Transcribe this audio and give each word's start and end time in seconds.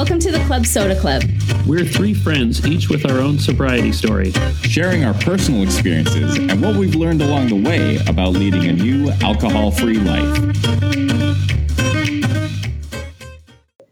Welcome 0.00 0.18
to 0.20 0.32
the 0.32 0.42
Club 0.46 0.64
Soda 0.64 0.98
Club. 0.98 1.24
We're 1.66 1.84
three 1.84 2.14
friends, 2.14 2.66
each 2.66 2.88
with 2.88 3.04
our 3.04 3.18
own 3.18 3.38
sobriety 3.38 3.92
story. 3.92 4.32
sharing 4.62 5.04
our 5.04 5.12
personal 5.12 5.62
experiences 5.62 6.38
and 6.38 6.62
what 6.62 6.76
we've 6.76 6.94
learned 6.94 7.20
along 7.20 7.48
the 7.48 7.56
way 7.56 7.98
about 8.06 8.30
leading 8.30 8.64
a 8.64 8.72
new 8.72 9.10
alcohol 9.20 9.70
free 9.70 9.98
life. 9.98 10.38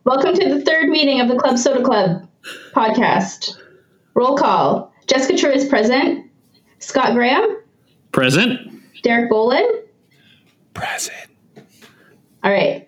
Welcome 0.05 0.33
to 0.33 0.49
the 0.49 0.63
third 0.65 0.89
meeting 0.89 1.21
of 1.21 1.29
the 1.29 1.37
Club 1.37 1.59
Soda 1.59 1.85
Club 1.85 2.27
podcast. 2.73 3.61
Roll 4.15 4.35
call. 4.35 4.91
Jessica 5.09 5.37
True 5.37 5.51
is 5.51 5.69
present. 5.69 6.31
Scott 6.79 7.13
Graham. 7.13 7.59
Present. 8.13 8.59
Derek 9.03 9.31
Bolin. 9.31 9.83
Present. 10.73 11.29
All 12.43 12.51
right. 12.51 12.88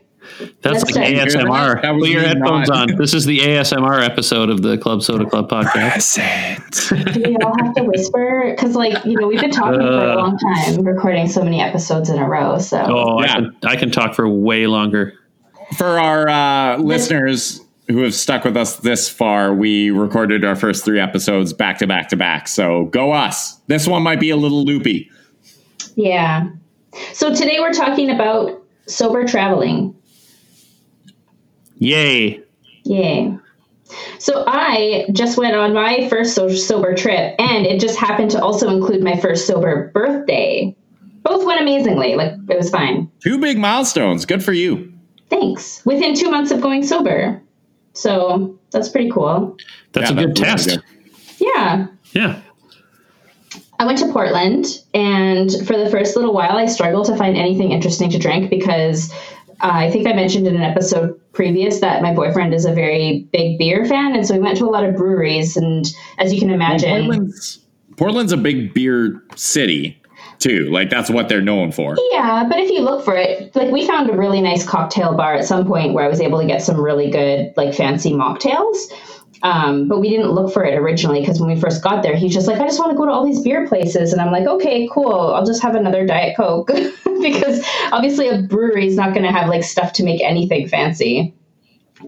That's 0.63 0.83
That's 0.85 0.97
like. 0.97 1.07
ASMR. 1.15 1.83
That 1.83 1.91
was 1.95 2.03
Put 2.03 2.11
your 2.11 2.23
headphones 2.23 2.69
not- 2.69 2.91
on. 2.91 2.97
This 2.97 3.15
is 3.15 3.25
the 3.27 3.39
ASMR 3.41 4.03
episode 4.05 4.51
of 4.51 4.63
the 4.63 4.79
Club 4.79 5.03
Soda 5.03 5.25
Club 5.27 5.49
podcast. 5.51 6.17
Present. 6.89 7.15
Do 7.15 7.23
we 7.31 7.37
all 7.39 7.55
have 7.63 7.75
to 7.75 7.85
whisper? 7.85 8.51
Because, 8.51 8.75
like, 8.75 9.05
you 9.05 9.19
know, 9.19 9.27
we've 9.29 9.41
been 9.41 9.51
talking 9.51 9.81
for 9.81 9.87
a 9.87 10.13
Uh. 10.13 10.17
long 10.17 10.39
time, 10.39 10.83
recording 10.85 11.29
so 11.29 11.43
many 11.45 11.61
episodes 11.61 12.09
in 12.11 12.19
a 12.19 12.27
row. 12.29 12.59
So, 12.59 12.79
Oh, 12.81 13.23
Yeah. 13.23 13.33
I, 13.33 13.35
can, 13.37 13.57
I 13.65 13.77
can 13.77 13.91
talk 13.91 14.15
for 14.15 14.29
way 14.29 14.67
longer. 14.67 15.15
For 15.77 15.99
our 16.01 16.29
uh, 16.29 16.79
listeners 16.79 17.61
who 17.89 17.99
have 18.03 18.15
stuck 18.15 18.45
with 18.45 18.57
us 18.57 18.77
this 18.77 19.09
far, 19.09 19.53
we 19.55 19.91
recorded 19.91 20.45
our 20.45 20.57
first 20.57 20.85
three 20.85 21.01
episodes 21.01 21.53
back 21.53 21.79
to 21.79 21.87
back 21.87 22.09
to 22.09 22.17
back. 22.17 22.49
So 22.49 22.87
go 22.87 23.13
us. 23.13 23.61
This 23.67 23.87
one 23.87 24.03
might 24.03 24.21
be 24.21 24.31
a 24.31 24.37
little 24.37 24.65
loopy. 24.65 25.11
yeah. 25.97 26.49
So, 27.13 27.33
today 27.33 27.59
we're 27.61 27.73
talking 27.73 28.11
about 28.11 28.61
sober 28.87 29.25
traveling. 29.25 29.95
Yay. 31.81 32.41
Yay. 32.85 33.37
So 34.21 34.45
I 34.47 35.07
just 35.13 35.37
went 35.37 35.57
on 35.57 35.75
my 35.75 36.09
first 36.09 36.35
so- 36.35 36.49
sober 36.49 36.95
trip, 36.95 37.35
and 37.41 37.67
it 37.67 37.81
just 37.81 37.99
happened 37.99 38.31
to 38.33 38.41
also 38.43 38.69
include 38.69 39.03
my 39.03 39.17
first 39.19 39.47
sober 39.49 39.91
birthday. 39.93 40.75
Both 41.25 41.45
went 41.45 41.61
amazingly. 41.61 42.15
Like, 42.15 42.33
it 42.49 42.57
was 42.57 42.71
fine. 42.71 43.11
Two 43.23 43.39
big 43.39 43.59
milestones. 43.59 44.25
Good 44.25 44.45
for 44.45 44.53
you. 44.53 44.93
Thanks. 45.29 45.85
Within 45.85 46.15
two 46.15 46.31
months 46.31 46.51
of 46.53 46.61
going 46.61 46.85
sober. 46.87 47.43
So 47.93 48.59
that's 48.71 48.89
pretty 48.89 49.11
cool. 49.11 49.57
That's 49.93 50.11
Yeah, 50.11 50.17
a 50.17 50.27
good 50.27 50.37
that's 50.37 50.65
test. 50.67 50.69
really 50.69 50.83
good. 51.39 51.53
Yeah. 51.55 51.87
Yeah. 52.13 52.41
I 53.79 53.87
went 53.87 53.99
to 53.99 54.13
Portland, 54.13 54.67
and 54.95 55.51
for 55.67 55.77
the 55.77 55.89
first 55.91 56.15
little 56.17 56.33
while, 56.35 56.57
I 56.57 56.67
struggled 56.67 57.07
to 57.07 57.17
find 57.17 57.37
anything 57.37 57.73
interesting 57.73 58.11
to 58.11 58.19
drink 58.19 58.51
because 58.51 59.11
uh, 59.61 59.71
I 59.73 59.91
think 59.91 60.07
I 60.07 60.13
mentioned 60.13 60.47
in 60.47 60.55
an 60.57 60.63
episode 60.63 61.20
previous 61.33 61.81
that 61.81 62.03
my 62.03 62.13
boyfriend 62.13 62.53
is 62.55 62.65
a 62.65 62.73
very 62.73 63.29
big 63.33 63.59
beer 63.59 63.85
fan, 63.85 64.15
and 64.15 64.27
so 64.27 64.35
we 64.35 64.41
went 64.41 64.59
to 64.59 64.65
a 64.65 64.71
lot 64.71 64.85
of 64.85 64.97
breweries. 64.97 65.57
And 65.57 65.87
as 66.19 66.33
you 66.33 66.41
can 66.41 66.51
imagine, 66.51 67.07
Portland's, 67.07 67.59
Portland's 67.97 68.33
a 68.33 68.37
big 68.37 68.75
beer 68.75 69.23
city, 69.37 70.01
too. 70.39 70.71
Like, 70.71 70.91
that's 70.91 71.11
what 71.11 71.29
they're 71.29 71.43
known 71.43 71.71
for. 71.71 71.97
Yeah, 72.13 72.47
but 72.49 72.59
if 72.59 72.71
you 72.71 72.81
look 72.81 73.05
for 73.05 73.15
it, 73.15 73.55
like 73.55 73.71
we 73.71 73.87
found 73.87 74.11
a 74.11 74.17
really 74.17 74.41
nice 74.41 74.67
cocktail 74.67 75.15
bar 75.15 75.35
at 75.35 75.45
some 75.45 75.67
point 75.67 75.93
where 75.93 76.05
I 76.05 76.09
was 76.09 76.21
able 76.21 76.41
to 76.41 76.47
get 76.47 76.63
some 76.63 76.81
really 76.81 77.11
good, 77.11 77.53
like 77.57 77.75
fancy 77.75 78.13
mocktails. 78.13 78.91
Um, 79.43 79.89
but 79.89 80.01
we 80.01 80.11
didn't 80.11 80.33
look 80.33 80.53
for 80.53 80.65
it 80.65 80.75
originally 80.79 81.21
because 81.21 81.41
when 81.41 81.49
we 81.53 81.59
first 81.59 81.83
got 81.83 82.03
there, 82.03 82.15
he's 82.15 82.35
just 82.35 82.47
like, 82.47 82.61
I 82.61 82.67
just 82.67 82.79
want 82.79 82.93
to 82.93 82.97
go 82.97 83.07
to 83.07 83.13
all 83.13 83.25
these 83.25 83.41
beer 83.41 83.67
places. 83.67 84.13
And 84.13 84.21
I'm 84.21 84.31
like, 84.33 84.47
okay, 84.47 84.89
cool. 84.93 85.15
I'll 85.35 85.47
just 85.47 85.63
have 85.63 85.75
another 85.75 86.05
Diet 86.07 86.37
Coke 86.37 86.67
because 87.23 87.65
obviously 87.91 88.29
a 88.29 88.43
brewery 88.43 88.87
is 88.87 88.97
not 88.97 89.15
going 89.15 89.25
to 89.25 89.33
have 89.33 89.49
like 89.49 89.65
stuff 89.65 89.95
to 89.95 90.05
make 90.05 90.23
anything 90.23 90.69
fancy. 90.69 91.35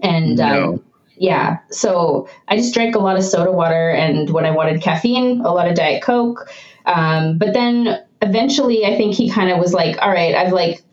And 0.01 0.39
um, 0.39 0.51
No. 0.51 0.83
yeah, 1.17 1.57
so 1.71 2.27
I 2.47 2.55
just 2.57 2.73
drank 2.73 2.95
a 2.95 2.99
lot 2.99 3.15
of 3.17 3.23
soda 3.23 3.51
water, 3.51 3.89
and 3.91 4.29
when 4.31 4.45
I 4.45 4.51
wanted 4.51 4.81
caffeine, 4.81 5.41
a 5.41 5.53
lot 5.53 5.67
of 5.67 5.75
Diet 5.75 6.01
Coke. 6.03 6.49
Um, 6.85 7.37
but 7.37 7.53
then 7.53 8.03
eventually, 8.21 8.85
I 8.85 8.95
think 8.97 9.13
he 9.15 9.29
kind 9.29 9.51
of 9.51 9.59
was 9.59 9.73
like, 9.73 9.97
"All 10.01 10.09
right, 10.09 10.33
I've 10.35 10.51
like 10.51 10.83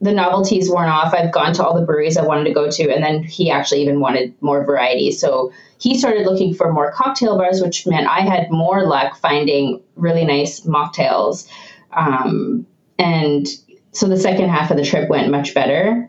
the 0.00 0.12
novelty's 0.12 0.70
worn 0.70 0.88
off. 0.88 1.12
I've 1.12 1.32
gone 1.32 1.52
to 1.54 1.64
all 1.64 1.74
the 1.74 1.84
breweries 1.84 2.16
I 2.16 2.24
wanted 2.24 2.44
to 2.44 2.52
go 2.52 2.70
to, 2.70 2.90
and 2.90 3.02
then 3.02 3.22
he 3.22 3.50
actually 3.50 3.82
even 3.82 4.00
wanted 4.00 4.34
more 4.40 4.64
variety. 4.64 5.10
So 5.10 5.52
he 5.80 5.98
started 5.98 6.26
looking 6.26 6.54
for 6.54 6.72
more 6.72 6.92
cocktail 6.92 7.36
bars, 7.36 7.60
which 7.60 7.86
meant 7.86 8.06
I 8.06 8.20
had 8.20 8.50
more 8.50 8.84
luck 8.84 9.18
finding 9.18 9.82
really 9.96 10.24
nice 10.24 10.60
mocktails. 10.60 11.48
Um, 11.92 12.66
and 12.98 13.46
so 13.92 14.06
the 14.06 14.16
second 14.16 14.48
half 14.50 14.70
of 14.70 14.76
the 14.76 14.84
trip 14.84 15.08
went 15.08 15.30
much 15.30 15.54
better 15.54 16.08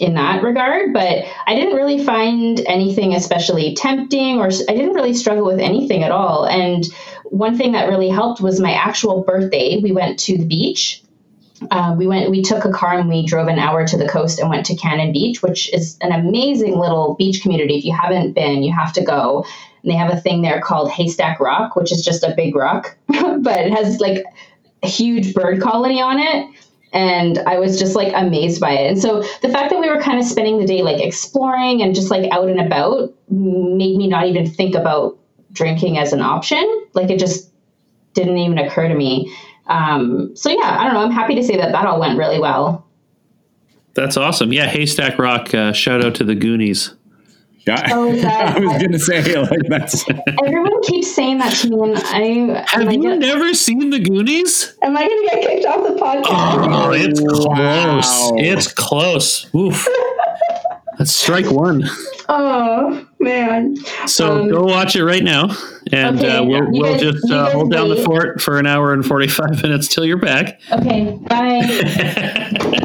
in 0.00 0.14
that 0.14 0.42
regard, 0.42 0.92
but 0.92 1.24
I 1.46 1.54
didn't 1.54 1.74
really 1.74 2.04
find 2.04 2.60
anything 2.66 3.14
especially 3.14 3.74
tempting 3.74 4.38
or 4.38 4.46
I 4.46 4.74
didn't 4.74 4.94
really 4.94 5.14
struggle 5.14 5.44
with 5.44 5.58
anything 5.58 6.04
at 6.04 6.12
all. 6.12 6.46
And 6.46 6.84
one 7.24 7.58
thing 7.58 7.72
that 7.72 7.88
really 7.88 8.08
helped 8.08 8.40
was 8.40 8.60
my 8.60 8.72
actual 8.72 9.22
birthday. 9.22 9.78
We 9.82 9.92
went 9.92 10.20
to 10.20 10.38
the 10.38 10.46
beach. 10.46 11.02
Uh, 11.70 11.94
we 11.96 12.06
went. 12.06 12.30
We 12.30 12.42
took 12.42 12.64
a 12.64 12.70
car 12.70 12.98
and 12.98 13.08
we 13.08 13.26
drove 13.26 13.48
an 13.48 13.58
hour 13.58 13.86
to 13.86 13.96
the 13.96 14.08
coast 14.08 14.38
and 14.38 14.48
went 14.48 14.66
to 14.66 14.76
Cannon 14.76 15.12
Beach, 15.12 15.42
which 15.42 15.72
is 15.72 15.96
an 16.00 16.12
amazing 16.12 16.78
little 16.78 17.14
beach 17.14 17.42
community. 17.42 17.78
If 17.78 17.84
you 17.84 17.94
haven't 17.94 18.32
been, 18.32 18.62
you 18.62 18.72
have 18.72 18.92
to 18.94 19.04
go. 19.04 19.44
And 19.82 19.92
they 19.92 19.96
have 19.96 20.12
a 20.12 20.20
thing 20.20 20.42
there 20.42 20.60
called 20.60 20.90
Haystack 20.90 21.40
Rock, 21.40 21.76
which 21.76 21.92
is 21.92 22.04
just 22.04 22.22
a 22.22 22.34
big 22.36 22.54
rock, 22.54 22.96
but 23.06 23.58
it 23.58 23.72
has 23.72 24.00
like 24.00 24.24
a 24.82 24.88
huge 24.88 25.34
bird 25.34 25.60
colony 25.60 26.00
on 26.00 26.18
it 26.18 26.48
and 26.92 27.38
I 27.40 27.58
was 27.58 27.78
just 27.78 27.94
like 27.94 28.12
amazed 28.14 28.60
by 28.60 28.72
it. 28.72 28.90
And 28.90 29.00
so 29.00 29.22
the 29.42 29.48
fact 29.48 29.70
that 29.70 29.80
we 29.80 29.90
were 29.90 30.00
kind 30.00 30.18
of 30.18 30.24
spending 30.24 30.58
the 30.58 30.66
day 30.66 30.82
like 30.82 31.02
exploring 31.02 31.82
and 31.82 31.94
just 31.94 32.10
like 32.10 32.30
out 32.30 32.48
and 32.48 32.60
about 32.60 33.12
made 33.28 33.96
me 33.96 34.06
not 34.06 34.26
even 34.26 34.48
think 34.48 34.74
about 34.74 35.18
drinking 35.52 35.98
as 35.98 36.12
an 36.12 36.20
option. 36.20 36.86
Like 36.94 37.10
it 37.10 37.18
just 37.18 37.52
didn't 38.14 38.38
even 38.38 38.58
occur 38.58 38.88
to 38.88 38.94
me. 38.94 39.34
Um, 39.68 40.34
so 40.34 40.50
yeah, 40.50 40.78
I 40.80 40.84
don't 40.84 40.94
know. 40.94 41.00
I'm 41.00 41.10
happy 41.10 41.34
to 41.34 41.42
say 41.42 41.56
that 41.56 41.72
that 41.72 41.86
all 41.86 42.00
went 42.00 42.18
really 42.18 42.38
well. 42.40 42.86
That's 43.94 44.16
awesome. 44.16 44.52
Yeah. 44.52 44.66
Haystack 44.66 45.18
Rock. 45.18 45.52
Uh, 45.54 45.72
shout 45.72 46.04
out 46.04 46.14
to 46.16 46.24
the 46.24 46.34
Goonies. 46.34 46.94
Yeah. 47.66 47.86
Oh, 47.92 48.12
that- 48.16 48.56
I 48.56 48.60
was 48.60 48.72
going 48.78 48.92
to 48.92 48.98
say, 48.98 49.34
like, 49.42 49.60
that's. 49.68 50.04
Everyone 50.44 50.80
keeps 50.84 51.12
saying 51.14 51.38
that 51.38 51.52
to 51.56 51.68
me, 51.68 51.76
and 51.82 51.98
I 52.54 52.60
Have 52.70 52.80
am, 52.82 52.88
I 52.88 52.92
you 52.92 53.02
gonna, 53.02 53.16
never 53.16 53.52
seen 53.54 53.90
the 53.90 53.98
Goonies? 53.98 54.76
am 54.82 54.96
I 54.96 55.06
going 55.06 55.28
to 55.28 55.36
get 55.36 55.42
kicked 55.46 55.66
off 55.66 55.86
the 55.86 55.94
podcast? 56.00 56.24
Oh, 56.30 56.92
it's 56.92 57.20
close. 57.20 57.46
Wow. 57.46 58.32
It's 58.36 58.72
close. 58.72 59.54
Oof. 59.54 59.86
That's 60.98 61.14
strike 61.14 61.48
one. 61.50 61.84
Oh 62.28 63.06
man. 63.20 63.76
So 64.08 64.40
Um, 64.42 64.48
go 64.50 64.64
watch 64.64 64.96
it 64.96 65.04
right 65.04 65.22
now, 65.22 65.46
and 65.92 66.18
okay, 66.18 66.36
uh, 66.36 66.44
we'll, 66.44 66.64
you 66.72 66.82
we'll 66.82 66.92
guys- 66.92 67.00
just 67.00 67.30
uh, 67.30 67.44
guys 67.44 67.52
hold 67.52 67.70
down 67.70 67.88
the 67.88 68.02
fort 68.02 68.40
for 68.40 68.58
an 68.58 68.66
hour 68.66 68.92
and 68.92 69.04
forty 69.04 69.28
five 69.28 69.62
minutes 69.62 69.88
till 69.88 70.04
you're 70.04 70.18
back. 70.18 70.60
Okay. 70.72 71.18
Bye. 71.28 72.84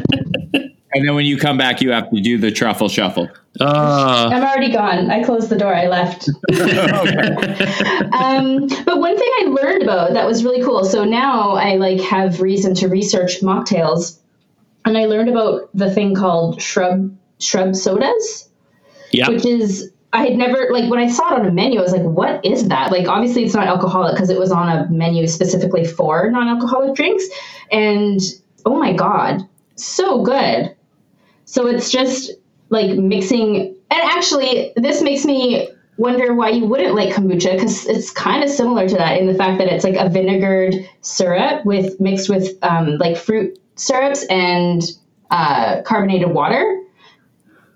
And 0.94 1.06
then 1.06 1.16
when 1.16 1.26
you 1.26 1.36
come 1.36 1.58
back, 1.58 1.80
you 1.80 1.90
have 1.90 2.08
to 2.10 2.20
do 2.20 2.38
the 2.38 2.52
truffle 2.52 2.88
shuffle. 2.88 3.28
Uh, 3.60 4.30
I'm 4.32 4.44
already 4.44 4.70
gone. 4.70 5.10
I 5.10 5.24
closed 5.24 5.48
the 5.48 5.58
door. 5.58 5.74
I 5.74 5.88
left. 5.88 6.28
um, 8.12 8.68
but 8.84 8.98
one 8.98 9.18
thing 9.18 9.30
I 9.40 9.46
learned 9.48 9.82
about 9.82 10.12
that 10.12 10.24
was 10.24 10.44
really 10.44 10.62
cool. 10.62 10.84
So 10.84 11.04
now 11.04 11.56
I 11.56 11.76
like 11.76 12.00
have 12.00 12.40
reason 12.40 12.76
to 12.76 12.88
research 12.88 13.40
mocktails, 13.40 14.20
and 14.84 14.96
I 14.96 15.06
learned 15.06 15.28
about 15.28 15.68
the 15.74 15.90
thing 15.90 16.14
called 16.14 16.62
shrub 16.62 17.12
shrub 17.40 17.74
sodas, 17.74 18.48
yeah, 19.10 19.28
which 19.28 19.44
is 19.44 19.90
I 20.14 20.24
had 20.24 20.36
never 20.38 20.68
like 20.70 20.88
when 20.88 21.00
I 21.00 21.08
saw 21.08 21.34
it 21.34 21.40
on 21.40 21.46
a 21.46 21.50
menu. 21.50 21.80
I 21.80 21.82
was 21.82 21.92
like, 21.92 22.02
"What 22.02 22.44
is 22.44 22.68
that?" 22.68 22.92
Like, 22.92 23.08
obviously, 23.08 23.44
it's 23.44 23.54
not 23.54 23.66
alcoholic 23.66 24.14
because 24.14 24.30
it 24.30 24.38
was 24.38 24.52
on 24.52 24.68
a 24.68 24.88
menu 24.88 25.26
specifically 25.26 25.84
for 25.84 26.30
non-alcoholic 26.30 26.94
drinks, 26.94 27.24
and 27.72 28.20
oh 28.64 28.78
my 28.78 28.92
god, 28.92 29.46
so 29.74 30.22
good. 30.22 30.74
So 31.46 31.66
it's 31.66 31.90
just 31.90 32.30
like 32.68 32.96
mixing, 32.96 33.74
and 33.90 34.00
actually, 34.02 34.72
this 34.76 35.02
makes 35.02 35.24
me 35.24 35.68
wonder 35.96 36.32
why 36.32 36.50
you 36.50 36.64
wouldn't 36.64 36.94
like 36.94 37.12
kombucha 37.12 37.52
because 37.52 37.84
it's 37.86 38.12
kind 38.12 38.44
of 38.44 38.50
similar 38.50 38.88
to 38.88 38.94
that 38.94 39.20
in 39.20 39.26
the 39.26 39.34
fact 39.34 39.58
that 39.58 39.66
it's 39.66 39.84
like 39.84 39.96
a 39.96 40.08
vinegared 40.08 40.88
syrup 41.00 41.64
with 41.66 42.00
mixed 42.00 42.28
with 42.28 42.56
um, 42.62 42.98
like 42.98 43.16
fruit 43.16 43.58
syrups 43.74 44.24
and 44.26 44.82
uh, 45.32 45.82
carbonated 45.82 46.30
water. 46.30 46.83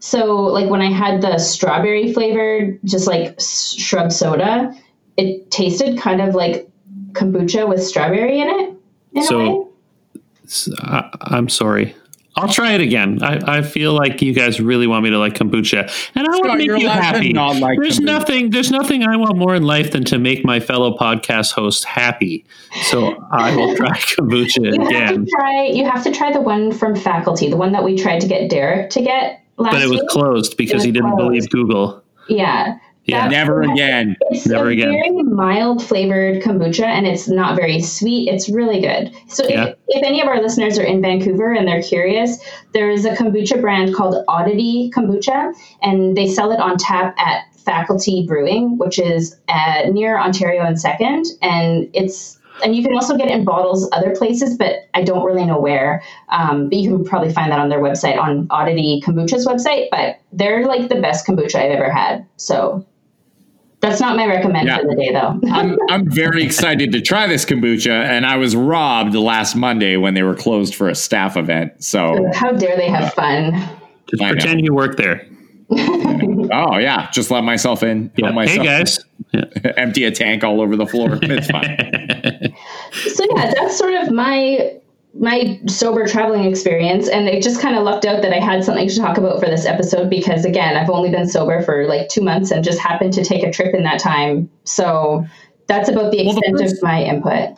So, 0.00 0.34
like 0.36 0.68
when 0.70 0.80
I 0.80 0.90
had 0.92 1.20
the 1.22 1.38
strawberry 1.38 2.12
flavored, 2.12 2.78
just 2.84 3.06
like 3.06 3.38
shrub 3.40 4.12
soda, 4.12 4.72
it 5.16 5.50
tasted 5.50 5.98
kind 5.98 6.20
of 6.20 6.34
like 6.34 6.68
kombucha 7.12 7.68
with 7.68 7.82
strawberry 7.82 8.40
in 8.40 8.48
it. 8.48 8.74
In 9.14 9.22
So- 9.24 9.40
a 9.40 9.58
way. 9.60 9.64
S- 10.44 10.68
I, 10.80 11.08
I'm 11.22 11.48
sorry. 11.48 11.94
I'll 12.36 12.48
try 12.48 12.70
it 12.74 12.80
again. 12.80 13.20
I, 13.20 13.58
I 13.58 13.62
feel 13.62 13.92
like 13.94 14.22
you 14.22 14.32
guys 14.32 14.60
really 14.60 14.86
want 14.86 15.02
me 15.02 15.10
to 15.10 15.18
like 15.18 15.34
kombucha, 15.34 15.90
and 16.14 16.24
I 16.24 16.30
want 16.30 16.44
to 16.52 16.56
make 16.58 16.66
you're 16.66 16.76
you 16.76 16.86
allowed 16.86 16.94
to 16.98 17.02
happy. 17.02 17.32
not 17.32 17.56
like 17.56 17.76
there's 17.80 17.98
kombucha. 17.98 18.04
nothing. 18.04 18.50
There's 18.50 18.70
nothing 18.70 19.02
I 19.02 19.16
want 19.16 19.36
more 19.36 19.56
in 19.56 19.64
life 19.64 19.90
than 19.90 20.04
to 20.04 20.18
make 20.20 20.44
my 20.44 20.60
fellow 20.60 20.96
podcast 20.96 21.50
host 21.52 21.84
happy. 21.84 22.44
So 22.82 23.16
I 23.32 23.56
will 23.56 23.74
try 23.74 23.88
kombucha 23.98 24.72
You 24.72 24.80
have 24.82 24.86
again. 24.88 25.24
to 25.24 25.30
try. 25.32 25.64
You 25.66 25.84
have 25.90 26.04
to 26.04 26.12
try 26.12 26.32
the 26.32 26.40
one 26.40 26.70
from 26.70 26.94
faculty, 26.94 27.50
the 27.50 27.56
one 27.56 27.72
that 27.72 27.82
we 27.82 27.96
tried 27.98 28.20
to 28.20 28.28
get 28.28 28.48
Derek 28.48 28.90
to 28.90 29.02
get 29.02 29.40
last 29.58 29.72
But 29.72 29.82
it 29.82 29.90
was 29.90 30.00
week. 30.00 30.08
closed 30.08 30.56
because 30.56 30.74
was 30.74 30.84
he 30.84 30.92
didn't 30.92 31.10
closed. 31.12 31.28
believe 31.28 31.50
Google. 31.50 32.02
Yeah. 32.28 32.76
Yeah. 33.04 33.22
That's- 33.28 33.32
Never 33.32 33.62
again. 33.62 34.16
It's 34.30 34.46
Never 34.46 34.68
a 34.68 34.72
again. 34.72 34.90
very 34.90 35.10
mild 35.22 35.82
flavored 35.82 36.42
kombucha 36.42 36.84
and 36.84 37.06
it's 37.06 37.26
not 37.26 37.56
very 37.56 37.80
sweet. 37.80 38.28
It's 38.28 38.50
really 38.50 38.80
good. 38.82 39.10
So 39.28 39.44
Yeah. 39.48 39.64
if, 39.68 39.74
if 39.88 40.02
any 40.06 40.20
of 40.20 40.28
our 40.28 40.42
listeners 40.42 40.78
are 40.78 40.82
in 40.84 41.00
Vancouver 41.00 41.52
and 41.54 41.66
they're 41.66 41.82
curious, 41.82 42.38
there 42.74 42.90
is 42.90 43.06
a 43.06 43.12
kombucha 43.16 43.60
brand 43.62 43.94
called 43.94 44.16
Oddity 44.28 44.90
Kombucha 44.94 45.52
and 45.82 46.16
they 46.18 46.26
sell 46.28 46.52
it 46.52 46.60
on 46.60 46.76
tap 46.76 47.14
at 47.18 47.44
Faculty 47.64 48.26
Brewing, 48.26 48.76
which 48.78 48.98
is 48.98 49.36
uh, 49.48 49.82
near 49.90 50.18
Ontario 50.18 50.62
and 50.64 50.78
Second. 50.80 51.24
And 51.42 51.88
it's 51.94 52.37
and 52.64 52.74
you 52.76 52.82
can 52.82 52.94
also 52.94 53.16
get 53.16 53.28
it 53.28 53.32
in 53.32 53.44
bottles 53.44 53.88
other 53.92 54.14
places, 54.16 54.56
but 54.56 54.88
I 54.94 55.02
don't 55.02 55.24
really 55.24 55.44
know 55.44 55.60
where. 55.60 56.02
Um, 56.28 56.68
but 56.68 56.78
you 56.78 56.88
can 56.96 57.04
probably 57.04 57.32
find 57.32 57.50
that 57.52 57.58
on 57.60 57.68
their 57.68 57.80
website, 57.80 58.18
on 58.18 58.46
Oddity 58.50 59.02
Kombucha's 59.04 59.46
website. 59.46 59.88
But 59.90 60.20
they're 60.32 60.66
like 60.66 60.88
the 60.88 61.00
best 61.00 61.26
kombucha 61.26 61.56
I've 61.56 61.72
ever 61.72 61.90
had. 61.90 62.26
So 62.36 62.84
that's 63.80 64.00
not 64.00 64.16
my 64.16 64.26
recommend 64.26 64.66
Yeah. 64.66 64.78
for 64.78 64.88
the 64.88 64.96
day, 64.96 65.12
though. 65.12 65.40
I'm, 65.52 65.76
I'm 65.88 66.10
very 66.10 66.42
excited 66.42 66.90
to 66.92 67.00
try 67.00 67.26
this 67.26 67.44
kombucha, 67.44 67.90
and 67.90 68.26
I 68.26 68.36
was 68.36 68.56
robbed 68.56 69.14
last 69.14 69.54
Monday 69.54 69.96
when 69.96 70.14
they 70.14 70.22
were 70.22 70.34
closed 70.34 70.74
for 70.74 70.88
a 70.88 70.94
staff 70.94 71.36
event. 71.36 71.82
So, 71.84 72.28
How 72.34 72.52
dare 72.52 72.76
they 72.76 72.88
have 72.88 73.14
fun? 73.14 73.52
Just 74.10 74.22
I 74.22 74.26
know. 74.28 74.32
pretend 74.32 74.64
you 74.64 74.74
work 74.74 74.96
there. 74.96 75.26
oh 75.70 76.78
yeah, 76.78 77.10
just 77.12 77.30
let 77.30 77.44
myself 77.44 77.82
in. 77.82 78.10
Yeah. 78.16 78.30
myself, 78.30 78.56
Hey 78.58 78.64
guys. 78.64 78.98
Yeah. 79.34 79.44
empty 79.76 80.04
a 80.04 80.10
tank 80.10 80.42
all 80.42 80.62
over 80.62 80.76
the 80.76 80.86
floor. 80.86 81.18
It's 81.20 81.50
fine. 81.50 82.17
Yeah, 83.38 83.52
that's 83.54 83.76
sort 83.78 83.94
of 83.94 84.10
my 84.10 84.74
my 85.14 85.58
sober 85.66 86.06
traveling 86.06 86.44
experience, 86.44 87.08
and 87.08 87.26
it 87.28 87.42
just 87.42 87.60
kind 87.60 87.74
of 87.76 87.82
lucked 87.82 88.04
out 88.04 88.22
that 88.22 88.32
I 88.32 88.38
had 88.38 88.62
something 88.62 88.88
to 88.88 88.96
talk 88.98 89.16
about 89.18 89.40
for 89.40 89.46
this 89.46 89.64
episode 89.66 90.10
because 90.10 90.44
again, 90.44 90.76
I've 90.76 90.90
only 90.90 91.10
been 91.10 91.26
sober 91.28 91.62
for 91.62 91.86
like 91.88 92.08
two 92.08 92.20
months 92.20 92.50
and 92.50 92.62
just 92.62 92.78
happened 92.78 93.12
to 93.14 93.24
take 93.24 93.42
a 93.42 93.50
trip 93.50 93.74
in 93.74 93.82
that 93.84 93.98
time. 94.00 94.50
So 94.64 95.24
that's 95.66 95.88
about 95.88 96.12
the 96.12 96.24
Well, 96.24 96.34
the 96.34 96.40
extent 96.40 96.58
first- 96.60 96.76
of 96.76 96.82
my 96.82 97.02
input. 97.02 97.56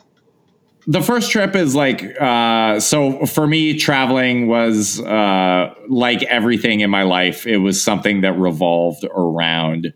the 0.87 1.01
first 1.01 1.29
trip 1.31 1.55
is 1.55 1.75
like 1.75 2.03
uh 2.19 2.79
so 2.79 3.23
for 3.27 3.45
me 3.45 3.77
traveling 3.77 4.47
was 4.47 4.99
uh 5.01 5.71
like 5.87 6.23
everything 6.23 6.79
in 6.79 6.89
my 6.89 7.03
life 7.03 7.45
it 7.45 7.57
was 7.57 7.79
something 7.79 8.21
that 8.21 8.33
revolved 8.33 9.05
around 9.15 9.93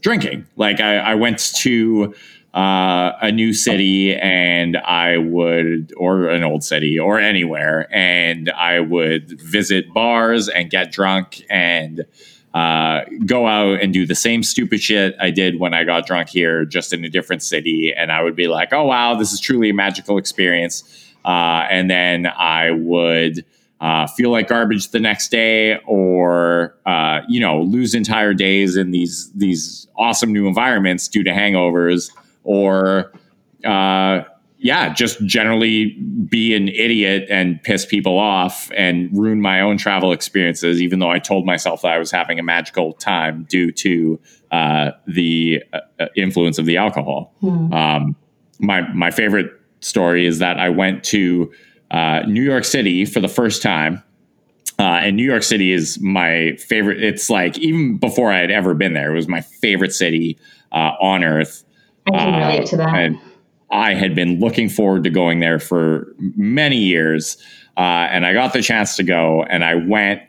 drinking 0.00 0.44
like 0.56 0.80
i, 0.80 0.96
I 0.96 1.14
went 1.14 1.38
to 1.62 2.12
uh, 2.54 3.12
a 3.20 3.32
new 3.32 3.52
city 3.52 4.14
and 4.14 4.76
i 4.78 5.16
would 5.18 5.92
or 5.96 6.28
an 6.28 6.42
old 6.42 6.62
city 6.64 6.98
or 6.98 7.18
anywhere 7.18 7.88
and 7.92 8.50
i 8.50 8.80
would 8.80 9.40
visit 9.40 9.92
bars 9.92 10.48
and 10.48 10.70
get 10.70 10.92
drunk 10.92 11.42
and 11.50 12.06
uh, 12.54 13.04
go 13.26 13.48
out 13.48 13.82
and 13.82 13.92
do 13.92 14.06
the 14.06 14.14
same 14.14 14.42
stupid 14.44 14.80
shit 14.80 15.16
I 15.20 15.30
did 15.30 15.58
when 15.58 15.74
I 15.74 15.82
got 15.82 16.06
drunk 16.06 16.28
here, 16.28 16.64
just 16.64 16.92
in 16.92 17.04
a 17.04 17.08
different 17.08 17.42
city. 17.42 17.92
And 17.94 18.12
I 18.12 18.22
would 18.22 18.36
be 18.36 18.46
like, 18.46 18.72
oh, 18.72 18.84
wow, 18.84 19.16
this 19.16 19.32
is 19.32 19.40
truly 19.40 19.70
a 19.70 19.74
magical 19.74 20.18
experience. 20.18 20.84
Uh, 21.24 21.66
and 21.68 21.90
then 21.90 22.26
I 22.26 22.70
would 22.70 23.44
uh, 23.80 24.06
feel 24.06 24.30
like 24.30 24.48
garbage 24.48 24.90
the 24.90 25.00
next 25.00 25.32
day 25.32 25.78
or, 25.84 26.76
uh, 26.86 27.22
you 27.28 27.40
know, 27.40 27.60
lose 27.62 27.92
entire 27.92 28.34
days 28.34 28.76
in 28.76 28.92
these, 28.92 29.32
these 29.32 29.88
awesome 29.96 30.32
new 30.32 30.46
environments 30.46 31.08
due 31.08 31.24
to 31.24 31.30
hangovers 31.30 32.10
or, 32.44 33.12
uh, 33.64 34.22
yeah, 34.58 34.94
just 34.94 35.22
generally 35.26 35.90
be 36.28 36.54
an 36.54 36.68
idiot 36.68 37.26
and 37.28 37.62
piss 37.62 37.84
people 37.84 38.18
off 38.18 38.70
and 38.74 39.10
ruin 39.12 39.40
my 39.40 39.60
own 39.60 39.76
travel 39.76 40.12
experiences, 40.12 40.80
even 40.80 41.00
though 41.00 41.10
I 41.10 41.18
told 41.18 41.44
myself 41.44 41.82
that 41.82 41.92
I 41.92 41.98
was 41.98 42.10
having 42.10 42.38
a 42.38 42.42
magical 42.42 42.94
time 42.94 43.44
due 43.50 43.72
to 43.72 44.18
uh, 44.50 44.92
the 45.06 45.62
uh, 45.72 46.06
influence 46.16 46.58
of 46.58 46.64
the 46.64 46.78
alcohol. 46.78 47.34
Um, 47.74 48.16
my 48.58 48.80
my 48.94 49.10
favorite 49.10 49.50
story 49.80 50.26
is 50.26 50.38
that 50.38 50.58
I 50.58 50.70
went 50.70 51.04
to 51.04 51.52
uh, 51.90 52.20
New 52.26 52.42
York 52.42 52.64
City 52.64 53.04
for 53.04 53.20
the 53.20 53.28
first 53.28 53.62
time. 53.62 54.02
Uh, 54.78 55.00
and 55.02 55.16
New 55.16 55.24
York 55.24 55.42
City 55.42 55.72
is 55.72 56.00
my 56.00 56.56
favorite. 56.56 57.02
It's 57.02 57.30
like 57.30 57.58
even 57.58 57.98
before 57.98 58.32
I 58.32 58.40
had 58.40 58.50
ever 58.50 58.74
been 58.74 58.94
there, 58.94 59.12
it 59.12 59.14
was 59.14 59.28
my 59.28 59.40
favorite 59.40 59.92
city 59.92 60.38
uh, 60.72 60.92
on 61.00 61.22
earth. 61.22 61.63
I 62.06 62.10
can 62.10 62.34
Uh, 62.34 62.48
relate 62.48 62.66
to 62.66 62.76
that. 62.76 62.94
And 62.94 63.18
I 63.70 63.94
had 63.94 64.14
been 64.14 64.40
looking 64.40 64.68
forward 64.68 65.04
to 65.04 65.10
going 65.10 65.40
there 65.40 65.58
for 65.58 66.14
many 66.18 66.76
years. 66.76 67.36
Uh, 67.76 68.06
and 68.10 68.24
I 68.24 68.32
got 68.32 68.52
the 68.52 68.62
chance 68.62 68.96
to 68.96 69.02
go, 69.02 69.42
and 69.50 69.64
I 69.64 69.74
went, 69.74 70.22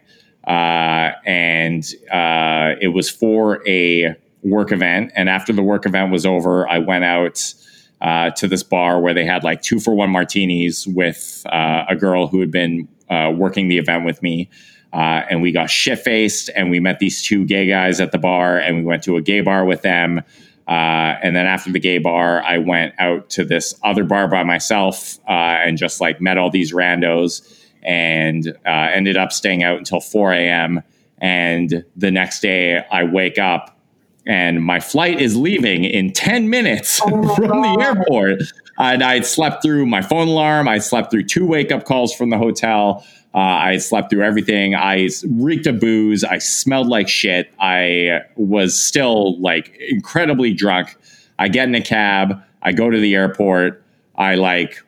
uh, 0.47 1.11
and 1.25 1.83
uh, 2.11 2.73
it 2.81 2.87
was 2.87 3.09
for 3.09 3.61
a 3.67 4.15
work 4.41 4.71
event. 4.71 5.11
And 5.15 5.29
after 5.29 5.53
the 5.53 5.61
work 5.61 5.85
event 5.85 6.11
was 6.11 6.25
over, 6.25 6.67
I 6.67 6.79
went 6.79 7.03
out 7.03 7.53
uh, 8.01 8.31
to 8.31 8.47
this 8.47 8.63
bar 8.63 8.99
where 8.99 9.13
they 9.13 9.25
had 9.25 9.43
like 9.43 9.61
two 9.61 9.79
for 9.79 9.93
one 9.93 10.09
martinis 10.09 10.87
with 10.87 11.43
uh, 11.51 11.83
a 11.87 11.95
girl 11.95 12.27
who 12.27 12.39
had 12.39 12.51
been 12.51 12.87
uh, 13.09 13.31
working 13.35 13.67
the 13.67 13.77
event 13.77 14.05
with 14.05 14.23
me. 14.23 14.49
Uh, 14.91 15.21
and 15.29 15.41
we 15.41 15.51
got 15.51 15.69
shit 15.69 15.99
faced, 15.99 16.49
and 16.55 16.71
we 16.71 16.79
met 16.79 16.99
these 16.99 17.21
two 17.21 17.45
gay 17.45 17.67
guys 17.67 17.99
at 17.99 18.11
the 18.11 18.17
bar, 18.17 18.57
and 18.57 18.77
we 18.77 18.83
went 18.83 19.03
to 19.03 19.17
a 19.17 19.21
gay 19.21 19.41
bar 19.41 19.65
with 19.65 19.81
them. 19.81 20.21
Uh, 20.67 21.15
and 21.21 21.35
then 21.35 21.45
after 21.45 21.71
the 21.71 21.79
gay 21.79 21.99
bar, 21.99 22.41
I 22.43 22.57
went 22.57 22.95
out 22.97 23.29
to 23.31 23.45
this 23.45 23.75
other 23.83 24.03
bar 24.03 24.27
by 24.27 24.43
myself 24.43 25.19
uh, 25.27 25.31
and 25.31 25.77
just 25.77 26.01
like 26.01 26.19
met 26.19 26.37
all 26.37 26.49
these 26.49 26.71
randos 26.73 27.63
and 27.83 28.47
uh, 28.65 28.89
ended 28.91 29.15
up 29.15 29.31
staying 29.31 29.63
out 29.63 29.77
until 29.77 29.99
4 29.99 30.33
a.m. 30.33 30.81
And 31.19 31.85
the 31.95 32.09
next 32.09 32.39
day, 32.39 32.83
I 32.91 33.03
wake 33.03 33.37
up 33.37 33.77
and 34.25 34.63
my 34.63 34.79
flight 34.79 35.21
is 35.21 35.37
leaving 35.37 35.83
in 35.83 36.11
10 36.11 36.49
minutes 36.49 36.99
Oh 37.03 37.35
from 37.35 37.61
the 37.61 37.77
airport. 37.79 38.41
And 38.77 39.03
I'd 39.03 39.25
slept 39.25 39.63
through 39.63 39.85
my 39.85 40.01
phone 40.01 40.27
alarm. 40.27 40.67
I 40.67 40.79
slept 40.79 41.11
through 41.11 41.23
two 41.23 41.45
wake 41.45 41.71
up 41.71 41.85
calls 41.85 42.13
from 42.13 42.29
the 42.29 42.37
hotel. 42.37 43.05
Uh, 43.33 43.39
I 43.39 43.77
slept 43.77 44.09
through 44.09 44.23
everything. 44.23 44.75
I 44.75 45.09
reeked 45.29 45.67
of 45.67 45.79
booze. 45.79 46.23
I 46.23 46.37
smelled 46.37 46.87
like 46.87 47.09
shit. 47.09 47.53
I 47.59 48.21
was 48.37 48.81
still 48.81 49.39
like 49.41 49.75
incredibly 49.89 50.53
drunk. 50.53 50.95
I 51.37 51.49
get 51.49 51.67
in 51.67 51.75
a 51.75 51.81
cab. 51.81 52.41
I 52.61 52.71
go 52.71 52.89
to 52.89 52.97
the 52.97 53.13
airport. 53.13 53.83
I 54.15 54.35
like 54.35 54.81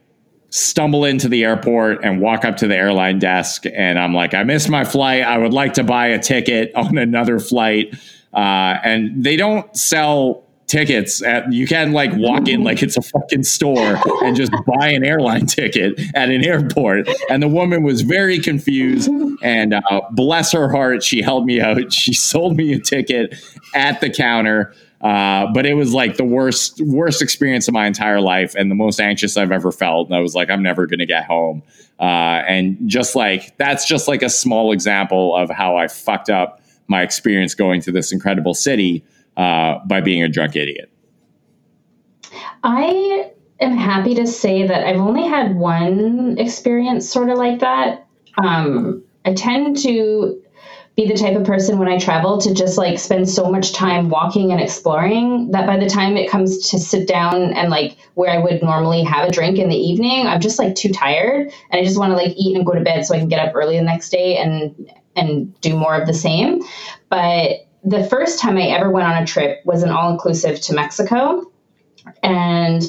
stumble 0.49 1.03
into 1.03 1.27
the 1.27 1.43
airport 1.43 2.03
and 2.05 2.21
walk 2.21 2.45
up 2.45 2.55
to 2.57 2.67
the 2.67 2.75
airline 2.75 3.19
desk. 3.19 3.65
And 3.73 3.99
I'm 3.99 4.13
like, 4.13 4.33
I 4.33 4.43
missed 4.43 4.69
my 4.69 4.85
flight. 4.85 5.23
I 5.23 5.37
would 5.37 5.53
like 5.53 5.73
to 5.73 5.83
buy 5.83 6.07
a 6.07 6.19
ticket 6.19 6.73
on 6.73 6.97
another 6.97 7.39
flight. 7.39 7.93
Uh, 8.33 8.79
and 8.83 9.23
they 9.23 9.35
don't 9.35 9.75
sell 9.75 10.46
tickets 10.67 11.23
at 11.23 11.51
you 11.51 11.65
can 11.65 11.93
like 11.93 12.11
walk 12.15 12.47
in 12.47 12.61
like 12.61 12.83
it's 12.83 12.97
a 12.97 13.01
fucking 13.01 13.43
store 13.43 13.97
and 14.23 14.35
just 14.35 14.51
buy 14.65 14.89
an 14.89 15.05
airline 15.05 15.45
ticket 15.45 15.97
at 16.13 16.29
an 16.29 16.43
airport 16.43 17.07
and 17.29 17.41
the 17.41 17.47
woman 17.47 17.83
was 17.83 18.01
very 18.01 18.37
confused 18.37 19.09
and 19.41 19.73
uh, 19.73 20.01
bless 20.11 20.51
her 20.51 20.69
heart 20.69 21.01
she 21.01 21.21
helped 21.21 21.47
me 21.47 21.61
out 21.61 21.91
she 21.93 22.13
sold 22.13 22.57
me 22.57 22.73
a 22.73 22.79
ticket 22.79 23.33
at 23.73 24.01
the 24.01 24.09
counter 24.09 24.73
uh, 25.01 25.45
but 25.53 25.65
it 25.65 25.75
was 25.75 25.93
like 25.93 26.17
the 26.17 26.25
worst 26.25 26.81
worst 26.81 27.21
experience 27.21 27.67
of 27.67 27.73
my 27.73 27.85
entire 27.85 28.19
life 28.19 28.55
and 28.55 28.71
the 28.71 28.75
most 28.75 28.99
anxious 28.99 29.37
I've 29.37 29.51
ever 29.51 29.71
felt. 29.71 30.07
And 30.07 30.15
I 30.15 30.21
was 30.21 30.33
like, 30.33 30.49
I'm 30.49 30.63
never 30.63 30.87
to 30.87 31.05
get 31.05 31.25
home. 31.25 31.61
Uh, 31.99 32.41
and 32.47 32.77
just 32.87 33.15
like 33.15 33.55
that's 33.57 33.87
just 33.87 34.07
like 34.07 34.23
a 34.23 34.29
small 34.29 34.71
example 34.71 35.35
of 35.35 35.51
how 35.51 35.77
I 35.77 35.87
fucked 35.87 36.29
up 36.29 36.61
my 36.87 37.03
experience 37.03 37.53
going 37.53 37.81
to 37.81 37.91
this 37.91 38.11
incredible 38.11 38.55
city 38.55 39.03
uh, 39.37 39.79
by 39.85 40.01
being 40.01 40.23
a 40.23 40.27
drunk 40.27 40.55
idiot. 40.55 40.91
I 42.63 43.31
am 43.59 43.77
happy 43.77 44.15
to 44.15 44.27
say 44.27 44.67
that 44.67 44.85
I've 44.85 44.99
only 44.99 45.27
had 45.27 45.55
one 45.55 46.37
experience 46.37 47.09
sort 47.09 47.29
of 47.29 47.37
like 47.37 47.59
that. 47.59 48.07
Um, 48.37 49.03
I 49.25 49.33
tend 49.33 49.77
to 49.83 50.41
be 50.95 51.07
the 51.07 51.13
type 51.13 51.35
of 51.35 51.43
person 51.43 51.77
when 51.77 51.87
I 51.87 51.99
travel 51.99 52.39
to 52.39 52.55
just 52.55 52.75
like 52.75 52.97
spend 52.97 53.29
so 53.29 53.51
much 53.51 53.71
time 53.71 54.09
walking 54.09 54.51
and 54.51 54.59
exploring 54.59 55.51
that 55.51 55.67
by 55.67 55.77
the 55.77 55.87
time 55.87 56.17
it 56.17 56.27
comes 56.27 56.71
to 56.71 56.79
sit 56.79 57.07
down 57.07 57.53
and 57.53 57.69
like 57.69 57.97
where 58.15 58.31
I 58.31 58.39
would 58.39 58.63
normally 58.63 59.03
have 59.03 59.29
a 59.29 59.31
drink 59.31 59.59
in 59.59 59.69
the 59.69 59.75
evening, 59.75 60.25
I'm 60.25 60.41
just 60.41 60.57
like 60.57 60.73
too 60.73 60.89
tired 60.89 61.53
and 61.69 61.79
I 61.79 61.83
just 61.83 61.99
want 61.99 62.11
to 62.11 62.17
like 62.17 62.33
eat 62.35 62.57
and 62.57 62.65
go 62.65 62.73
to 62.73 62.81
bed 62.81 63.05
so 63.05 63.13
I 63.13 63.19
can 63.19 63.27
get 63.27 63.47
up 63.47 63.53
early 63.55 63.77
the 63.77 63.83
next 63.83 64.09
day 64.09 64.37
and 64.37 64.91
and 65.15 65.59
do 65.61 65.75
more 65.75 65.95
of 65.95 66.07
the 66.07 66.15
same. 66.15 66.63
But 67.09 67.66
the 67.83 68.03
first 68.03 68.39
time 68.39 68.57
I 68.57 68.63
ever 68.63 68.89
went 68.89 69.07
on 69.07 69.21
a 69.21 69.25
trip 69.25 69.61
was 69.65 69.83
an 69.83 69.89
all 69.89 70.11
inclusive 70.11 70.59
to 70.61 70.73
Mexico. 70.73 71.51
And 72.23 72.83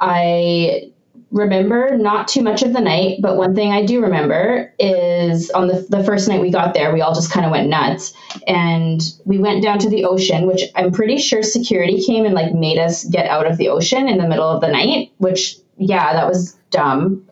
I 0.00 0.92
remember 1.30 1.96
not 1.96 2.28
too 2.28 2.42
much 2.42 2.62
of 2.62 2.72
the 2.72 2.80
night, 2.80 3.18
but 3.20 3.36
one 3.36 3.54
thing 3.54 3.70
I 3.70 3.84
do 3.84 4.02
remember 4.02 4.72
is 4.78 5.50
on 5.50 5.68
the, 5.68 5.86
the 5.88 6.02
first 6.02 6.28
night 6.28 6.40
we 6.40 6.50
got 6.50 6.72
there, 6.72 6.92
we 6.92 7.02
all 7.02 7.14
just 7.14 7.30
kind 7.30 7.44
of 7.44 7.52
went 7.52 7.68
nuts. 7.68 8.14
And 8.46 9.00
we 9.24 9.38
went 9.38 9.62
down 9.62 9.78
to 9.80 9.90
the 9.90 10.04
ocean, 10.04 10.46
which 10.46 10.62
I'm 10.74 10.92
pretty 10.92 11.18
sure 11.18 11.42
security 11.42 12.02
came 12.02 12.24
and 12.24 12.34
like 12.34 12.54
made 12.54 12.78
us 12.78 13.04
get 13.04 13.26
out 13.26 13.46
of 13.46 13.58
the 13.58 13.68
ocean 13.68 14.08
in 14.08 14.18
the 14.18 14.28
middle 14.28 14.48
of 14.48 14.60
the 14.60 14.68
night, 14.68 15.12
which, 15.18 15.56
yeah, 15.76 16.14
that 16.14 16.26
was 16.26 16.54
dumb. 16.70 17.28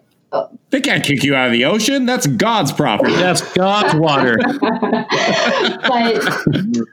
They 0.76 0.82
can't 0.82 1.02
kick 1.02 1.24
you 1.24 1.34
out 1.34 1.46
of 1.46 1.52
the 1.52 1.64
ocean. 1.64 2.04
That's 2.04 2.26
God's 2.26 2.70
property. 2.70 3.14
That's 3.14 3.40
God's 3.54 3.94
water. 3.94 4.36
but 4.60 4.60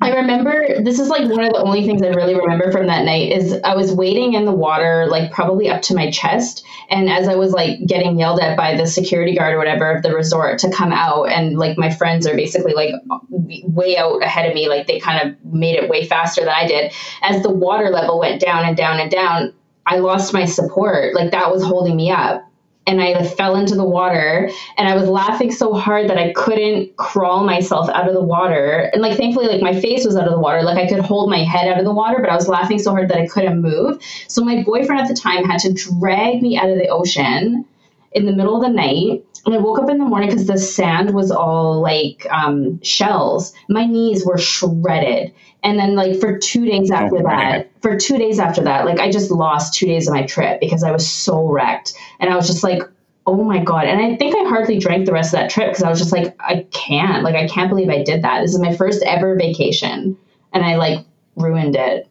I 0.01 0.15
remember 0.15 0.81
this 0.81 1.01
is 1.01 1.09
like 1.09 1.29
one 1.29 1.43
of 1.43 1.51
the 1.51 1.61
only 1.61 1.85
things 1.85 2.01
I 2.01 2.07
really 2.11 2.33
remember 2.33 2.71
from 2.71 2.87
that 2.87 3.03
night 3.03 3.33
is 3.33 3.59
I 3.65 3.75
was 3.75 3.91
wading 3.91 4.35
in 4.35 4.45
the 4.45 4.53
water 4.53 5.07
like 5.07 5.33
probably 5.33 5.69
up 5.69 5.81
to 5.81 5.95
my 5.95 6.09
chest 6.11 6.65
and 6.89 7.09
as 7.09 7.27
I 7.27 7.35
was 7.35 7.51
like 7.51 7.85
getting 7.85 8.17
yelled 8.17 8.39
at 8.39 8.55
by 8.55 8.77
the 8.77 8.87
security 8.87 9.35
guard 9.35 9.53
or 9.53 9.57
whatever 9.57 9.93
of 9.93 10.01
the 10.01 10.15
resort 10.15 10.59
to 10.59 10.71
come 10.71 10.93
out 10.93 11.25
and 11.25 11.57
like 11.57 11.77
my 11.77 11.89
friends 11.89 12.25
are 12.25 12.37
basically 12.37 12.73
like 12.73 12.93
way 13.29 13.97
out 13.97 14.23
ahead 14.23 14.47
of 14.47 14.55
me 14.55 14.69
like 14.69 14.87
they 14.87 15.01
kind 15.01 15.27
of 15.27 15.53
made 15.53 15.75
it 15.75 15.89
way 15.89 16.05
faster 16.05 16.39
than 16.39 16.53
I 16.55 16.67
did 16.67 16.93
as 17.21 17.43
the 17.43 17.51
water 17.51 17.89
level 17.89 18.17
went 18.17 18.39
down 18.39 18.63
and 18.63 18.77
down 18.77 19.01
and 19.01 19.11
down 19.11 19.53
I 19.85 19.97
lost 19.97 20.33
my 20.33 20.45
support 20.45 21.15
like 21.15 21.31
that 21.31 21.51
was 21.51 21.61
holding 21.61 21.97
me 21.97 22.09
up 22.09 22.49
and 22.85 23.01
I 23.01 23.23
fell 23.23 23.55
into 23.55 23.75
the 23.75 23.85
water 23.85 24.49
and 24.77 24.87
I 24.87 24.95
was 24.95 25.07
laughing 25.07 25.51
so 25.51 25.73
hard 25.73 26.09
that 26.09 26.17
I 26.17 26.33
couldn't 26.33 26.95
crawl 26.97 27.45
myself 27.45 27.89
out 27.89 28.07
of 28.07 28.13
the 28.13 28.23
water. 28.23 28.89
And 28.93 29.01
like 29.01 29.17
thankfully 29.17 29.47
like 29.47 29.61
my 29.61 29.79
face 29.79 30.05
was 30.05 30.17
out 30.17 30.27
of 30.27 30.33
the 30.33 30.39
water. 30.39 30.63
Like 30.63 30.77
I 30.77 30.87
could 30.87 30.99
hold 30.99 31.29
my 31.29 31.43
head 31.43 31.67
out 31.67 31.79
of 31.79 31.85
the 31.85 31.93
water, 31.93 32.19
but 32.19 32.29
I 32.29 32.35
was 32.35 32.47
laughing 32.47 32.79
so 32.79 32.91
hard 32.91 33.09
that 33.09 33.17
I 33.17 33.27
couldn't 33.27 33.61
move. 33.61 34.01
So 34.27 34.43
my 34.43 34.63
boyfriend 34.63 35.01
at 35.01 35.07
the 35.07 35.15
time 35.15 35.45
had 35.45 35.59
to 35.61 35.73
drag 35.73 36.41
me 36.41 36.57
out 36.57 36.69
of 36.69 36.77
the 36.77 36.89
ocean 36.89 37.65
in 38.11 38.25
the 38.25 38.33
middle 38.33 38.55
of 38.55 38.61
the 38.61 38.69
night. 38.69 39.23
And 39.45 39.53
I 39.53 39.57
woke 39.57 39.79
up 39.79 39.89
in 39.89 39.97
the 39.97 40.05
morning 40.05 40.29
because 40.29 40.47
the 40.47 40.57
sand 40.57 41.13
was 41.13 41.29
all 41.29 41.81
like 41.81 42.25
um, 42.29 42.81
shells. 42.81 43.53
My 43.69 43.85
knees 43.85 44.25
were 44.25 44.37
shredded. 44.37 45.33
And 45.63 45.79
then, 45.79 45.95
like, 45.95 46.19
for 46.19 46.37
two 46.37 46.65
days 46.65 46.91
after 46.91 47.19
oh, 47.19 47.23
that, 47.23 47.69
for 47.81 47.97
two 47.97 48.17
days 48.17 48.37
after 48.37 48.61
that, 48.63 48.85
like, 48.85 48.99
I 48.99 49.09
just 49.09 49.31
lost 49.31 49.73
two 49.73 49.85
days 49.85 50.07
of 50.07 50.13
my 50.13 50.23
trip 50.23 50.59
because 50.59 50.83
I 50.83 50.91
was 50.91 51.09
so 51.09 51.47
wrecked. 51.47 51.93
And 52.19 52.29
I 52.29 52.35
was 52.35 52.47
just 52.47 52.63
like, 52.63 52.83
oh 53.25 53.43
my 53.43 53.63
God. 53.63 53.85
And 53.85 54.01
I 54.01 54.17
think 54.17 54.35
I 54.35 54.49
hardly 54.49 54.77
drank 54.77 55.05
the 55.05 55.13
rest 55.13 55.33
of 55.33 55.39
that 55.39 55.49
trip 55.49 55.69
because 55.69 55.83
I 55.83 55.89
was 55.89 55.99
just 55.99 56.11
like, 56.11 56.35
I 56.41 56.67
can't. 56.71 57.23
Like, 57.23 57.35
I 57.35 57.47
can't 57.47 57.69
believe 57.69 57.89
I 57.89 58.03
did 58.03 58.23
that. 58.23 58.41
This 58.41 58.53
is 58.53 58.59
my 58.59 58.75
first 58.75 59.03
ever 59.03 59.37
vacation. 59.37 60.17
And 60.51 60.65
I, 60.65 60.75
like, 60.75 61.05
ruined 61.37 61.77
it. 61.77 62.09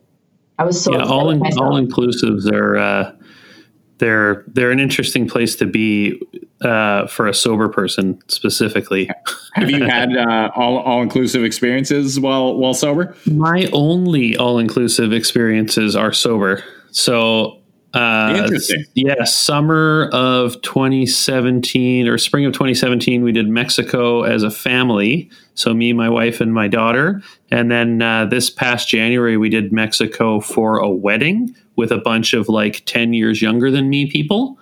I 0.58 0.64
was 0.64 0.82
so 0.82 0.92
yeah, 0.92 1.04
all 1.04 1.30
in, 1.30 1.42
all 1.58 1.80
inclusives 1.80 2.50
are 2.50 2.76
uh, 2.76 3.12
they're 3.98 4.44
they're 4.48 4.70
an 4.70 4.80
interesting 4.80 5.28
place 5.28 5.56
to 5.56 5.66
be 5.66 6.20
uh, 6.60 7.06
for 7.06 7.26
a 7.26 7.34
sober 7.34 7.68
person 7.68 8.20
specifically. 8.28 9.10
Have 9.54 9.70
you 9.70 9.84
had 9.84 10.16
uh, 10.16 10.50
all 10.54 10.78
all 10.78 11.02
inclusive 11.02 11.44
experiences 11.44 12.18
while 12.18 12.56
while 12.56 12.74
sober? 12.74 13.14
My 13.26 13.68
only 13.72 14.36
all 14.36 14.58
inclusive 14.58 15.12
experiences 15.12 15.94
are 15.94 16.12
sober. 16.12 16.62
So 16.90 17.61
uh, 17.94 18.34
Interesting. 18.36 18.84
Yeah, 18.94 19.24
summer 19.24 20.08
of 20.12 20.60
2017 20.62 22.08
or 22.08 22.18
spring 22.18 22.46
of 22.46 22.52
2017, 22.52 23.22
we 23.22 23.32
did 23.32 23.48
Mexico 23.48 24.22
as 24.22 24.42
a 24.42 24.50
family. 24.50 25.30
So 25.54 25.74
me, 25.74 25.92
my 25.92 26.08
wife, 26.08 26.40
and 26.40 26.54
my 26.54 26.68
daughter. 26.68 27.22
And 27.50 27.70
then 27.70 28.00
uh, 28.00 28.26
this 28.26 28.48
past 28.50 28.88
January, 28.88 29.36
we 29.36 29.48
did 29.48 29.72
Mexico 29.72 30.40
for 30.40 30.78
a 30.78 30.88
wedding 30.88 31.54
with 31.76 31.90
a 31.90 31.98
bunch 31.98 32.32
of 32.32 32.48
like 32.48 32.84
10 32.86 33.12
years 33.12 33.42
younger 33.42 33.70
than 33.70 33.88
me 33.88 34.10
people 34.10 34.58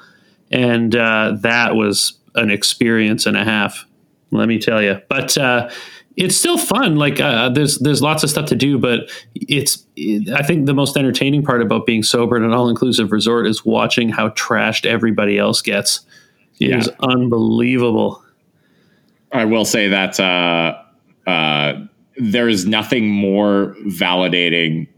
and 0.51 0.97
uh, 0.97 1.37
that 1.41 1.77
was 1.77 2.19
an 2.35 2.51
experience 2.51 3.27
and 3.27 3.37
a 3.37 3.45
half. 3.45 3.87
Let 4.33 4.49
me 4.49 4.59
tell 4.59 4.83
you, 4.83 5.01
but 5.09 5.37
uh, 5.39 5.71
it's 6.17 6.37
still 6.37 6.59
fun. 6.59 6.97
Like 6.97 7.21
uh, 7.21 7.49
there's 7.51 7.79
there's 7.79 8.03
lots 8.03 8.23
of 8.23 8.31
stuff 8.31 8.47
to 8.47 8.57
do, 8.57 8.79
but 8.79 9.11
it's 9.35 9.87
it, 9.97 10.29
I 10.31 10.43
think 10.43 10.67
the 10.67 10.75
most 10.75 10.97
entertaining 10.97 11.43
part 11.43 11.63
about 11.63 11.87
being 11.87 12.03
sober 12.03 12.37
at 12.37 12.43
an 12.43 12.53
all 12.53 12.69
inclusive 12.69 13.13
resort 13.13 13.47
is 13.47 13.65
watching 13.65 14.09
how 14.09 14.31
trashed 14.31 14.87
everybody 14.87 15.39
else 15.39 15.63
gets. 15.63 16.01
It 16.59 16.71
yeah. 16.71 16.79
is 16.79 16.91
unbelievable. 17.01 18.23
I 19.33 19.45
will 19.45 19.65
say 19.65 19.89
that 19.89 20.19
uh, 20.19 20.83
uh, 21.27 21.87
there 22.17 22.49
is 22.49 22.67
nothing 22.67 23.09
more 23.09 23.77
validating 23.87 24.89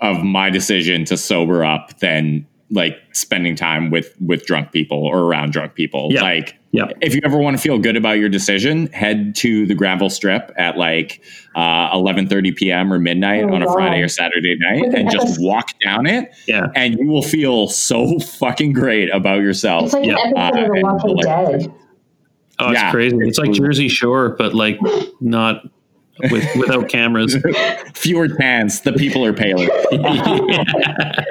of 0.00 0.22
my 0.22 0.50
decision 0.50 1.04
to 1.06 1.16
sober 1.16 1.64
up 1.64 1.98
than 1.98 2.46
like 2.70 2.98
spending 3.12 3.56
time 3.56 3.90
with 3.90 4.14
with 4.20 4.46
drunk 4.46 4.72
people 4.72 5.04
or 5.04 5.20
around 5.20 5.52
drunk 5.52 5.74
people. 5.74 6.08
Yeah. 6.12 6.22
Like 6.22 6.56
yeah. 6.74 6.86
if 7.00 7.14
you 7.14 7.20
ever 7.24 7.38
want 7.38 7.56
to 7.56 7.62
feel 7.62 7.78
good 7.78 7.96
about 7.96 8.18
your 8.18 8.28
decision, 8.28 8.88
head 8.88 9.36
to 9.36 9.64
the 9.66 9.74
Granville 9.74 10.10
Strip 10.10 10.52
at 10.56 10.76
like 10.76 11.22
uh, 11.54 11.94
11:30 11.96 12.56
p.m. 12.56 12.92
or 12.92 12.98
midnight 12.98 13.44
oh, 13.44 13.54
on 13.54 13.62
a 13.62 13.66
wow. 13.66 13.74
Friday 13.74 14.02
or 14.02 14.08
Saturday 14.08 14.56
night 14.58 14.92
and 14.94 15.10
just 15.10 15.40
walk 15.40 15.70
down 15.78 16.06
it. 16.06 16.34
Yeah. 16.46 16.66
And 16.74 16.98
you 16.98 17.06
will 17.06 17.22
feel 17.22 17.68
so 17.68 18.18
fucking 18.18 18.72
great 18.72 19.08
about 19.10 19.40
yourself. 19.40 19.84
It's 19.84 19.94
like 19.94 20.06
yeah. 20.06 20.16
an 20.18 20.36
episode 20.36 20.70
uh, 20.70 20.74
of 20.74 20.82
Walking 20.82 21.16
Dead. 21.18 21.74
Oh, 22.58 22.70
it's 22.70 22.80
yeah. 22.80 22.90
crazy. 22.90 23.16
It's 23.20 23.38
like 23.38 23.52
Jersey 23.52 23.88
Shore, 23.88 24.30
but 24.30 24.54
like 24.54 24.78
not 25.20 25.62
with 26.30 26.56
without 26.56 26.88
cameras. 26.88 27.36
Fewer 27.94 28.28
tans. 28.28 28.80
The 28.80 28.92
people 28.92 29.24
are 29.24 29.32
paler. 29.32 29.66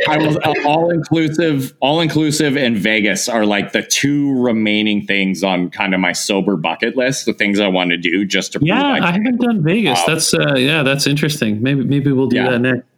I 0.10 0.18
was 0.18 0.38
uh, 0.38 0.54
all 0.66 0.90
inclusive. 0.90 1.74
All 1.80 2.02
inclusive 2.02 2.58
and 2.58 2.78
Vegas 2.78 3.30
are 3.30 3.46
like 3.46 3.72
the 3.72 3.84
two 3.84 4.42
remaining 4.42 5.06
things 5.06 5.44
on 5.44 5.70
kind 5.70 5.94
of 5.94 6.00
my 6.00 6.12
sober 6.12 6.56
bucket 6.56 6.96
list. 6.96 7.26
The 7.26 7.34
things 7.34 7.60
I 7.60 7.68
want 7.68 7.92
to 7.92 7.98
do 7.98 8.26
just 8.26 8.54
to. 8.54 8.60
Yeah, 8.62 8.82
I, 8.82 9.10
I 9.10 9.12
haven't 9.12 9.42
done 9.42 9.64
Vegas. 9.64 10.00
Uh, 10.00 10.06
that's 10.08 10.34
uh, 10.34 10.56
yeah, 10.56 10.84
that's 10.84 11.08
interesting. 11.08 11.62
Maybe 11.62 11.84
maybe 11.84 12.12
we'll 12.12 12.28
do 12.28 12.38
yeah. 12.38 12.52
that 12.52 12.60
next 12.60 12.93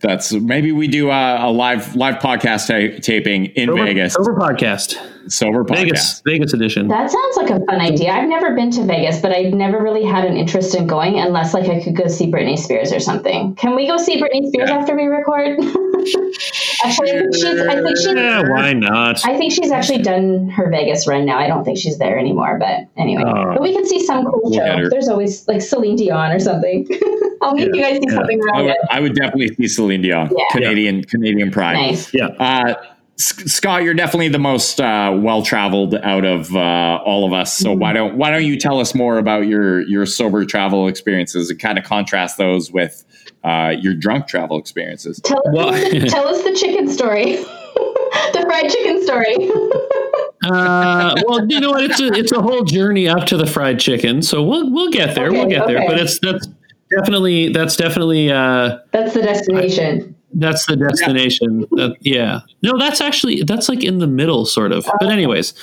that's 0.00 0.32
maybe 0.32 0.72
we 0.72 0.88
do 0.88 1.10
a, 1.10 1.46
a 1.46 1.50
live 1.50 1.94
live 1.94 2.16
podcast 2.16 2.66
ta- 2.68 2.98
taping 3.02 3.46
in 3.46 3.68
sober, 3.68 3.84
Vegas. 3.84 4.14
Sober 4.14 4.34
podcast. 4.34 4.96
Sober 5.30 5.62
podcast. 5.62 5.76
Vegas, 5.76 6.22
Vegas 6.24 6.52
edition. 6.54 6.88
That 6.88 7.10
sounds 7.10 7.36
like 7.36 7.50
a 7.50 7.64
fun 7.66 7.80
idea. 7.80 8.10
I've 8.12 8.28
never 8.28 8.54
been 8.54 8.70
to 8.72 8.84
Vegas, 8.84 9.20
but 9.20 9.32
I've 9.32 9.52
never 9.52 9.82
really 9.82 10.04
had 10.04 10.24
an 10.24 10.36
interest 10.36 10.74
in 10.74 10.86
going 10.86 11.18
unless 11.18 11.52
like 11.52 11.68
I 11.68 11.82
could 11.82 11.96
go 11.96 12.08
see 12.08 12.30
Britney 12.30 12.58
Spears 12.58 12.92
or 12.92 13.00
something. 13.00 13.54
Can 13.56 13.76
we 13.76 13.86
go 13.86 13.98
see 13.98 14.20
Britney 14.20 14.48
Spears 14.48 14.70
yeah. 14.70 14.78
after 14.78 14.96
we 14.96 15.04
record? 15.04 15.58
actually, 16.84 17.10
I 17.10 17.18
think 17.20 17.34
she's. 17.34 17.60
I 17.60 17.82
think 17.82 17.96
she's. 17.98 18.06
Yeah, 18.06 18.42
why 18.48 18.72
not? 18.72 19.26
I 19.26 19.36
think 19.36 19.52
she's 19.52 19.70
actually 19.70 20.02
done 20.02 20.48
her 20.48 20.70
Vegas 20.70 21.06
run 21.06 21.26
now. 21.26 21.38
I 21.38 21.46
don't 21.46 21.64
think 21.64 21.76
she's 21.76 21.98
there 21.98 22.18
anymore, 22.18 22.58
but 22.58 22.86
anyway. 22.96 23.24
Oh. 23.26 23.52
but 23.52 23.60
we 23.60 23.74
can 23.74 23.84
see 23.84 24.04
some 24.04 24.24
cool 24.24 24.50
show. 24.50 24.88
There's 24.88 25.08
always 25.08 25.46
like 25.46 25.60
Celine 25.60 25.96
Dion 25.96 26.32
or 26.32 26.38
something. 26.38 26.88
I'll 27.42 27.54
make 27.54 27.68
yeah. 27.68 27.74
you 27.74 27.82
guys 27.82 27.96
see 27.96 28.04
yeah. 28.08 28.14
something 28.14 28.40
around 28.40 28.56
I 28.56 28.62
would, 28.62 28.70
it. 28.70 28.76
I 28.90 29.00
would 29.00 29.14
definitely 29.14 29.54
see 29.54 29.68
Celine 29.68 30.02
Dion. 30.02 30.30
Yeah. 30.36 30.44
Canadian 30.52 31.04
Canadian 31.04 31.50
pride. 31.50 31.74
Nice. 31.74 32.12
Yeah. 32.12 32.26
Uh, 32.26 32.74
Scott, 33.20 33.82
you're 33.82 33.94
definitely 33.94 34.28
the 34.28 34.38
most 34.38 34.80
uh, 34.80 35.14
well 35.20 35.42
traveled 35.42 35.94
out 35.94 36.24
of 36.24 36.54
uh, 36.56 37.00
all 37.04 37.26
of 37.26 37.34
us. 37.34 37.52
So 37.56 37.70
mm-hmm. 37.70 37.80
why 37.80 37.92
don't 37.92 38.16
why 38.16 38.30
don't 38.30 38.44
you 38.44 38.58
tell 38.58 38.80
us 38.80 38.94
more 38.94 39.18
about 39.18 39.46
your 39.46 39.82
your 39.82 40.06
sober 40.06 40.44
travel 40.46 40.88
experiences 40.88 41.50
and 41.50 41.60
kind 41.60 41.78
of 41.78 41.84
contrast 41.84 42.38
those 42.38 42.72
with 42.72 43.04
uh, 43.44 43.74
your 43.78 43.94
drunk 43.94 44.26
travel 44.26 44.58
experiences? 44.58 45.20
Tell 45.22 45.42
us, 45.58 45.90
the, 45.90 46.00
tell 46.08 46.28
us 46.28 46.42
the 46.42 46.54
chicken 46.54 46.88
story, 46.88 47.36
the 47.36 48.42
fried 48.46 48.70
chicken 48.70 49.02
story. 49.04 49.36
uh, 50.50 51.14
well, 51.26 51.46
you 51.46 51.60
know 51.60 51.72
what? 51.72 51.84
It's 51.84 52.00
a 52.00 52.06
it's 52.12 52.32
a 52.32 52.40
whole 52.40 52.64
journey 52.64 53.06
up 53.06 53.26
to 53.26 53.36
the 53.36 53.46
fried 53.46 53.78
chicken. 53.80 54.22
So 54.22 54.42
we'll 54.42 54.70
we'll 54.70 54.90
get 54.90 55.14
there. 55.14 55.26
Okay, 55.26 55.36
we'll 55.36 55.48
get 55.48 55.62
okay. 55.62 55.74
there. 55.74 55.86
But 55.86 55.98
it's 55.98 56.18
that's 56.20 56.48
definitely 56.96 57.52
that's 57.52 57.76
definitely 57.76 58.30
uh, 58.30 58.78
that's 58.92 59.14
the 59.14 59.22
destination. 59.22 60.14
That's 60.32 60.66
the 60.66 60.76
destination. 60.76 61.60
Yeah. 61.60 61.66
That, 61.72 61.96
yeah. 62.00 62.40
No, 62.62 62.78
that's 62.78 63.00
actually 63.00 63.42
that's 63.42 63.68
like 63.68 63.82
in 63.82 63.98
the 63.98 64.06
middle, 64.06 64.46
sort 64.46 64.72
of. 64.72 64.86
But 65.00 65.10
anyways, 65.10 65.54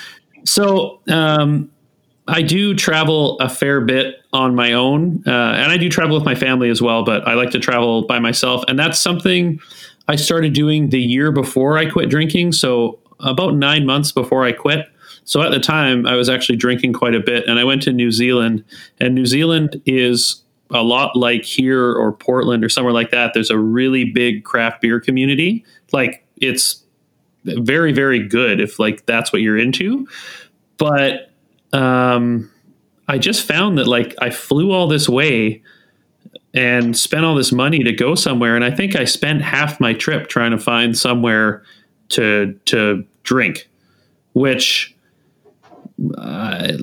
so 0.43 0.99
um, 1.07 1.71
I 2.27 2.41
do 2.41 2.73
travel 2.73 3.39
a 3.39 3.47
fair 3.47 3.81
bit 3.81 4.15
on 4.33 4.55
my 4.55 4.73
own, 4.73 5.23
uh, 5.25 5.31
and 5.31 5.71
I 5.71 5.77
do 5.77 5.89
travel 5.89 6.15
with 6.15 6.25
my 6.25 6.35
family 6.35 6.69
as 6.69 6.81
well. 6.81 7.03
But 7.03 7.27
I 7.27 7.33
like 7.35 7.51
to 7.51 7.59
travel 7.59 8.05
by 8.05 8.19
myself, 8.19 8.63
and 8.67 8.77
that's 8.77 8.99
something 8.99 9.59
I 10.07 10.15
started 10.15 10.53
doing 10.53 10.89
the 10.89 11.01
year 11.01 11.31
before 11.31 11.77
I 11.77 11.89
quit 11.89 12.09
drinking. 12.09 12.51
So 12.53 12.99
about 13.19 13.55
nine 13.55 13.85
months 13.85 14.11
before 14.11 14.43
I 14.43 14.51
quit. 14.51 14.85
So 15.23 15.41
at 15.41 15.51
the 15.51 15.59
time, 15.59 16.05
I 16.05 16.15
was 16.15 16.29
actually 16.29 16.55
drinking 16.55 16.93
quite 16.93 17.13
a 17.13 17.19
bit, 17.19 17.47
and 17.47 17.59
I 17.59 17.63
went 17.63 17.81
to 17.83 17.91
New 17.91 18.11
Zealand, 18.11 18.63
and 18.99 19.13
New 19.13 19.25
Zealand 19.25 19.81
is 19.85 20.41
a 20.71 20.83
lot 20.83 21.15
like 21.15 21.43
here 21.43 21.93
or 21.93 22.11
Portland 22.11 22.63
or 22.63 22.69
somewhere 22.69 22.93
like 22.93 23.11
that, 23.11 23.33
there's 23.33 23.49
a 23.49 23.57
really 23.57 24.05
big 24.05 24.43
craft 24.43 24.81
beer 24.81 24.99
community. 24.99 25.65
Like 25.91 26.25
it's 26.37 26.83
very, 27.45 27.93
very 27.93 28.27
good 28.27 28.59
if 28.59 28.79
like 28.79 29.05
that's 29.05 29.31
what 29.31 29.41
you're 29.41 29.57
into. 29.57 30.07
But 30.77 31.31
um, 31.73 32.51
I 33.07 33.17
just 33.17 33.47
found 33.47 33.77
that 33.77 33.87
like 33.87 34.15
I 34.19 34.29
flew 34.29 34.71
all 34.71 34.87
this 34.87 35.07
way 35.07 35.61
and 36.53 36.97
spent 36.97 37.23
all 37.23 37.35
this 37.35 37.51
money 37.51 37.83
to 37.83 37.91
go 37.91 38.15
somewhere, 38.15 38.55
and 38.55 38.65
I 38.65 38.71
think 38.71 38.95
I 38.95 39.05
spent 39.05 39.41
half 39.41 39.79
my 39.79 39.93
trip 39.93 40.27
trying 40.27 40.51
to 40.51 40.57
find 40.57 40.97
somewhere 40.97 41.63
to 42.09 42.53
to 42.65 43.05
drink, 43.23 43.69
which 44.33 44.95
uh, 46.17 46.73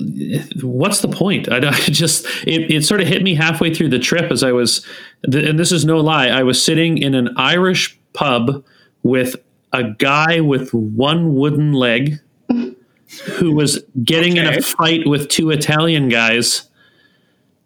what's 0.61 1.01
the 1.01 1.07
point? 1.07 1.49
I, 1.49 1.57
I 1.69 1.71
just 1.71 2.25
it, 2.45 2.71
it, 2.71 2.83
sort 2.83 3.01
of 3.01 3.07
hit 3.07 3.23
me 3.23 3.35
halfway 3.35 3.73
through 3.73 3.89
the 3.89 3.99
trip 3.99 4.31
as 4.31 4.43
I 4.43 4.51
was, 4.51 4.85
and 5.23 5.59
this 5.59 5.71
is 5.71 5.85
no 5.85 5.99
lie. 5.99 6.27
I 6.27 6.43
was 6.43 6.63
sitting 6.63 6.97
in 6.97 7.15
an 7.15 7.29
Irish 7.37 7.99
pub 8.13 8.63
with 9.03 9.35
a 9.73 9.83
guy 9.83 10.41
with 10.41 10.73
one 10.73 11.35
wooden 11.35 11.73
leg 11.73 12.19
who 12.49 13.53
was 13.53 13.83
getting 14.03 14.37
in 14.37 14.47
a 14.47 14.61
fight 14.61 15.07
with 15.07 15.29
two 15.29 15.51
Italian 15.51 16.09
guys, 16.09 16.69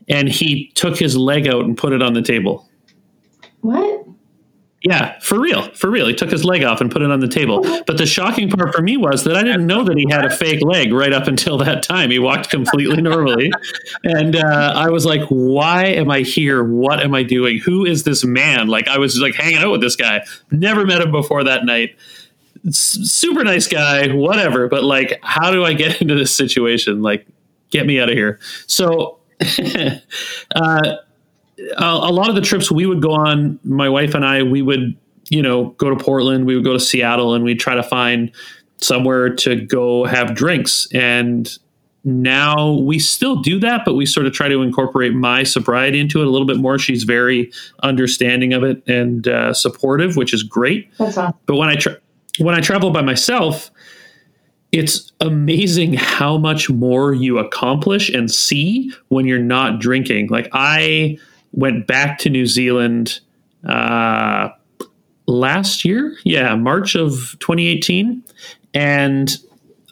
and 0.08 0.30
he 0.30 0.72
took 0.76 0.98
his 0.98 1.18
leg 1.18 1.48
out 1.48 1.66
and 1.66 1.78
put 1.78 1.94
it 1.94 2.02
on 2.02 2.14
the 2.14 2.22
table. 2.22 2.68
What? 3.62 3.99
Yeah, 4.82 5.20
for 5.20 5.38
real, 5.38 5.70
for 5.72 5.90
real. 5.90 6.08
He 6.08 6.14
took 6.14 6.32
his 6.32 6.46
leg 6.46 6.64
off 6.64 6.80
and 6.80 6.90
put 6.90 7.02
it 7.02 7.12
on 7.12 7.20
the 7.20 7.28
table. 7.28 7.62
But 7.86 7.98
the 7.98 8.06
shocking 8.06 8.50
part 8.50 8.74
for 8.74 8.82
me 8.82 8.96
was 8.96 9.26
that 9.26 9.36
I 9.36 9.44
didn't 9.44 9.68
know 9.68 9.84
that 9.84 9.98
he 9.98 10.06
had 10.10 10.24
a 10.24 10.30
fake 10.30 10.62
leg 10.64 10.94
right 10.94 11.12
up 11.12 11.28
until 11.28 11.58
that 11.58 11.84
time. 11.84 12.12
He 12.12 12.20
walked 12.20 12.50
completely 12.50 13.02
normally, 13.02 13.52
and 14.06 14.38
uh, 14.38 14.74
I 14.76 14.90
was 14.90 15.06
like, 15.06 15.22
"Why 15.28 15.86
am 15.86 16.10
I 16.10 16.22
here? 16.22 16.64
What 16.64 17.02
am 17.02 17.14
I 17.14 17.24
doing? 17.24 17.60
Who 17.60 17.86
is 17.86 18.04
this 18.04 18.24
man?" 18.24 18.68
Like 18.68 18.88
I 18.88 18.98
was 19.00 19.20
like 19.20 19.36
hanging 19.36 19.58
out 19.58 19.72
with 19.72 19.82
this 19.82 19.98
guy. 19.98 20.24
Never 20.50 20.86
met 20.86 21.02
him 21.02 21.12
before 21.12 21.44
that 21.44 21.66
night. 21.66 21.98
Super 22.72 23.44
nice 23.44 23.68
guy, 23.68 24.08
whatever. 24.14 24.70
But 24.70 24.86
like, 24.86 25.20
how 25.24 25.52
do 25.52 25.66
I 25.66 25.74
get 25.74 26.02
into 26.02 26.16
this 26.16 26.34
situation? 26.34 27.02
Like, 27.02 27.28
get 27.70 27.86
me 27.86 28.00
out 28.00 28.10
of 28.10 28.16
here. 28.16 28.40
So. 28.68 29.18
uh, 30.56 30.96
a, 31.78 31.84
a 31.84 32.12
lot 32.12 32.30
of 32.30 32.36
the 32.36 32.42
trips 32.42 32.72
we 32.72 32.86
would 32.86 33.02
go 33.02 33.12
on, 33.12 33.60
my 33.64 33.90
wife 33.90 34.14
and 34.14 34.26
I, 34.26 34.44
we 34.44 34.62
would, 34.62 34.96
you 35.30 35.42
know, 35.42 35.70
go 35.78 35.90
to 35.90 35.96
Portland, 35.96 36.46
we 36.46 36.56
would 36.56 36.64
go 36.64 36.74
to 36.74 36.80
Seattle, 36.80 37.34
and 37.34 37.44
we'd 37.44 37.60
try 37.60 37.76
to 37.76 37.84
find 37.84 38.32
somewhere 38.82 39.34
to 39.36 39.56
go 39.56 40.06
have 40.06 40.34
drinks. 40.34 40.88
And 40.94 41.50
now 42.04 42.72
we 42.72 42.98
still 42.98 43.36
do 43.38 43.60
that, 43.60 43.84
but 43.86 43.96
we 43.96 44.06
sort 44.06 44.26
of 44.26 44.34
try 44.34 44.48
to 44.48 44.62
incorporate 44.62 45.14
my 45.14 45.44
sobriety 45.44 46.00
into 46.00 46.22
it 46.22 46.28
a 46.28 46.30
little 46.30 46.48
bit 46.48 46.58
more. 46.58 46.80
She's 46.80 47.04
very 47.04 47.52
understanding 47.84 48.54
of 48.54 48.64
it 48.64 48.82
and 48.88 49.28
uh, 49.28 49.54
supportive, 49.54 50.16
which 50.16 50.34
is 50.34 50.42
great. 50.44 50.90
That's 50.98 51.18
awesome. 51.18 51.38
But 51.46 51.58
when 51.58 51.70
I 51.70 51.76
tra- 51.76 51.98
when 52.38 52.56
I 52.56 52.62
travel 52.62 52.92
by 52.92 53.02
myself, 53.02 53.70
it's 54.72 55.12
amazing 55.20 55.94
how 55.94 56.38
much 56.38 56.70
more 56.70 57.14
you 57.14 57.38
accomplish 57.38 58.10
and 58.10 58.32
see 58.32 58.92
when 59.10 59.26
you're 59.26 59.40
not 59.40 59.80
drinking. 59.80 60.28
Like 60.30 60.48
I 60.54 61.18
went 61.52 61.88
back 61.88 62.18
to 62.20 62.30
New 62.30 62.46
Zealand 62.46 63.20
uh, 63.68 64.50
last 65.28 65.86
year, 65.86 66.16
yeah, 66.24 66.56
March 66.56 66.96
of 66.96 67.36
2018, 67.40 68.24
and 68.74 69.38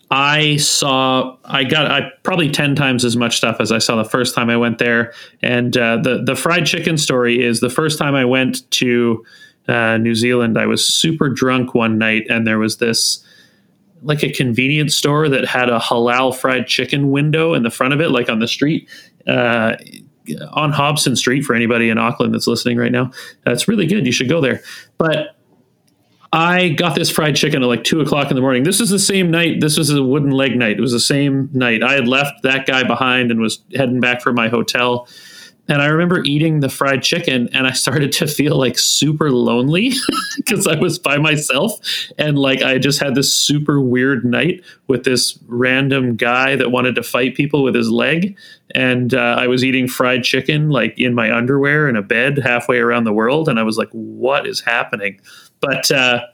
I 0.09 0.55
saw 0.57 1.37
I 1.43 1.63
got 1.65 1.91
I 1.91 2.09
probably 2.23 2.49
ten 2.49 2.75
times 2.75 3.03
as 3.03 3.17
much 3.17 3.37
stuff 3.37 3.57
as 3.59 3.71
I 3.71 3.79
saw 3.79 3.97
the 3.97 4.09
first 4.09 4.33
time 4.33 4.49
I 4.49 4.55
went 4.55 4.77
there. 4.77 5.13
And 5.41 5.75
uh, 5.75 5.97
the 5.97 6.23
the 6.23 6.35
fried 6.35 6.65
chicken 6.65 6.97
story 6.97 7.43
is 7.43 7.59
the 7.59 7.69
first 7.69 7.99
time 7.99 8.15
I 8.15 8.23
went 8.23 8.69
to 8.71 9.25
uh, 9.67 9.97
New 9.97 10.15
Zealand. 10.15 10.57
I 10.57 10.65
was 10.65 10.85
super 10.87 11.29
drunk 11.29 11.73
one 11.73 11.97
night, 11.97 12.27
and 12.29 12.47
there 12.47 12.59
was 12.59 12.77
this 12.77 13.23
like 14.01 14.23
a 14.23 14.31
convenience 14.31 14.95
store 14.95 15.27
that 15.27 15.45
had 15.45 15.69
a 15.69 15.79
halal 15.79 16.33
fried 16.33 16.67
chicken 16.67 17.11
window 17.11 17.53
in 17.53 17.63
the 17.63 17.71
front 17.71 17.93
of 17.93 17.99
it, 17.99 18.09
like 18.09 18.29
on 18.29 18.39
the 18.39 18.47
street. 18.47 18.87
Uh, 19.25 19.75
on 20.51 20.71
Hobson 20.71 21.15
Street 21.15 21.43
for 21.43 21.55
anybody 21.55 21.89
in 21.89 21.97
Auckland 21.97 22.33
that's 22.33 22.47
listening 22.47 22.77
right 22.77 22.91
now. 22.91 23.11
That's 23.45 23.67
really 23.67 23.85
good. 23.85 24.05
You 24.05 24.11
should 24.11 24.29
go 24.29 24.41
there. 24.41 24.61
But 24.97 25.35
I 26.33 26.69
got 26.69 26.95
this 26.95 27.09
fried 27.09 27.35
chicken 27.35 27.63
at 27.63 27.67
like 27.67 27.83
two 27.83 28.01
o'clock 28.01 28.29
in 28.29 28.35
the 28.35 28.41
morning. 28.41 28.63
This 28.63 28.81
is 28.81 28.89
the 28.89 28.99
same 28.99 29.31
night. 29.31 29.61
This 29.61 29.77
was 29.77 29.89
a 29.89 30.03
wooden 30.03 30.31
leg 30.31 30.57
night. 30.57 30.77
It 30.77 30.81
was 30.81 30.91
the 30.91 30.99
same 30.99 31.49
night. 31.53 31.83
I 31.83 31.93
had 31.93 32.07
left 32.07 32.43
that 32.43 32.65
guy 32.65 32.83
behind 32.83 33.31
and 33.31 33.39
was 33.39 33.63
heading 33.75 33.99
back 33.99 34.21
for 34.21 34.33
my 34.33 34.49
hotel. 34.49 35.07
And 35.69 35.81
I 35.81 35.87
remember 35.87 36.23
eating 36.23 36.61
the 36.61 36.69
fried 36.69 37.03
chicken 37.03 37.49
and 37.53 37.67
I 37.67 37.73
started 37.73 38.11
to 38.13 38.27
feel 38.27 38.57
like 38.57 38.77
super 38.77 39.31
lonely 39.31 39.93
because 40.37 40.65
I 40.65 40.79
was 40.79 40.97
by 40.97 41.17
myself. 41.17 41.79
And 42.17 42.37
like 42.39 42.61
I 42.61 42.77
just 42.77 43.01
had 43.01 43.15
this 43.15 43.33
super 43.33 43.81
weird 43.81 44.23
night 44.23 44.63
with 44.87 45.03
this 45.03 45.37
random 45.47 46.15
guy 46.15 46.55
that 46.55 46.71
wanted 46.71 46.95
to 46.95 47.03
fight 47.03 47.35
people 47.35 47.63
with 47.63 47.75
his 47.75 47.89
leg. 47.89 48.37
And 48.75 49.13
uh, 49.13 49.35
I 49.39 49.47
was 49.47 49.63
eating 49.63 49.87
fried 49.87 50.23
chicken 50.23 50.69
like 50.69 50.97
in 50.97 51.13
my 51.13 51.35
underwear 51.35 51.89
in 51.89 51.95
a 51.95 52.01
bed 52.01 52.37
halfway 52.37 52.77
around 52.77 53.03
the 53.03 53.13
world. 53.13 53.49
And 53.49 53.59
I 53.59 53.63
was 53.63 53.77
like, 53.77 53.89
what 53.91 54.47
is 54.47 54.61
happening? 54.61 55.19
But 55.59 55.91
uh, 55.91 56.25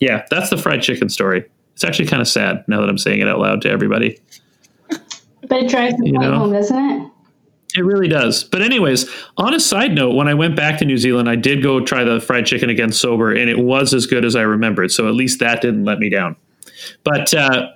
yeah, 0.00 0.26
that's 0.30 0.50
the 0.50 0.56
fried 0.56 0.82
chicken 0.82 1.08
story. 1.08 1.44
It's 1.74 1.84
actually 1.84 2.08
kind 2.08 2.20
of 2.20 2.28
sad 2.28 2.64
now 2.66 2.80
that 2.80 2.88
I'm 2.88 2.98
saying 2.98 3.20
it 3.20 3.28
out 3.28 3.38
loud 3.38 3.62
to 3.62 3.70
everybody. 3.70 4.18
But 5.48 5.64
it 5.64 5.70
drives 5.70 5.96
the 5.96 6.12
point 6.12 6.34
home, 6.34 6.52
doesn't 6.52 6.76
it? 6.76 7.10
It 7.76 7.84
really 7.84 8.08
does. 8.08 8.42
But 8.42 8.62
anyways, 8.62 9.08
on 9.36 9.54
a 9.54 9.60
side 9.60 9.94
note, 9.94 10.14
when 10.14 10.26
I 10.26 10.34
went 10.34 10.56
back 10.56 10.78
to 10.78 10.84
New 10.84 10.98
Zealand, 10.98 11.28
I 11.28 11.36
did 11.36 11.62
go 11.62 11.80
try 11.80 12.02
the 12.02 12.20
fried 12.20 12.46
chicken 12.46 12.68
again 12.68 12.90
sober, 12.90 13.30
and 13.30 13.48
it 13.48 13.58
was 13.58 13.94
as 13.94 14.06
good 14.06 14.24
as 14.24 14.34
I 14.34 14.42
remembered. 14.42 14.90
So 14.90 15.06
at 15.06 15.14
least 15.14 15.38
that 15.38 15.60
didn't 15.60 15.84
let 15.84 15.98
me 15.98 16.08
down. 16.08 16.36
But 17.04 17.32
uh, 17.32 17.68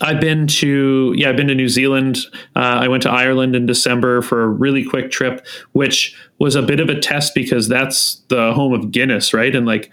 I've 0.00 0.20
been 0.20 0.46
to 0.46 1.14
yeah, 1.16 1.30
I've 1.30 1.36
been 1.36 1.48
to 1.48 1.54
New 1.54 1.68
Zealand. 1.68 2.18
Uh, 2.54 2.80
I 2.82 2.88
went 2.88 3.02
to 3.04 3.10
Ireland 3.10 3.56
in 3.56 3.66
December 3.66 4.20
for 4.20 4.42
a 4.42 4.48
really 4.48 4.84
quick 4.84 5.10
trip, 5.10 5.46
which 5.72 6.14
was 6.38 6.54
a 6.54 6.62
bit 6.62 6.78
of 6.80 6.88
a 6.88 6.98
test 6.98 7.34
because 7.34 7.68
that's 7.68 8.22
the 8.28 8.52
home 8.52 8.72
of 8.72 8.90
Guinness, 8.90 9.32
right? 9.32 9.54
And 9.54 9.66
like 9.66 9.90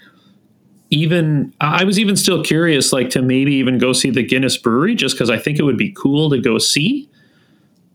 even 0.90 1.54
I 1.60 1.84
was 1.84 1.98
even 1.98 2.16
still 2.16 2.44
curious, 2.44 2.92
like 2.92 3.10
to 3.10 3.22
maybe 3.22 3.54
even 3.54 3.78
go 3.78 3.92
see 3.92 4.10
the 4.10 4.22
Guinness 4.22 4.56
Brewery, 4.56 4.94
just 4.94 5.14
because 5.14 5.30
I 5.30 5.38
think 5.38 5.58
it 5.58 5.62
would 5.62 5.78
be 5.78 5.90
cool 5.92 6.30
to 6.30 6.38
go 6.38 6.58
see. 6.58 7.08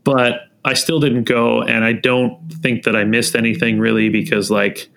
But 0.04 0.51
I 0.64 0.74
still 0.74 1.00
didn't 1.00 1.24
go, 1.24 1.62
and 1.64 1.84
I 1.84 1.94
don't 1.94 2.38
think 2.62 2.84
that 2.84 2.96
I 2.96 3.04
missed 3.04 3.36
anything 3.36 3.80
really 3.80 4.10
because, 4.10 4.52
like, 4.52 4.90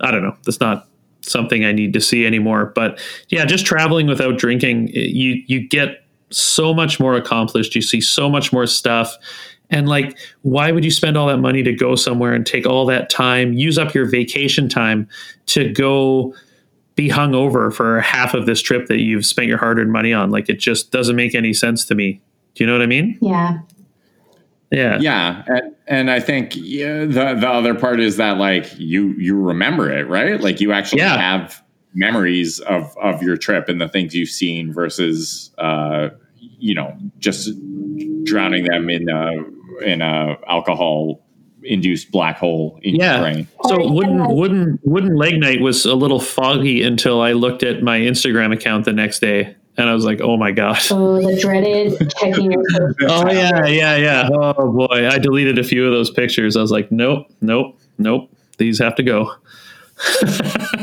I 0.00 0.10
don't 0.10 0.22
know, 0.22 0.36
that's 0.44 0.60
not 0.60 0.88
something 1.20 1.64
I 1.64 1.72
need 1.72 1.92
to 1.92 2.00
see 2.00 2.26
anymore. 2.26 2.72
But 2.74 3.00
yeah, 3.28 3.44
just 3.44 3.64
traveling 3.64 4.06
without 4.08 4.38
drinking, 4.38 4.88
you 4.88 5.42
you 5.46 5.66
get 5.68 6.04
so 6.30 6.74
much 6.74 6.98
more 6.98 7.14
accomplished. 7.14 7.74
You 7.74 7.82
see 7.82 8.00
so 8.00 8.28
much 8.28 8.52
more 8.52 8.66
stuff. 8.66 9.16
And 9.70 9.88
like, 9.88 10.18
why 10.42 10.70
would 10.70 10.84
you 10.84 10.90
spend 10.90 11.16
all 11.16 11.28
that 11.28 11.38
money 11.38 11.62
to 11.62 11.72
go 11.72 11.94
somewhere 11.94 12.34
and 12.34 12.44
take 12.44 12.66
all 12.66 12.84
that 12.86 13.08
time, 13.08 13.54
use 13.54 13.78
up 13.78 13.94
your 13.94 14.04
vacation 14.04 14.68
time 14.68 15.08
to 15.46 15.72
go 15.72 16.34
be 16.94 17.08
hungover 17.08 17.72
for 17.72 18.00
half 18.00 18.34
of 18.34 18.44
this 18.44 18.60
trip 18.60 18.86
that 18.88 19.00
you've 19.00 19.24
spent 19.24 19.48
your 19.48 19.56
hard 19.56 19.78
earned 19.78 19.92
money 19.92 20.12
on? 20.12 20.30
Like, 20.30 20.50
it 20.50 20.58
just 20.58 20.90
doesn't 20.90 21.16
make 21.16 21.34
any 21.34 21.54
sense 21.54 21.86
to 21.86 21.94
me. 21.94 22.20
Do 22.54 22.64
you 22.64 22.66
know 22.66 22.74
what 22.74 22.82
I 22.82 22.86
mean? 22.86 23.16
Yeah. 23.22 23.60
Yeah. 24.72 24.98
Yeah, 25.00 25.42
and, 25.46 25.74
and 25.86 26.10
I 26.10 26.18
think 26.20 26.52
yeah, 26.56 27.04
the 27.04 27.36
the 27.38 27.48
other 27.48 27.74
part 27.74 28.00
is 28.00 28.16
that 28.16 28.38
like 28.38 28.66
you 28.78 29.14
you 29.18 29.36
remember 29.36 29.90
it, 29.90 30.08
right? 30.08 30.40
Like 30.40 30.60
you 30.60 30.72
actually 30.72 31.00
Yeah. 31.02 31.16
have 31.16 31.62
memories 31.94 32.58
of 32.60 32.96
of 33.02 33.22
your 33.22 33.36
trip 33.36 33.68
and 33.68 33.80
the 33.80 33.88
things 33.88 34.14
you've 34.14 34.30
seen 34.30 34.72
versus 34.72 35.50
uh, 35.58 36.08
you 36.38 36.74
know 36.74 36.96
just 37.18 37.50
drowning 38.24 38.64
them 38.64 38.88
in 38.88 39.08
a 39.08 39.32
in 39.84 40.00
a 40.00 40.36
alcohol 40.48 41.20
induced 41.64 42.10
black 42.10 42.38
hole 42.38 42.78
in 42.82 42.96
Yeah. 42.96 43.12
your 43.20 43.22
brain. 43.32 43.48
So 43.68 43.92
wooden 43.92 44.26
wooden 44.34 44.78
wooden 44.84 45.16
leg 45.16 45.38
night 45.38 45.60
was 45.60 45.84
a 45.84 45.94
little 45.94 46.18
foggy 46.20 46.82
until 46.82 47.20
I 47.20 47.32
looked 47.32 47.62
at 47.62 47.82
my 47.82 48.00
Instagram 48.00 48.52
account 48.52 48.84
the 48.84 48.92
next 48.92 49.20
day, 49.20 49.54
and 49.76 49.88
I 49.88 49.94
was 49.94 50.04
like, 50.04 50.20
"Oh 50.20 50.36
my 50.36 50.52
gosh!" 50.52 50.90
Oh, 50.92 51.20
the 51.20 51.40
dreaded 51.40 52.12
checking 52.18 52.52
your 52.52 52.94
Oh 53.02 53.30
yeah, 53.30 53.66
yeah, 53.66 53.96
yeah. 53.96 54.28
Oh 54.32 54.70
boy, 54.72 55.08
I 55.08 55.18
deleted 55.18 55.58
a 55.58 55.64
few 55.64 55.86
of 55.86 55.92
those 55.92 56.10
pictures. 56.10 56.56
I 56.56 56.60
was 56.60 56.70
like, 56.70 56.90
"Nope, 56.92 57.26
nope, 57.40 57.78
nope. 57.98 58.30
These 58.58 58.78
have 58.80 58.94
to 58.96 59.02
go." 59.02 59.34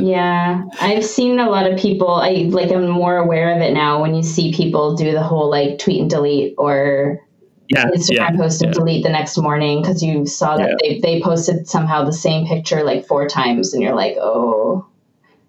Yeah, 0.00 0.64
I've 0.80 1.04
seen 1.04 1.38
a 1.38 1.50
lot 1.50 1.70
of 1.70 1.78
people. 1.78 2.08
I 2.08 2.46
like. 2.50 2.70
I'm 2.70 2.88
more 2.88 3.16
aware 3.16 3.54
of 3.54 3.60
it 3.60 3.72
now. 3.72 4.00
When 4.00 4.14
you 4.14 4.22
see 4.22 4.52
people 4.54 4.94
do 4.94 5.12
the 5.12 5.22
whole 5.22 5.50
like 5.50 5.78
tweet 5.78 6.00
and 6.00 6.10
delete 6.10 6.54
or 6.56 7.20
Yeah, 7.68 7.86
Instagram 7.86 8.10
yeah, 8.10 8.36
post 8.36 8.62
and 8.62 8.70
yeah. 8.72 8.78
delete 8.78 9.02
the 9.04 9.10
next 9.10 9.36
morning 9.38 9.82
because 9.82 10.02
you 10.02 10.26
saw 10.26 10.56
that 10.56 10.78
they, 10.80 11.00
they 11.00 11.20
posted 11.20 11.68
somehow 11.68 12.04
the 12.04 12.12
same 12.12 12.46
picture 12.46 12.84
like 12.84 13.06
four 13.06 13.26
times, 13.28 13.74
and 13.74 13.82
you're 13.82 13.94
like, 13.94 14.16
oh, 14.20 14.86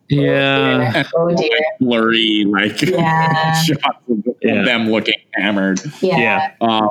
yeah. 0.10 0.92
dear. 0.94 1.06
oh 1.16 1.36
dear, 1.36 1.58
Blurry 1.80 2.46
like 2.48 2.82
Yeah. 2.82 3.54
shots 3.62 3.84
of, 4.10 4.18
of 4.20 4.36
Yeah. 4.42 4.64
them 4.64 4.90
looking 4.90 5.16
hammered. 5.36 5.80
yeah, 6.02 6.18
Yeah. 6.18 6.52
Uh, 6.62 6.90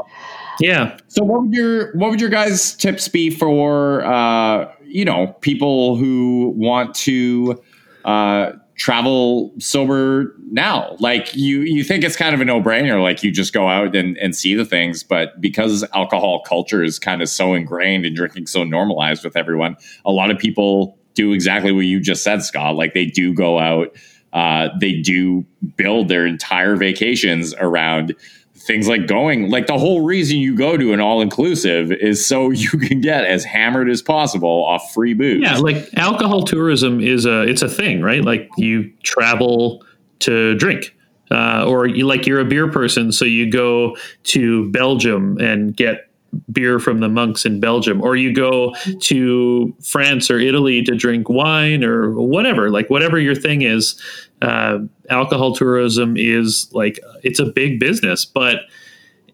Yeah. 0.61 0.96
So 1.09 1.22
what 1.24 1.42
would 1.42 1.52
your 1.54 1.96
what 1.96 2.11
would 2.11 2.20
your 2.20 2.31
guys 2.31 2.74
tips 2.74 3.09
be 3.09 3.31
for 3.31 4.04
uh, 4.04 4.70
you 4.87 5.04
know 5.04 5.28
people 5.40 5.96
who 5.96 6.52
want 6.57 6.94
to 6.96 7.61
uh, 8.04 8.52
travel 8.76 9.52
sober 9.59 10.35
now? 10.50 10.96
Like 10.98 11.35
you 11.37 11.61
you 11.61 11.85
think 11.85 12.02
it's 12.04 12.16
kind 12.16 12.35
of 12.35 12.40
a 12.40 12.44
no 12.44 12.61
brainer, 12.61 13.00
like 13.02 13.22
you 13.22 13.31
just 13.31 13.52
go 13.52 13.68
out 13.68 13.94
and, 13.94 14.16
and 14.18 14.35
see 14.35 14.54
the 14.54 14.64
things, 14.64 15.02
but 15.04 15.40
because 15.40 15.85
alcohol 15.94 16.42
culture 16.42 16.83
is 16.83 16.98
kind 16.98 17.22
of 17.22 17.28
so 17.28 17.54
ingrained 17.54 18.04
and 18.07 18.16
drinking 18.16 18.46
so 18.48 18.64
normalized 18.64 19.24
with 19.24 19.37
everyone, 19.37 19.76
a 20.04 20.11
lot 20.12 20.31
of 20.31 20.38
people 20.38 20.98
do 21.18 21.33
exactly 21.33 21.72
what 21.72 21.85
you 21.85 22.00
just 22.00 22.22
said, 22.22 22.42
Scott. 22.42 22.76
Like 22.76 22.94
they 22.94 23.04
do 23.07 23.35
go 23.35 23.59
out, 23.59 23.94
uh, 24.33 24.68
they 24.81 25.00
do 25.00 25.44
build 25.76 26.09
their 26.09 26.26
entire 26.26 26.76
vacations 26.76 27.54
around 27.59 28.14
things 28.54 28.87
like 28.87 29.07
going 29.07 29.50
like 29.50 29.66
the 29.66 29.78
whole 29.78 30.02
reason 30.02 30.37
you 30.37 30.54
go 30.54 30.76
to 30.76 30.92
an 30.92 31.00
all 31.00 31.22
inclusive 31.22 31.90
is 31.90 32.24
so 32.26 32.50
you 32.64 32.70
can 32.70 33.00
get 33.00 33.24
as 33.24 33.44
hammered 33.44 33.88
as 33.90 34.02
possible 34.02 34.64
off 34.66 34.92
free 34.94 35.14
booze. 35.14 35.42
Yeah, 35.42 35.57
like 35.59 35.88
alcohol 35.96 36.44
tourism 36.44 37.00
is 37.00 37.26
a 37.26 37.42
it's 37.42 37.62
a 37.62 37.68
thing, 37.68 38.00
right? 38.02 38.24
Like 38.24 38.48
you 38.57 38.90
travel 39.02 39.85
to 40.20 40.54
drink. 40.57 40.94
uh, 41.31 41.64
or 41.68 41.87
you 41.87 42.07
like 42.07 42.26
you're 42.26 42.40
a 42.40 42.44
beer 42.44 42.70
person, 42.70 43.12
so 43.12 43.24
you 43.24 43.50
go 43.50 43.96
to 44.24 44.70
Belgium 44.70 45.37
and 45.38 45.76
get 45.76 46.08
beer 46.53 46.79
from 46.79 47.01
the 47.01 47.09
monks 47.09 47.45
in 47.45 47.61
Belgium, 47.61 48.03
or 48.03 48.17
you 48.17 48.33
go 48.33 48.75
to 49.01 49.75
France 49.83 50.31
or 50.31 50.38
Italy 50.38 50.83
to 50.83 50.95
drink 50.95 51.29
wine 51.29 51.85
or 51.85 52.12
whatever, 52.12 52.71
like 52.71 52.91
whatever 52.91 53.19
your 53.19 53.35
thing 53.35 53.62
is. 53.62 54.01
Uh, 54.43 54.79
alcohol 55.11 55.55
tourism 55.55 56.17
is 56.17 56.69
like 56.73 57.01
it's 57.23 57.41
a 57.41 57.47
big 57.47 57.81
business, 57.81 58.25
but 58.25 58.61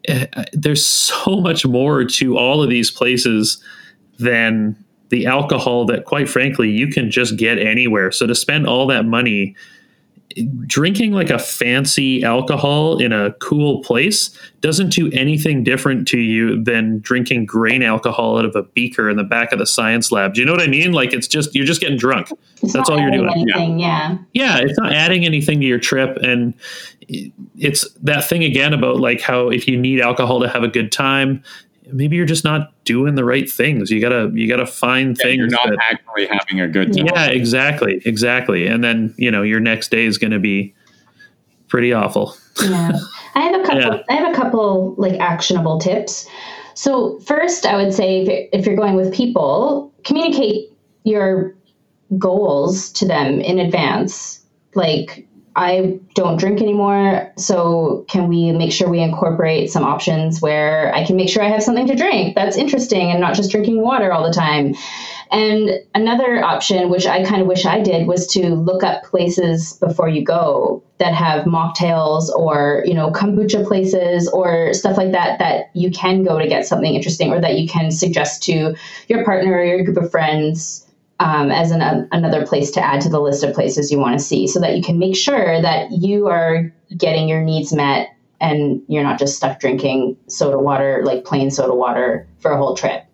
uh, 0.09 0.25
there's 0.53 0.85
so 0.85 1.37
much 1.41 1.65
more 1.65 2.05
to 2.05 2.37
all 2.37 2.63
of 2.63 2.69
these 2.69 2.91
places 2.91 3.61
than 4.19 4.75
the 5.09 5.25
alcohol 5.25 5.85
that, 5.85 6.05
quite 6.05 6.27
frankly, 6.27 6.69
you 6.69 6.87
can 6.87 7.11
just 7.11 7.37
get 7.37 7.59
anywhere. 7.59 8.11
So 8.11 8.25
to 8.25 8.35
spend 8.35 8.67
all 8.67 8.87
that 8.87 9.05
money 9.05 9.55
drinking 10.65 11.13
like 11.13 11.29
a 11.29 11.39
fancy 11.39 12.23
alcohol 12.23 12.97
in 12.97 13.13
a 13.13 13.31
cool 13.33 13.81
place 13.81 14.37
doesn't 14.59 14.89
do 14.89 15.09
anything 15.11 15.63
different 15.63 16.07
to 16.09 16.19
you 16.19 16.61
than 16.61 16.99
drinking 16.99 17.45
grain 17.45 17.81
alcohol 17.81 18.37
out 18.37 18.45
of 18.45 18.55
a 18.55 18.63
beaker 18.63 19.09
in 19.09 19.15
the 19.15 19.23
back 19.23 19.53
of 19.53 19.59
the 19.59 19.65
science 19.65 20.11
lab. 20.11 20.33
Do 20.33 20.41
you 20.41 20.45
know 20.45 20.51
what 20.51 20.61
I 20.61 20.67
mean? 20.67 20.91
Like 20.91 21.13
it's 21.13 21.27
just 21.27 21.55
you're 21.55 21.65
just 21.65 21.79
getting 21.79 21.97
drunk. 21.97 22.31
It's 22.61 22.73
That's 22.73 22.89
all 22.89 22.99
you're 22.99 23.11
doing. 23.11 23.29
Anything, 23.29 23.79
yeah. 23.79 24.17
Yeah, 24.33 24.57
it's 24.57 24.77
not 24.77 24.91
adding 24.91 25.25
anything 25.25 25.61
to 25.61 25.65
your 25.65 25.79
trip 25.79 26.17
and 26.17 26.53
it's 27.57 27.89
that 28.01 28.27
thing 28.27 28.43
again 28.43 28.73
about 28.73 28.97
like 28.97 29.21
how 29.21 29.49
if 29.49 29.67
you 29.67 29.77
need 29.77 30.01
alcohol 30.01 30.41
to 30.41 30.49
have 30.49 30.63
a 30.63 30.67
good 30.67 30.91
time, 30.91 31.43
maybe 31.91 32.15
you're 32.15 32.25
just 32.25 32.43
not 32.43 32.71
doing 32.85 33.15
the 33.15 33.23
right 33.25 33.49
things. 33.49 33.89
You 33.91 33.99
gotta 34.01 34.31
you 34.33 34.47
gotta 34.47 34.65
find 34.65 35.17
Yeah, 35.17 35.23
things. 35.23 35.37
you're 35.37 35.47
not 35.47 35.69
that- 35.69 35.77
actually 35.81 36.27
having 36.27 36.61
a 36.61 36.67
good 36.67 36.93
time. 36.93 37.07
yeah, 37.07 37.25
exactly, 37.27 38.01
exactly. 38.05 38.67
And 38.67 38.83
then 38.83 39.13
you 39.17 39.29
know 39.31 39.41
your 39.43 39.59
next 39.59 39.91
day 39.91 40.05
is 40.05 40.17
going 40.17 40.31
to 40.31 40.39
be 40.39 40.73
pretty 41.67 41.91
awful. 41.93 42.35
yeah 42.63 42.91
i 43.35 43.41
have 43.41 43.59
a 43.59 43.63
couple 43.63 43.81
Yeah. 43.81 44.01
i 44.09 44.13
have 44.13 44.31
a 44.31 44.35
couple 44.35 44.95
like 44.97 45.19
actionable 45.19 45.77
tips 45.79 46.25
so 46.73 47.19
first 47.19 47.65
i 47.65 47.75
would 47.75 47.93
say 47.93 48.21
if 48.21 48.27
you're, 48.29 48.47
if 48.59 48.65
you're 48.65 48.75
going 48.77 48.95
with 48.95 49.13
people 49.13 49.91
communicate 50.05 50.69
your 51.03 51.53
goals 52.17 52.91
to 52.93 53.05
them 53.05 53.41
in 53.41 53.59
advance 53.59 54.39
like 54.75 55.27
i 55.55 55.99
don't 56.13 56.37
drink 56.37 56.61
anymore 56.61 57.31
so 57.37 58.05
can 58.09 58.27
we 58.27 58.51
make 58.51 58.71
sure 58.71 58.89
we 58.89 58.99
incorporate 58.99 59.71
some 59.71 59.83
options 59.83 60.41
where 60.41 60.93
i 60.93 61.05
can 61.05 61.15
make 61.15 61.29
sure 61.29 61.43
i 61.43 61.49
have 61.49 61.63
something 61.63 61.87
to 61.87 61.95
drink 61.95 62.35
that's 62.35 62.57
interesting 62.57 63.11
and 63.11 63.19
not 63.19 63.35
just 63.35 63.51
drinking 63.51 63.81
water 63.81 64.11
all 64.11 64.25
the 64.25 64.33
time? 64.33 64.75
And 65.31 65.79
another 65.93 66.43
option, 66.43 66.89
which 66.89 67.07
I 67.07 67.23
kind 67.23 67.41
of 67.41 67.47
wish 67.47 67.65
I 67.65 67.81
did, 67.81 68.07
was 68.07 68.27
to 68.27 68.49
look 68.49 68.83
up 68.83 69.03
places 69.03 69.73
before 69.73 70.07
you 70.07 70.23
go 70.23 70.83
that 70.99 71.13
have 71.13 71.45
mocktails 71.45 72.29
or, 72.29 72.83
you 72.85 72.93
know, 72.93 73.11
kombucha 73.11 73.67
places 73.67 74.29
or 74.29 74.73
stuff 74.73 74.97
like 74.97 75.11
that 75.11 75.39
that 75.39 75.71
you 75.73 75.91
can 75.91 76.23
go 76.23 76.39
to 76.39 76.47
get 76.47 76.65
something 76.65 76.93
interesting 76.93 77.33
or 77.33 77.41
that 77.41 77.57
you 77.57 77.67
can 77.67 77.91
suggest 77.91 78.43
to 78.43 78.75
your 79.07 79.25
partner 79.25 79.53
or 79.53 79.63
your 79.63 79.83
group 79.83 79.97
of 79.97 80.11
friends 80.11 80.84
um, 81.19 81.51
as 81.51 81.71
an, 81.71 82.07
another 82.11 82.45
place 82.45 82.71
to 82.71 82.81
add 82.81 83.01
to 83.01 83.09
the 83.09 83.21
list 83.21 83.43
of 83.43 83.53
places 83.53 83.91
you 83.91 83.99
want 83.99 84.17
to 84.17 84.23
see 84.23 84.47
so 84.47 84.59
that 84.59 84.75
you 84.75 84.83
can 84.83 84.99
make 84.99 85.15
sure 85.15 85.61
that 85.61 85.91
you 85.91 86.27
are 86.27 86.73
getting 86.97 87.29
your 87.29 87.41
needs 87.41 87.71
met 87.71 88.09
and 88.41 88.81
you're 88.87 89.03
not 89.03 89.17
just 89.17 89.37
stuck 89.37 89.59
drinking 89.59 90.17
soda 90.27 90.59
water, 90.59 91.01
like 91.05 91.23
plain 91.23 91.49
soda 91.49 91.73
water 91.73 92.27
for 92.39 92.51
a 92.51 92.57
whole 92.57 92.75
trip. 92.75 93.05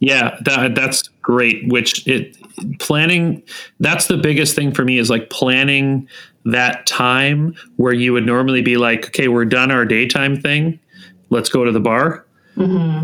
Yeah, 0.00 0.36
that 0.44 0.74
that's 0.74 1.08
great. 1.22 1.70
Which 1.70 2.06
it 2.06 2.36
planning 2.78 3.42
that's 3.80 4.06
the 4.06 4.16
biggest 4.16 4.54
thing 4.54 4.72
for 4.72 4.84
me 4.84 4.98
is 4.98 5.10
like 5.10 5.28
planning 5.30 6.08
that 6.46 6.86
time 6.86 7.54
where 7.76 7.92
you 7.92 8.12
would 8.12 8.24
normally 8.24 8.62
be 8.62 8.76
like, 8.76 9.06
okay, 9.08 9.28
we're 9.28 9.44
done 9.44 9.70
our 9.70 9.84
daytime 9.84 10.40
thing. 10.40 10.80
Let's 11.28 11.50
go 11.50 11.64
to 11.64 11.72
the 11.72 11.80
bar. 11.80 12.26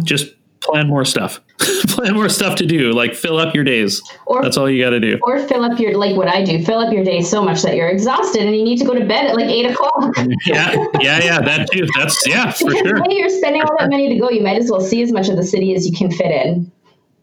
Just 0.05 0.35
plan 0.67 0.89
more 0.89 1.05
stuff. 1.05 1.41
plan 1.89 2.15
more 2.15 2.29
stuff 2.29 2.57
to 2.57 2.67
do. 2.67 2.93
Like 2.93 3.15
fill 3.15 3.39
up 3.39 3.55
your 3.55 3.65
days. 3.65 4.03
Or 4.27 4.43
That's 4.43 4.57
all 4.57 4.69
you 4.71 4.83
got 4.83 4.91
to 4.91 5.01
do. 5.01 5.19
or 5.23 5.39
fill 5.49 5.65
up 5.65 5.79
your 5.81 5.97
like 5.97 6.17
what 6.17 6.29
I 6.29 6.45
do, 6.45 6.63
fill 6.65 6.79
up 6.81 6.93
your 6.93 7.05
day 7.05 7.23
so 7.23 7.43
much 7.43 7.63
that 7.63 7.77
you're 7.77 7.89
exhausted 7.89 8.43
and 8.43 8.55
you 8.55 8.63
need 8.63 8.79
to 8.79 8.85
go 8.85 8.95
to 8.95 9.05
bed 9.07 9.27
at 9.27 9.35
like 9.35 9.47
eight 9.47 9.71
o'clock. 9.71 10.15
Yeah, 10.47 10.75
yeah, 11.01 11.23
yeah. 11.25 11.41
That 11.41 11.69
too. 11.73 11.87
That's 11.99 12.27
yeah, 12.27 12.51
for 12.53 12.67
Because 12.67 12.81
sure. 12.87 13.01
when 13.01 13.11
you're 13.11 13.29
spending 13.29 13.63
all 13.63 13.75
that 13.79 13.91
money 13.91 14.09
to 14.09 14.17
go, 14.21 14.31
you 14.31 14.43
might 14.43 14.59
as 14.59 14.71
well 14.71 14.81
see 14.81 15.03
as 15.03 15.13
much 15.13 15.29
of 15.29 15.37
the 15.37 15.45
city 15.45 15.75
as 15.75 15.87
you 15.89 15.97
can 15.97 16.11
fit 16.11 16.31
in. 16.47 16.71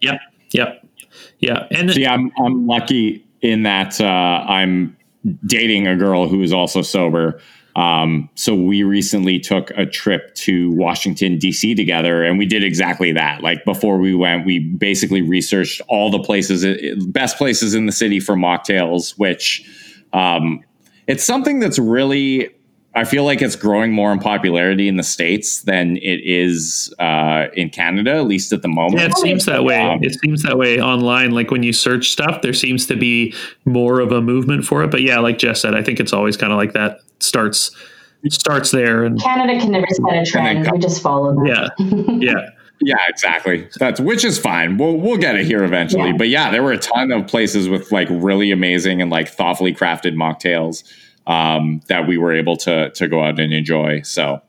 Yep, 0.02 0.20
yep, 0.52 0.86
yeah. 1.40 1.68
And 1.72 1.92
See, 1.92 2.06
I'm 2.06 2.32
I'm 2.44 2.66
lucky 2.68 3.26
in 3.42 3.64
that 3.64 4.02
uh, 4.02 4.06
I'm 4.48 4.98
dating 5.46 5.88
a 5.88 5.96
girl 5.96 6.28
who 6.28 6.42
is 6.42 6.52
also 6.52 6.82
sober. 6.82 7.40
Um, 7.76 8.30
so 8.36 8.54
we 8.54 8.84
recently 8.84 9.40
took 9.40 9.72
a 9.72 9.86
trip 9.86 10.36
to 10.36 10.72
Washington 10.72 11.38
D.C. 11.38 11.74
together, 11.76 12.24
and 12.24 12.38
we 12.38 12.46
did 12.46 12.64
exactly 12.64 13.12
that. 13.14 13.42
Like 13.42 13.66
before 13.66 13.98
we 13.98 14.14
went, 14.14 14.46
we 14.46 14.60
basically 14.60 15.22
researched 15.22 15.82
all 15.88 16.12
the 16.12 16.20
places, 16.20 16.66
best 17.08 17.38
places 17.38 17.74
in 17.74 17.86
the 17.86 17.92
city 17.92 18.20
for 18.20 18.36
mocktails. 18.36 19.18
Which 19.18 19.68
um, 20.14 20.64
it's 21.08 21.24
something 21.24 21.60
that's 21.60 21.80
really 21.80 22.50
I 22.96 23.06
feel 23.06 23.24
like 23.24 23.42
it's 23.42 23.56
growing 23.56 23.92
more 23.92 24.12
in 24.12 24.20
popularity 24.20 24.88
in 24.88 24.98
the 24.98 25.04
states 25.04 25.62
than 25.62 25.98
it 25.98 26.22
is 26.24 26.94
uh, 27.00 27.48
in 27.56 27.70
Canada, 27.72 28.12
at 28.16 28.28
least 28.28 28.54
at 28.54 28.62
the 28.62 28.68
moment. 28.68 29.02
Yeah, 29.02 29.08
it 29.08 29.18
seems 29.18 29.46
that 29.46 29.64
way. 29.64 29.82
Um, 29.82 30.04
It 30.04 30.20
seems 30.20 30.44
that 30.44 30.58
way 30.60 30.80
online. 30.80 31.32
Like 31.32 31.50
when 31.50 31.64
you 31.64 31.74
search 31.74 32.10
stuff, 32.10 32.44
there 32.44 32.54
seems 32.54 32.86
to 32.88 32.96
be 32.96 33.34
more 33.66 34.00
of 34.00 34.12
a 34.12 34.22
movement 34.22 34.66
for 34.66 34.84
it. 34.84 34.92
But 34.92 35.02
yeah, 35.02 35.18
like 35.20 35.40
Jess 35.40 35.62
said, 35.62 35.74
I 35.74 35.82
think 35.82 36.00
it's 36.00 36.14
always 36.14 36.38
kind 36.38 36.54
of 36.54 36.58
like 36.58 36.74
that. 36.74 37.00
Starts 37.20 37.72
starts 38.30 38.72
there, 38.72 39.04
and 39.04 39.20
Canada 39.22 39.60
can 39.60 39.72
never 39.72 39.88
set 39.90 40.14
a 40.14 40.26
trend. 40.26 40.70
We 40.72 40.78
just 40.78 41.02
follow 41.02 41.34
them. 41.34 41.46
yeah, 41.46 41.70
yeah, 41.80 42.50
Yeah, 42.82 42.98
exactly. 43.08 43.68
That's 43.80 44.00
which 44.00 44.24
is 44.26 44.38
fine. 44.38 44.78
We'll 44.78 44.98
we'll 44.98 45.18
get 45.18 45.36
it 45.36 45.46
here 45.46 45.64
eventually. 45.64 46.10
Yeah. 46.10 46.18
But 46.18 46.30
yeah, 46.30 46.52
there 46.52 46.62
were 46.64 46.74
a 46.74 46.78
ton 46.78 47.12
of 47.12 47.28
places 47.28 47.70
with 47.70 47.92
like 47.92 48.08
really 48.12 48.52
amazing 48.52 49.02
and 49.02 49.10
like 49.10 49.30
thoughtfully 49.30 49.74
crafted 49.74 50.14
mocktails 50.16 50.84
um, 51.28 51.82
that 51.88 52.08
we 52.08 52.18
were 52.18 52.34
able 52.34 52.58
to 52.58 52.90
to 52.92 53.08
go 53.08 53.24
out 53.24 53.40
and 53.40 53.54
enjoy. 53.54 54.02
So 54.02 54.42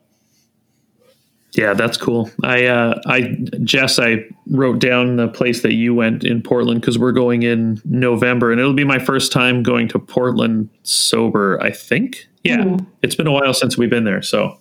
yeah. 1.57 1.73
That's 1.73 1.97
cool. 1.97 2.29
I, 2.43 2.65
uh, 2.65 2.99
I, 3.05 3.37
Jess, 3.63 3.97
I 3.97 4.25
wrote 4.47 4.79
down 4.79 5.15
the 5.15 5.29
place 5.29 5.61
that 5.61 5.73
you 5.73 5.95
went 5.95 6.25
in 6.25 6.41
Portland 6.41 6.81
because 6.81 6.99
we're 6.99 7.13
going 7.13 7.43
in 7.43 7.81
November, 7.85 8.51
and 8.51 8.59
it'll 8.59 8.73
be 8.73 8.83
my 8.83 8.99
first 8.99 9.31
time 9.31 9.63
going 9.63 9.87
to 9.89 9.99
Portland 9.99 10.69
sober. 10.83 11.57
I 11.61 11.71
think. 11.71 12.27
Yeah, 12.43 12.57
Mhm. 12.57 12.85
it's 13.01 13.15
been 13.15 13.27
a 13.27 13.31
while 13.31 13.53
since 13.53 13.77
we've 13.77 13.89
been 13.89 14.03
there, 14.03 14.21
so 14.21 14.57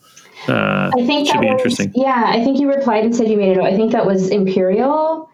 uh, 0.49 0.91
I 0.97 1.05
think 1.05 1.27
should 1.27 1.37
that 1.37 1.41
be 1.41 1.47
was, 1.49 1.61
interesting. 1.61 1.93
Yeah, 1.95 2.25
I 2.27 2.43
think 2.45 2.61
you 2.61 2.69
replied 2.69 3.05
and 3.05 3.15
said 3.15 3.29
you 3.29 3.37
made 3.37 3.57
it. 3.57 3.63
I 3.63 3.77
think 3.77 3.93
that 3.93 4.07
was 4.07 4.31
Imperial. 4.31 5.29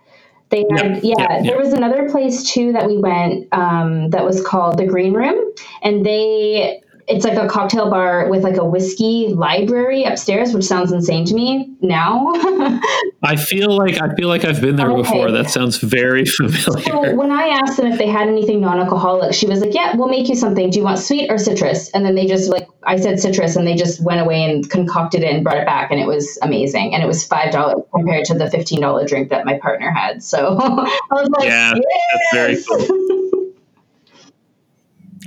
They 0.51 0.67
had, 0.77 1.01
Yep, 1.01 1.01
yeah, 1.03 1.43
yep, 1.43 1.45
there 1.45 1.59
was 1.59 1.73
another 1.75 2.11
place 2.11 2.45
too 2.53 2.73
that 2.73 2.87
we 2.89 2.99
went 2.99 3.49
um, 3.53 4.11
that 4.11 4.25
was 4.25 4.45
called 4.47 4.79
the 4.79 4.87
Green 4.87 5.15
Room, 5.15 5.53
and 5.83 6.07
they 6.07 6.83
it's 7.11 7.25
like 7.25 7.37
a 7.37 7.49
cocktail 7.49 7.91
bar 7.91 8.29
with 8.31 8.43
like 8.45 8.57
a 8.57 8.65
whiskey 8.65 9.29
library 9.35 10.05
upstairs, 10.05 10.55
which 10.55 10.65
sounds 10.65 10.93
insane 10.93 11.25
to 11.27 11.35
me 11.35 11.75
now. 11.81 12.33
I 13.23 13.37
feel 13.37 13.77
like 13.77 14.01
I 14.01 14.15
feel 14.15 14.29
like 14.29 14.45
I've 14.45 14.61
been 14.61 14.77
there 14.77 14.91
Okay. 14.91 15.03
before. 15.03 15.31
That 15.31 15.51
sounds 15.51 15.77
very 15.79 16.25
familiar. 16.27 16.83
so 16.83 17.15
when 17.15 17.31
I 17.31 17.49
asked 17.49 17.77
them 17.77 17.87
if 17.87 17.99
they 17.99 18.07
had 18.07 18.29
anything 18.29 18.61
non-alcoholic, 18.61 19.35
she 19.35 19.47
was 19.47 19.61
like, 19.61 19.75
"Yeah, 19.75 19.95
we'll 19.97 20.09
make 20.09 20.29
you 20.29 20.35
something. 20.35 20.71
Do 20.71 20.79
you 20.79 20.85
want 20.85 20.99
sweet 20.99 21.31
or 21.31 21.37
citrus?" 21.39 21.91
And 21.91 22.05
then 22.05 22.15
they 22.15 22.27
just 22.27 22.49
like 22.49 22.67
I 22.87 22.97
said 22.97 23.21
citrus, 23.21 23.57
and 23.57 23.67
they 23.67 23.75
just 23.75 24.03
went 24.03 24.21
away 24.21 24.43
and 24.45 24.69
concocted 24.71 25.23
it 25.23 25.35
and 25.35 25.45
brought 25.45 25.59
it 25.59 25.67
back, 25.67 25.91
and 25.91 26.01
it 26.01 26.07
was 26.07 26.39
amazing. 26.43 26.95
And 26.95 27.03
it 27.03 27.07
was 27.07 27.25
five 27.27 27.53
dollars 27.53 27.83
compared 27.95 28.25
to 28.27 28.35
the 28.35 28.51
fifteen 28.51 28.81
dollar 28.81 29.07
drink 29.07 29.29
that 29.31 29.45
my 29.45 29.59
partner 29.59 29.91
had. 29.91 30.23
So 30.23 30.57
I 30.61 30.89
was 31.11 31.29
like, 31.39 31.49
Yeah, 31.49 31.73
that's 31.75 32.33
very 32.33 32.53
"Yes!" 32.55 32.67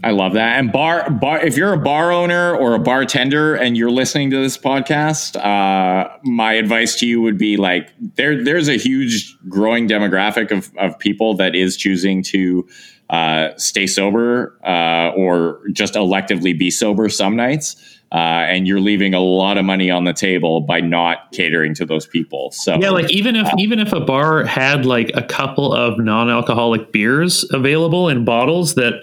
I 0.03 0.11
love 0.11 0.33
that. 0.33 0.59
And 0.59 0.71
bar 0.71 1.09
bar 1.09 1.39
if 1.39 1.55
you're 1.55 1.71
a 1.71 1.79
bar 1.79 2.11
owner 2.11 2.53
or 2.55 2.73
a 2.73 2.79
bartender 2.79 3.55
and 3.55 3.77
you're 3.77 3.89
listening 3.89 4.29
to 4.31 4.37
this 4.37 4.57
podcast, 4.57 5.37
uh, 5.37 6.09
my 6.23 6.53
advice 6.53 6.99
to 6.99 7.07
you 7.07 7.21
would 7.21 7.37
be 7.37 7.55
like 7.55 7.89
there 8.15 8.43
there's 8.43 8.67
a 8.67 8.77
huge 8.77 9.33
growing 9.47 9.87
demographic 9.87 10.51
of 10.51 10.71
of 10.77 10.99
people 10.99 11.35
that 11.35 11.55
is 11.55 11.77
choosing 11.77 12.21
to 12.23 12.67
uh, 13.09 13.55
stay 13.57 13.87
sober 13.87 14.59
uh, 14.65 15.11
or 15.15 15.61
just 15.71 15.93
electively 15.93 16.57
be 16.57 16.69
sober 16.69 17.07
some 17.07 17.35
nights. 17.35 17.99
Uh, 18.11 18.45
and 18.47 18.67
you're 18.67 18.79
leaving 18.79 19.15
a 19.15 19.19
lot 19.19 19.57
of 19.57 19.65
money 19.65 19.89
on 19.89 20.03
the 20.03 20.13
table 20.13 20.61
by 20.61 20.79
not 20.79 21.31
catering 21.31 21.73
to 21.73 21.83
those 21.83 22.05
people. 22.05 22.51
So 22.51 22.77
Yeah, 22.79 22.91
like 22.91 23.09
even 23.09 23.35
if 23.35 23.49
even 23.57 23.79
if 23.79 23.91
a 23.91 24.01
bar 24.01 24.43
had 24.43 24.85
like 24.85 25.09
a 25.15 25.23
couple 25.23 25.73
of 25.73 25.97
non-alcoholic 25.97 26.91
beers 26.91 27.43
available 27.51 28.09
in 28.09 28.23
bottles 28.23 28.75
that 28.75 29.01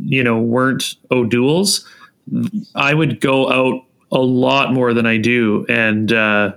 you 0.00 0.22
know 0.22 0.38
weren't 0.38 0.96
O'Doul's, 1.10 1.86
I 2.74 2.94
would 2.94 3.20
go 3.20 3.50
out 3.50 3.82
a 4.12 4.18
lot 4.20 4.72
more 4.72 4.94
than 4.94 5.06
I 5.06 5.16
do 5.16 5.66
and 5.68 6.12
uh, 6.12 6.52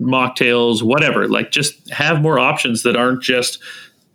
mocktails, 0.00 0.82
whatever. 0.82 1.28
Like 1.28 1.50
just 1.50 1.90
have 1.90 2.22
more 2.22 2.38
options 2.38 2.82
that 2.82 2.96
aren't 2.96 3.22
just 3.22 3.62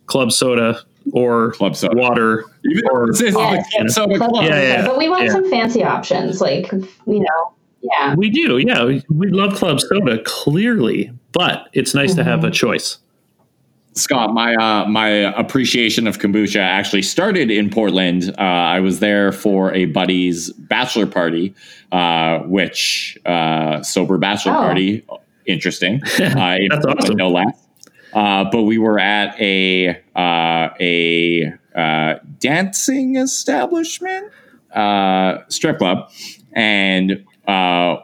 club 0.05 0.31
soda 0.31 0.79
or 1.11 1.51
Club 1.53 1.75
soda. 1.75 1.95
water. 1.97 2.45
Even 2.65 2.83
or, 2.91 3.07
this 3.07 3.21
is 3.21 3.35
Yeah, 3.35 3.57
the 3.57 3.63
club 3.77 3.89
soda 3.89 4.17
Club 4.17 4.31
club. 4.31 4.45
Yeah, 4.45 4.61
yeah, 4.61 4.85
but 4.85 4.97
we 4.97 5.09
want 5.09 5.25
yeah. 5.25 5.31
some 5.31 5.49
fancy 5.49 5.83
options, 5.83 6.41
like 6.41 6.71
you 6.71 7.19
know, 7.19 7.53
yeah. 7.81 8.15
we 8.15 8.29
do, 8.29 8.57
yeah. 8.57 8.85
We, 8.85 9.03
we 9.09 9.29
love 9.29 9.55
club 9.55 9.81
soda 9.81 10.21
clearly, 10.23 11.11
but 11.31 11.69
it's 11.73 11.93
nice 11.93 12.15
to 12.15 12.23
have 12.23 12.43
a 12.43 12.51
choice. 12.51 12.97
Scott, 13.95 14.33
my 14.33 14.55
uh, 14.55 14.85
my 14.87 15.07
appreciation 15.09 16.07
of 16.07 16.17
kombucha 16.19 16.59
actually 16.59 17.01
started 17.03 17.51
in 17.51 17.69
Portland. 17.69 18.33
Uh, 18.37 18.41
I 18.41 18.79
was 18.79 18.99
there 18.99 19.31
for 19.31 19.71
a 19.73 19.85
buddy's 19.85 20.51
bachelor 20.53 21.05
party, 21.05 21.53
uh, 21.91 22.39
which 22.39 23.17
uh, 23.25 23.81
sober 23.83 24.17
bachelor 24.17 24.53
Oh. 24.53 24.57
party, 24.61 25.05
interesting. 25.45 26.01
Uh, 26.19 26.57
in 26.59 26.67
That's 26.69 26.85
awesome. 26.85 27.15
no 27.17 27.29
less. 27.29 27.53
Uh, 28.13 28.45
but 28.51 28.63
we 28.63 28.77
were 28.77 28.99
at 28.99 29.39
a 29.39 29.89
uh, 30.15 30.69
a 30.79 31.53
uh, 31.75 32.15
dancing 32.39 33.15
establishment, 33.17 34.31
uh, 34.73 35.39
strip 35.49 35.77
club, 35.79 36.09
and 36.53 37.23
uh, 37.47 37.97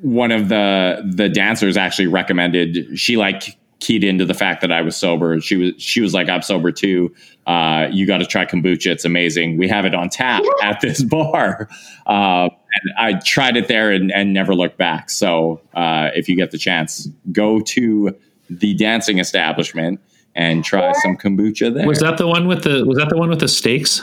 one 0.00 0.32
of 0.32 0.48
the 0.48 1.02
the 1.14 1.28
dancers 1.28 1.76
actually 1.76 2.06
recommended 2.08 2.98
she 2.98 3.16
like 3.16 3.56
keyed 3.82 4.04
into 4.04 4.24
the 4.24 4.34
fact 4.34 4.60
that 4.62 4.70
I 4.72 4.80
was 4.80 4.96
sober. 4.96 5.40
She 5.40 5.56
was 5.56 5.72
she 5.76 6.00
was 6.00 6.14
like, 6.14 6.28
I'm 6.28 6.42
sober 6.42 6.70
too. 6.72 7.12
Uh, 7.46 7.88
you 7.90 8.06
got 8.06 8.18
to 8.18 8.26
try 8.26 8.46
kombucha. 8.46 8.86
It's 8.92 9.04
amazing. 9.04 9.58
We 9.58 9.68
have 9.68 9.84
it 9.84 9.94
on 9.94 10.08
tap 10.08 10.42
at 10.62 10.80
this 10.80 11.02
bar. 11.16 11.68
Uh, 12.06 12.48
and 12.48 12.94
I 12.96 13.14
tried 13.14 13.56
it 13.56 13.68
there 13.68 13.90
and, 13.90 14.12
and 14.12 14.32
never 14.32 14.54
looked 14.54 14.78
back. 14.78 15.10
So 15.10 15.60
uh, 15.74 16.10
if 16.14 16.28
you 16.28 16.36
get 16.36 16.52
the 16.52 16.58
chance, 16.58 17.08
go 17.32 17.60
to 17.60 18.16
the 18.48 18.74
dancing 18.74 19.18
establishment 19.18 20.00
and 20.34 20.64
try 20.64 20.92
some 21.02 21.16
kombucha 21.16 21.74
there. 21.74 21.86
Was 21.86 21.98
that 21.98 22.16
the 22.16 22.26
one 22.26 22.46
with 22.46 22.62
the 22.62 22.84
was 22.86 22.96
that 22.98 23.08
the 23.10 23.16
one 23.18 23.28
with 23.28 23.40
the 23.40 23.48
steaks? 23.48 24.02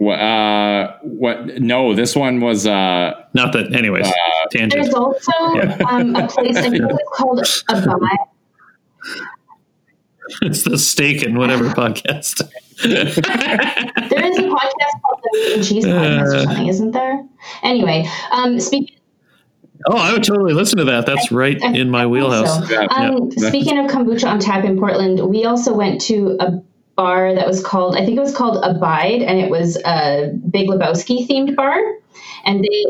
Wha- 0.00 0.14
uh, 0.14 0.96
what? 1.02 1.60
No, 1.60 1.92
this 1.94 2.14
one 2.16 2.40
was. 2.40 2.66
Uh, 2.66 3.12
Not 3.34 3.52
that 3.52 3.74
anyways. 3.74 4.06
tangent. 4.50 4.72
There's 4.82 4.94
also 4.94 5.32
um, 5.88 6.14
a 6.16 6.26
place 6.28 6.56
I 6.56 6.70
think 6.70 6.84
it's 6.88 7.08
called 7.12 7.40
Abide. 7.68 8.16
It's 10.42 10.62
the 10.62 10.76
steak 10.76 11.22
and 11.22 11.38
whatever 11.38 11.64
podcast. 11.70 12.42
There 12.82 12.94
is 12.98 14.38
a 14.38 14.42
podcast 14.42 14.94
called 15.02 15.20
the 15.22 15.30
Meat 15.32 15.52
and 15.54 15.64
Cheese 15.64 15.84
Podcast 15.84 16.20
or 16.22 16.34
Uh. 16.36 16.44
something, 16.44 16.66
isn't 16.68 16.90
there? 16.92 17.24
Anyway, 17.62 18.06
um, 18.30 18.60
speaking. 18.60 18.94
Oh, 19.88 19.96
I 19.96 20.12
would 20.12 20.22
totally 20.24 20.52
listen 20.52 20.78
to 20.78 20.84
that. 20.84 21.06
That's 21.06 21.32
right 21.32 21.56
in 21.62 21.88
my 21.90 22.06
wheelhouse. 22.06 22.68
So, 22.68 22.72
Yeah, 22.72 22.86
um, 22.90 23.30
yeah. 23.36 23.48
Speaking 23.48 23.78
of 23.78 23.90
kombucha 23.90 24.28
on 24.30 24.38
tap 24.38 24.64
in 24.64 24.78
Portland, 24.78 25.20
we 25.28 25.44
also 25.44 25.72
went 25.74 26.00
to 26.02 26.36
a 26.40 26.60
bar 26.94 27.34
that 27.34 27.46
was 27.46 27.64
called, 27.64 27.96
I 27.96 28.04
think 28.04 28.16
it 28.18 28.20
was 28.20 28.34
called 28.36 28.62
Abide, 28.64 29.22
and 29.22 29.38
it 29.38 29.50
was 29.50 29.76
a 29.86 30.32
Big 30.50 30.68
Lebowski 30.68 31.26
themed 31.26 31.56
bar, 31.56 31.78
and 32.44 32.62
they 32.62 32.84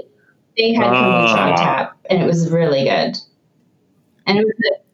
they 0.57 0.73
had 0.75 0.87
kombucha 0.87 1.35
Ah. 1.37 1.51
on 1.51 1.57
tap, 1.57 1.97
and 2.11 2.21
it 2.23 2.27
was 2.27 2.51
really 2.51 2.85
good. 2.85 3.17
And 4.27 4.39
it 4.39 4.45
was, 4.45 4.55
a, 4.71 4.75
it 4.75 4.79
was 4.79 4.79
also 4.79 4.88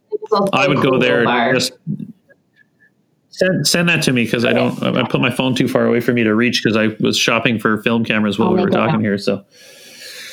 I 0.53 0.69
would 0.69 0.83
go 0.83 0.99
there. 0.99 1.53
Just 1.53 1.73
send 3.31 3.67
send 3.67 3.89
that 3.89 4.03
to 4.05 4.13
me 4.13 4.25
because 4.25 4.45
I 4.45 4.53
don't. 4.53 4.81
I 4.83 5.07
put 5.09 5.21
my 5.21 5.31
phone 5.31 5.55
too 5.55 5.69
far 5.69 5.87
away 5.87 6.01
for 6.01 6.13
me 6.13 6.23
to 6.25 6.35
reach 6.35 6.63
because 6.63 6.77
I 6.77 6.89
was 7.01 7.19
shopping 7.19 7.59
for 7.59 7.83
film 7.83 8.05
cameras 8.05 8.39
while 8.39 8.49
I'll 8.49 8.55
we 8.55 8.63
were 8.63 8.71
talking 8.71 9.01
here. 9.01 9.19
So 9.19 9.45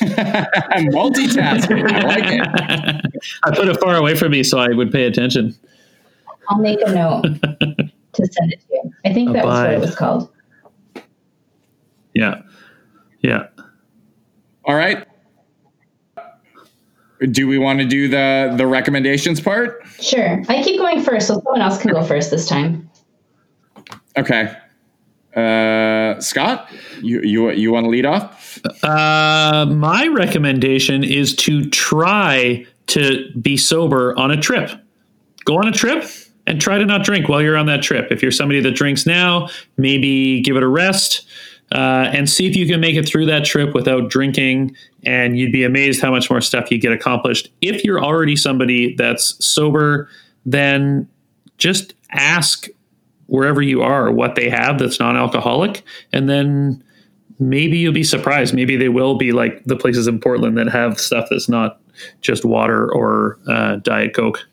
multitasking. 0.00 1.92
I 1.92 2.00
like 2.06 2.24
it. 2.26 3.22
I 3.44 3.54
put 3.54 3.68
it 3.68 3.80
far 3.80 3.96
away 3.96 4.14
from 4.14 4.32
me 4.32 4.42
so 4.42 4.58
I 4.58 4.68
would 4.68 4.90
pay 4.90 5.04
attention. 5.04 5.54
I'll 6.48 6.58
make 6.58 6.80
a 6.84 6.92
note 6.92 7.22
to 7.22 8.26
send 8.26 8.52
it 8.52 8.60
to 8.60 8.66
you. 8.70 8.92
I 9.04 9.12
think 9.12 9.32
that 9.32 9.44
was 9.44 9.60
what 9.60 9.72
it 9.72 9.80
was 9.80 9.94
called. 9.94 10.28
Yeah, 12.14 12.42
yeah. 13.20 13.46
All 14.64 14.74
right. 14.74 15.06
Do 17.30 17.46
we 17.46 17.58
want 17.58 17.78
to 17.78 17.84
do 17.84 18.08
the 18.08 18.54
the 18.56 18.66
recommendations 18.66 19.40
part? 19.40 19.82
Sure. 20.00 20.42
I 20.48 20.62
keep 20.62 20.78
going 20.78 21.02
first, 21.02 21.28
so 21.28 21.34
someone 21.34 21.60
else 21.60 21.80
can 21.80 21.92
go 21.92 22.02
first 22.02 22.30
this 22.30 22.48
time. 22.48 22.90
Okay. 24.16 24.54
Uh, 25.34 26.20
Scott, 26.20 26.70
you 27.00 27.20
you 27.22 27.50
you 27.52 27.72
want 27.72 27.84
to 27.84 27.90
lead 27.90 28.04
off? 28.04 28.60
Uh, 28.82 29.66
my 29.66 30.06
recommendation 30.08 31.04
is 31.04 31.34
to 31.36 31.68
try 31.70 32.66
to 32.88 33.30
be 33.40 33.56
sober 33.56 34.18
on 34.18 34.30
a 34.30 34.40
trip. 34.40 34.70
Go 35.44 35.56
on 35.56 35.66
a 35.66 35.72
trip 35.72 36.04
and 36.46 36.60
try 36.60 36.76
to 36.76 36.84
not 36.84 37.04
drink 37.04 37.28
while 37.28 37.40
you're 37.40 37.56
on 37.56 37.66
that 37.66 37.82
trip. 37.82 38.08
If 38.10 38.22
you're 38.22 38.32
somebody 38.32 38.60
that 38.60 38.72
drinks 38.72 39.06
now, 39.06 39.48
maybe 39.76 40.40
give 40.42 40.56
it 40.56 40.62
a 40.62 40.68
rest 40.68 41.26
uh, 41.72 42.10
and 42.12 42.28
see 42.28 42.46
if 42.46 42.54
you 42.54 42.66
can 42.66 42.80
make 42.80 42.96
it 42.96 43.06
through 43.06 43.26
that 43.26 43.44
trip 43.44 43.74
without 43.74 44.08
drinking. 44.08 44.76
And 45.04 45.36
you'd 45.38 45.52
be 45.52 45.64
amazed 45.64 46.00
how 46.00 46.10
much 46.10 46.30
more 46.30 46.40
stuff 46.40 46.70
you 46.70 46.78
get 46.78 46.92
accomplished. 46.92 47.50
If 47.60 47.84
you're 47.84 48.02
already 48.02 48.36
somebody 48.36 48.94
that's 48.94 49.44
sober, 49.44 50.08
then 50.46 51.08
just 51.58 51.94
ask 52.10 52.68
wherever 53.26 53.62
you 53.62 53.82
are 53.82 54.10
what 54.10 54.34
they 54.34 54.48
have 54.50 54.78
that's 54.78 55.00
non-alcoholic, 55.00 55.82
and 56.12 56.28
then 56.28 56.84
maybe 57.38 57.78
you'll 57.78 57.92
be 57.92 58.04
surprised. 58.04 58.52
Maybe 58.52 58.76
they 58.76 58.90
will 58.90 59.16
be 59.16 59.32
like 59.32 59.64
the 59.64 59.76
places 59.76 60.06
in 60.06 60.20
Portland 60.20 60.58
that 60.58 60.68
have 60.68 61.00
stuff 61.00 61.28
that's 61.30 61.48
not 61.48 61.80
just 62.20 62.44
water 62.44 62.92
or 62.92 63.38
uh, 63.48 63.76
Diet 63.76 64.14
Coke. 64.14 64.46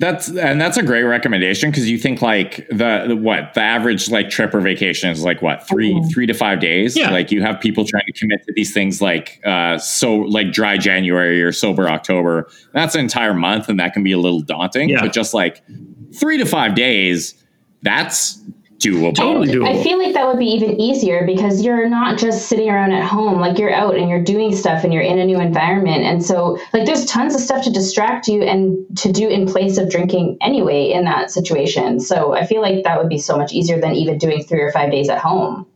That's 0.00 0.28
and 0.30 0.58
that's 0.58 0.78
a 0.78 0.82
great 0.82 1.02
recommendation 1.02 1.70
because 1.70 1.90
you 1.90 1.98
think 1.98 2.22
like 2.22 2.66
the, 2.70 3.04
the 3.06 3.16
what 3.16 3.52
the 3.52 3.60
average 3.60 4.10
like 4.10 4.30
trip 4.30 4.54
or 4.54 4.60
vacation 4.62 5.10
is 5.10 5.22
like 5.22 5.42
what 5.42 5.68
3 5.68 6.02
three 6.10 6.24
to 6.24 6.32
five 6.32 6.58
days. 6.58 6.96
Yeah. 6.96 7.10
Like 7.10 7.30
you 7.30 7.42
have 7.42 7.60
people 7.60 7.84
trying 7.84 8.06
to 8.06 8.12
commit 8.12 8.42
to 8.46 8.52
these 8.56 8.72
things 8.72 9.02
like 9.02 9.42
uh 9.44 9.76
so 9.76 10.16
like 10.16 10.52
dry 10.52 10.78
January 10.78 11.42
or 11.42 11.52
sober 11.52 11.86
October. 11.86 12.48
That's 12.72 12.94
an 12.94 13.02
entire 13.02 13.34
month 13.34 13.68
and 13.68 13.78
that 13.78 13.92
can 13.92 14.02
be 14.02 14.12
a 14.12 14.18
little 14.18 14.40
daunting. 14.40 14.88
Yeah. 14.88 15.02
But 15.02 15.12
just 15.12 15.34
like 15.34 15.62
three 16.18 16.38
to 16.38 16.46
five 16.46 16.74
days, 16.74 17.34
that's 17.82 18.40
doable. 18.80 19.14
Totally 19.14 19.48
doable. 19.48 19.68
I 19.68 19.82
feel 19.82 19.98
like 19.98 20.14
that 20.14 20.26
would 20.26 20.38
be 20.38 20.46
even 20.46 20.80
easier 20.80 21.24
because 21.26 21.62
you're 21.62 21.88
not 21.88 22.18
just 22.18 22.48
sitting 22.48 22.68
around 22.68 22.92
at 22.92 23.04
home. 23.04 23.38
Like 23.40 23.58
you're 23.58 23.72
out 23.72 23.96
and 23.96 24.08
you're 24.08 24.22
doing 24.22 24.54
stuff 24.54 24.82
and 24.82 24.92
you're 24.92 25.02
in 25.02 25.18
a 25.18 25.24
new 25.24 25.38
environment. 25.38 26.02
And 26.02 26.24
so, 26.24 26.58
like, 26.72 26.86
there's 26.86 27.04
tons 27.04 27.34
of 27.34 27.40
stuff 27.40 27.64
to 27.64 27.70
distract 27.70 28.26
you 28.26 28.42
and 28.42 28.98
to 28.98 29.12
do 29.12 29.28
in 29.28 29.46
place 29.46 29.78
of 29.78 29.90
drinking 29.90 30.38
anyway 30.40 30.90
in 30.90 31.04
that 31.04 31.30
situation. 31.30 32.00
So 32.00 32.32
I 32.34 32.46
feel 32.46 32.62
like 32.62 32.84
that 32.84 32.98
would 32.98 33.08
be 33.08 33.18
so 33.18 33.36
much 33.36 33.52
easier 33.52 33.80
than 33.80 33.94
even 33.94 34.18
doing 34.18 34.42
three 34.42 34.60
or 34.60 34.72
five 34.72 34.90
days 34.90 35.08
at 35.08 35.18
home. 35.18 35.66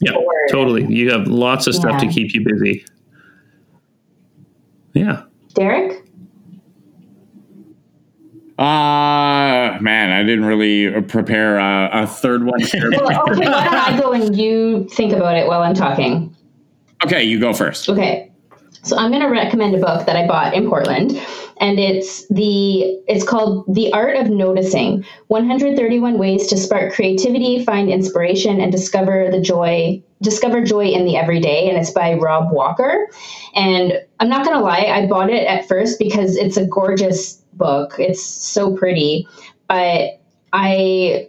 Yeah, 0.00 0.12
bored. 0.12 0.48
totally. 0.50 0.86
You 0.86 1.10
have 1.10 1.26
lots 1.26 1.66
of 1.66 1.74
stuff 1.74 2.00
to 2.00 2.08
keep 2.08 2.32
you 2.32 2.44
busy. 2.44 2.84
Yeah. 4.94 5.24
Derek? 5.54 5.97
Uh 8.58 9.78
man, 9.80 10.10
I 10.10 10.24
didn't 10.24 10.44
really 10.44 11.00
prepare 11.02 11.58
a, 11.58 11.90
a 11.92 12.06
third 12.06 12.44
one 12.44 12.60
here. 12.60 12.90
Well, 13.00 13.30
okay, 13.30 13.48
why 13.48 13.64
don't 13.64 13.74
I 13.74 14.00
go 14.00 14.12
and 14.12 14.36
you 14.36 14.88
think 14.90 15.12
about 15.12 15.36
it 15.36 15.46
while 15.46 15.62
I'm 15.62 15.74
talking? 15.74 16.34
okay, 17.04 17.22
you 17.22 17.38
go 17.38 17.52
first. 17.54 17.88
Okay. 17.88 18.32
So 18.82 18.96
I'm 18.96 19.10
going 19.10 19.22
to 19.22 19.28
recommend 19.28 19.74
a 19.74 19.78
book 19.78 20.06
that 20.06 20.16
I 20.16 20.26
bought 20.26 20.54
in 20.54 20.68
Portland 20.68 21.12
and 21.60 21.78
it's 21.78 22.26
the 22.28 23.00
it's 23.08 23.24
called 23.24 23.64
The 23.72 23.92
Art 23.92 24.16
of 24.16 24.28
Noticing: 24.28 25.04
131 25.28 26.18
Ways 26.18 26.46
to 26.48 26.56
Spark 26.56 26.92
Creativity, 26.92 27.64
Find 27.64 27.90
Inspiration 27.90 28.60
and 28.60 28.72
Discover 28.72 29.30
the 29.30 29.40
Joy 29.40 30.02
Discover 30.22 30.64
Joy 30.64 30.86
in 30.86 31.04
the 31.04 31.16
Everyday 31.16 31.68
and 31.68 31.78
it's 31.78 31.90
by 31.90 32.14
Rob 32.14 32.52
Walker. 32.52 33.08
And 33.54 33.92
I'm 34.20 34.28
not 34.28 34.44
to 34.58 34.64
lie, 34.64 34.86
I 34.86 35.06
bought 35.06 35.30
it 35.30 35.46
at 35.46 35.68
first 35.68 35.98
because 35.98 36.36
it's 36.36 36.56
a 36.56 36.66
gorgeous 36.66 37.34
book. 37.52 37.94
It's 37.98 38.22
so 38.22 38.76
pretty, 38.76 39.28
but 39.68 40.20
I 40.52 41.28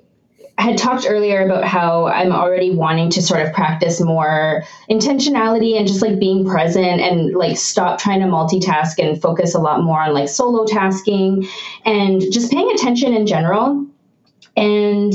had 0.60 0.78
talked 0.78 1.06
earlier 1.08 1.46
about 1.46 1.64
how 1.64 2.08
I'm 2.08 2.32
already 2.32 2.76
wanting 2.76 3.10
to 3.12 3.22
sort 3.22 3.46
of 3.46 3.54
practice 3.54 4.02
more 4.02 4.64
intentionality 4.90 5.78
and 5.78 5.88
just 5.88 6.02
like 6.02 6.20
being 6.20 6.46
present 6.46 7.00
and 7.00 7.36
like 7.36 7.58
stop 7.58 8.00
trying 8.00 8.20
to 8.20 8.26
multitask 8.26 9.00
and 9.00 9.22
focus 9.22 9.56
a 9.56 9.60
lot 9.60 9.84
more 9.84 10.02
on 10.02 10.14
like 10.14 10.28
solo 10.28 10.66
tasking 10.66 11.48
and 11.86 12.22
just 12.32 12.52
paying 12.52 12.70
attention 12.72 13.14
in 13.14 13.26
general. 13.26 13.86
And 14.58 15.14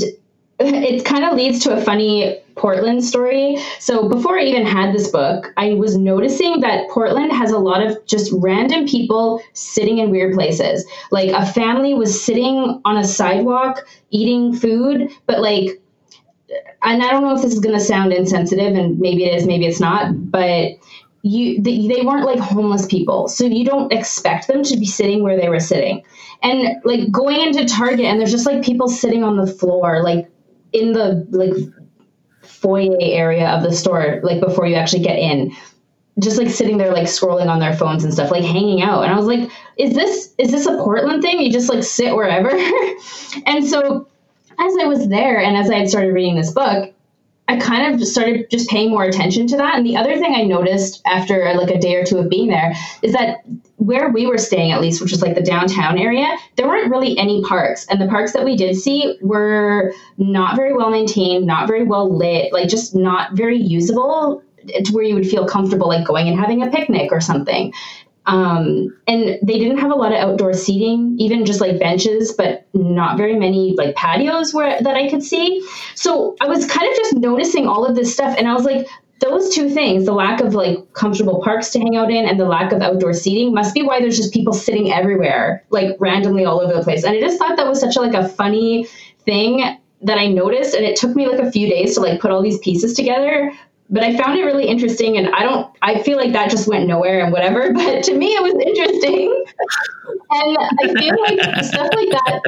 it 0.60 1.04
kind 1.04 1.24
of 1.24 1.34
leads 1.34 1.60
to 1.60 1.76
a 1.76 1.80
funny 1.80 2.40
Portland 2.56 3.04
story. 3.04 3.58
So 3.80 4.08
before 4.08 4.38
I 4.38 4.44
even 4.44 4.66
had 4.66 4.94
this 4.94 5.10
book, 5.10 5.52
I 5.56 5.74
was 5.74 5.96
noticing 5.96 6.60
that 6.60 6.88
Portland 6.90 7.32
has 7.32 7.50
a 7.50 7.58
lot 7.58 7.84
of 7.84 8.04
just 8.06 8.32
random 8.32 8.86
people 8.86 9.42
sitting 9.52 9.98
in 9.98 10.10
weird 10.10 10.34
places. 10.34 10.84
Like 11.10 11.30
a 11.30 11.44
family 11.44 11.94
was 11.94 12.24
sitting 12.24 12.80
on 12.84 12.96
a 12.96 13.04
sidewalk 13.04 13.86
eating 14.10 14.54
food, 14.54 15.10
but 15.26 15.40
like 15.40 15.80
and 16.82 17.02
I 17.02 17.10
don't 17.10 17.22
know 17.22 17.34
if 17.34 17.42
this 17.42 17.54
is 17.54 17.58
going 17.60 17.76
to 17.76 17.84
sound 17.84 18.12
insensitive 18.12 18.74
and 18.74 19.00
maybe 19.00 19.24
it 19.24 19.34
is, 19.34 19.46
maybe 19.46 19.66
it's 19.66 19.80
not, 19.80 20.30
but 20.30 20.72
you 21.22 21.60
they, 21.62 21.88
they 21.88 22.02
weren't 22.02 22.26
like 22.26 22.38
homeless 22.38 22.84
people 22.84 23.28
so 23.28 23.46
you 23.46 23.64
don't 23.64 23.90
expect 23.90 24.46
them 24.46 24.62
to 24.62 24.76
be 24.76 24.84
sitting 24.84 25.22
where 25.22 25.40
they 25.40 25.48
were 25.48 25.58
sitting 25.58 26.02
and 26.42 26.76
like 26.84 27.10
going 27.10 27.40
into 27.40 27.64
target 27.64 28.04
and 28.04 28.20
there's 28.20 28.30
just 28.30 28.44
like 28.44 28.62
people 28.62 28.88
sitting 28.88 29.24
on 29.24 29.38
the 29.38 29.46
floor 29.46 30.02
like 30.02 30.28
in 30.74 30.92
the 30.92 31.26
like 31.30 31.54
foyer 32.42 32.96
area 33.00 33.48
of 33.48 33.62
the 33.62 33.72
store 33.72 34.20
like 34.22 34.40
before 34.40 34.66
you 34.66 34.74
actually 34.74 35.02
get 35.02 35.18
in. 35.18 35.54
Just 36.20 36.38
like 36.38 36.48
sitting 36.48 36.78
there 36.78 36.92
like 36.92 37.06
scrolling 37.06 37.48
on 37.48 37.58
their 37.58 37.74
phones 37.74 38.04
and 38.04 38.12
stuff 38.12 38.30
like 38.30 38.44
hanging 38.44 38.82
out. 38.82 39.02
And 39.02 39.12
i 39.12 39.16
was 39.16 39.26
like 39.26 39.50
is 39.78 39.94
this 39.94 40.34
is 40.38 40.50
this 40.50 40.66
a 40.66 40.76
portland 40.76 41.22
thing? 41.22 41.40
You 41.40 41.50
just 41.50 41.70
like 41.70 41.82
sit 41.82 42.14
wherever? 42.14 42.50
And 43.46 43.66
so 43.66 44.06
as 44.56 44.76
i 44.80 44.86
was 44.86 45.08
there 45.08 45.40
and 45.40 45.56
as 45.56 45.68
i 45.68 45.78
had 45.78 45.88
started 45.88 46.12
reading 46.12 46.36
this 46.36 46.52
book 46.52 46.94
I 47.48 47.58
kind 47.58 47.94
of 47.94 48.06
started 48.06 48.48
just 48.50 48.70
paying 48.70 48.90
more 48.90 49.04
attention 49.04 49.46
to 49.48 49.56
that. 49.58 49.74
And 49.74 49.84
the 49.84 49.96
other 49.96 50.16
thing 50.16 50.34
I 50.34 50.44
noticed 50.44 51.02
after 51.06 51.52
like 51.54 51.70
a 51.70 51.78
day 51.78 51.94
or 51.96 52.04
two 52.04 52.18
of 52.18 52.30
being 52.30 52.48
there 52.48 52.72
is 53.02 53.12
that 53.12 53.44
where 53.76 54.08
we 54.10 54.26
were 54.26 54.38
staying, 54.38 54.72
at 54.72 54.80
least, 54.80 55.02
which 55.02 55.10
was 55.10 55.20
like 55.20 55.34
the 55.34 55.42
downtown 55.42 55.98
area, 55.98 56.36
there 56.56 56.66
weren't 56.66 56.90
really 56.90 57.18
any 57.18 57.42
parks. 57.42 57.86
And 57.88 58.00
the 58.00 58.06
parks 58.06 58.32
that 58.32 58.44
we 58.44 58.56
did 58.56 58.76
see 58.76 59.18
were 59.20 59.92
not 60.16 60.56
very 60.56 60.72
well 60.74 60.90
maintained, 60.90 61.46
not 61.46 61.66
very 61.66 61.84
well 61.84 62.16
lit, 62.16 62.52
like 62.52 62.68
just 62.68 62.94
not 62.94 63.32
very 63.32 63.58
usable 63.58 64.42
to 64.84 64.92
where 64.92 65.04
you 65.04 65.14
would 65.14 65.28
feel 65.28 65.46
comfortable 65.46 65.88
like 65.88 66.06
going 66.06 66.28
and 66.28 66.38
having 66.38 66.62
a 66.62 66.70
picnic 66.70 67.12
or 67.12 67.20
something. 67.20 67.72
Um, 68.26 68.96
and 69.06 69.38
they 69.42 69.58
didn't 69.58 69.78
have 69.78 69.90
a 69.90 69.94
lot 69.94 70.12
of 70.12 70.18
outdoor 70.18 70.54
seating, 70.54 71.16
even 71.18 71.44
just 71.44 71.60
like 71.60 71.78
benches, 71.78 72.32
but 72.32 72.66
not 72.72 73.18
very 73.18 73.38
many 73.38 73.74
like 73.76 73.94
patios 73.96 74.54
where 74.54 74.80
that 74.80 74.96
I 74.96 75.10
could 75.10 75.22
see. 75.22 75.66
So 75.94 76.34
I 76.40 76.46
was 76.46 76.64
kind 76.66 76.88
of 76.90 76.96
just 76.96 77.14
noticing 77.16 77.66
all 77.66 77.84
of 77.84 77.96
this 77.96 78.14
stuff, 78.14 78.34
and 78.38 78.48
I 78.48 78.54
was 78.54 78.64
like, 78.64 78.86
those 79.20 79.54
two 79.54 79.70
things, 79.70 80.06
the 80.06 80.12
lack 80.12 80.40
of 80.40 80.54
like 80.54 80.92
comfortable 80.92 81.40
parks 81.42 81.70
to 81.70 81.78
hang 81.78 81.96
out 81.96 82.10
in 82.10 82.26
and 82.26 82.38
the 82.38 82.44
lack 82.44 82.72
of 82.72 82.82
outdoor 82.82 83.12
seating 83.12 83.54
must 83.54 83.74
be 83.74 83.82
why 83.82 84.00
there's 84.00 84.16
just 84.16 84.32
people 84.32 84.52
sitting 84.52 84.92
everywhere, 84.92 85.64
like 85.70 85.96
randomly 85.98 86.44
all 86.44 86.60
over 86.60 86.74
the 86.74 86.82
place. 86.82 87.04
And 87.04 87.16
I 87.16 87.20
just 87.20 87.38
thought 87.38 87.56
that 87.56 87.66
was 87.66 87.80
such 87.80 87.96
a 87.96 88.00
like 88.00 88.14
a 88.14 88.28
funny 88.28 88.86
thing 89.24 89.78
that 90.02 90.18
I 90.18 90.26
noticed 90.26 90.74
and 90.74 90.84
it 90.84 90.96
took 90.96 91.16
me 91.16 91.26
like 91.26 91.40
a 91.40 91.50
few 91.50 91.68
days 91.68 91.94
to 91.94 92.00
like 92.00 92.20
put 92.20 92.30
all 92.30 92.42
these 92.42 92.58
pieces 92.58 92.92
together 92.92 93.50
but 93.90 94.02
I 94.02 94.16
found 94.16 94.38
it 94.38 94.44
really 94.44 94.66
interesting 94.66 95.16
and 95.16 95.28
I 95.34 95.42
don't 95.42 95.70
I 95.82 96.02
feel 96.02 96.16
like 96.16 96.32
that 96.32 96.50
just 96.50 96.66
went 96.66 96.86
nowhere 96.86 97.20
and 97.20 97.32
whatever, 97.32 97.72
but 97.74 98.02
to 98.04 98.14
me 98.14 98.34
it 98.34 98.42
was 98.42 98.54
interesting. 98.54 99.44
and 100.30 100.58
I 100.82 101.00
feel 101.00 101.20
like 101.22 101.64
stuff 101.64 101.88
like 101.94 102.10
that 102.10 102.40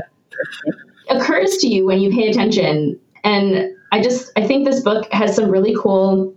occurs 1.09 1.59
to 1.59 1.69
you 1.69 1.87
when 1.87 2.01
you 2.01 2.11
pay 2.11 2.29
attention. 2.29 2.99
And 3.25 3.75
I 3.93 4.01
just 4.03 4.33
I 4.37 4.47
think 4.47 4.65
this 4.65 4.81
book 4.81 5.11
has 5.13 5.37
some 5.37 5.51
really 5.51 5.77
cool 5.79 6.35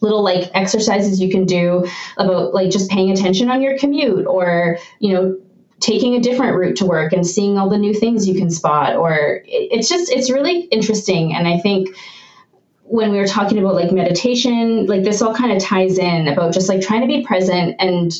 little 0.00 0.22
like 0.22 0.50
exercises 0.54 1.20
you 1.20 1.30
can 1.30 1.44
do 1.44 1.86
about 2.16 2.54
like 2.54 2.70
just 2.70 2.90
paying 2.90 3.10
attention 3.10 3.50
on 3.50 3.60
your 3.60 3.78
commute 3.78 4.26
or, 4.26 4.78
you 5.00 5.12
know, 5.12 5.38
taking 5.80 6.14
a 6.14 6.20
different 6.20 6.56
route 6.56 6.76
to 6.76 6.86
work 6.86 7.12
and 7.12 7.26
seeing 7.26 7.58
all 7.58 7.68
the 7.68 7.76
new 7.76 7.92
things 7.92 8.26
you 8.26 8.34
can 8.34 8.50
spot 8.50 8.96
or 8.96 9.42
it's 9.44 9.88
just 9.88 10.10
it's 10.10 10.30
really 10.30 10.60
interesting. 10.62 11.34
And 11.34 11.46
I 11.46 11.58
think 11.58 11.94
when 12.84 13.10
we 13.10 13.18
were 13.18 13.26
talking 13.26 13.58
about 13.58 13.74
like 13.74 13.92
meditation, 13.92 14.86
like 14.86 15.02
this 15.02 15.20
all 15.20 15.34
kind 15.34 15.52
of 15.52 15.62
ties 15.62 15.98
in 15.98 16.28
about 16.28 16.54
just 16.54 16.68
like 16.68 16.80
trying 16.80 17.02
to 17.02 17.06
be 17.06 17.24
present 17.24 17.76
and 17.78 18.12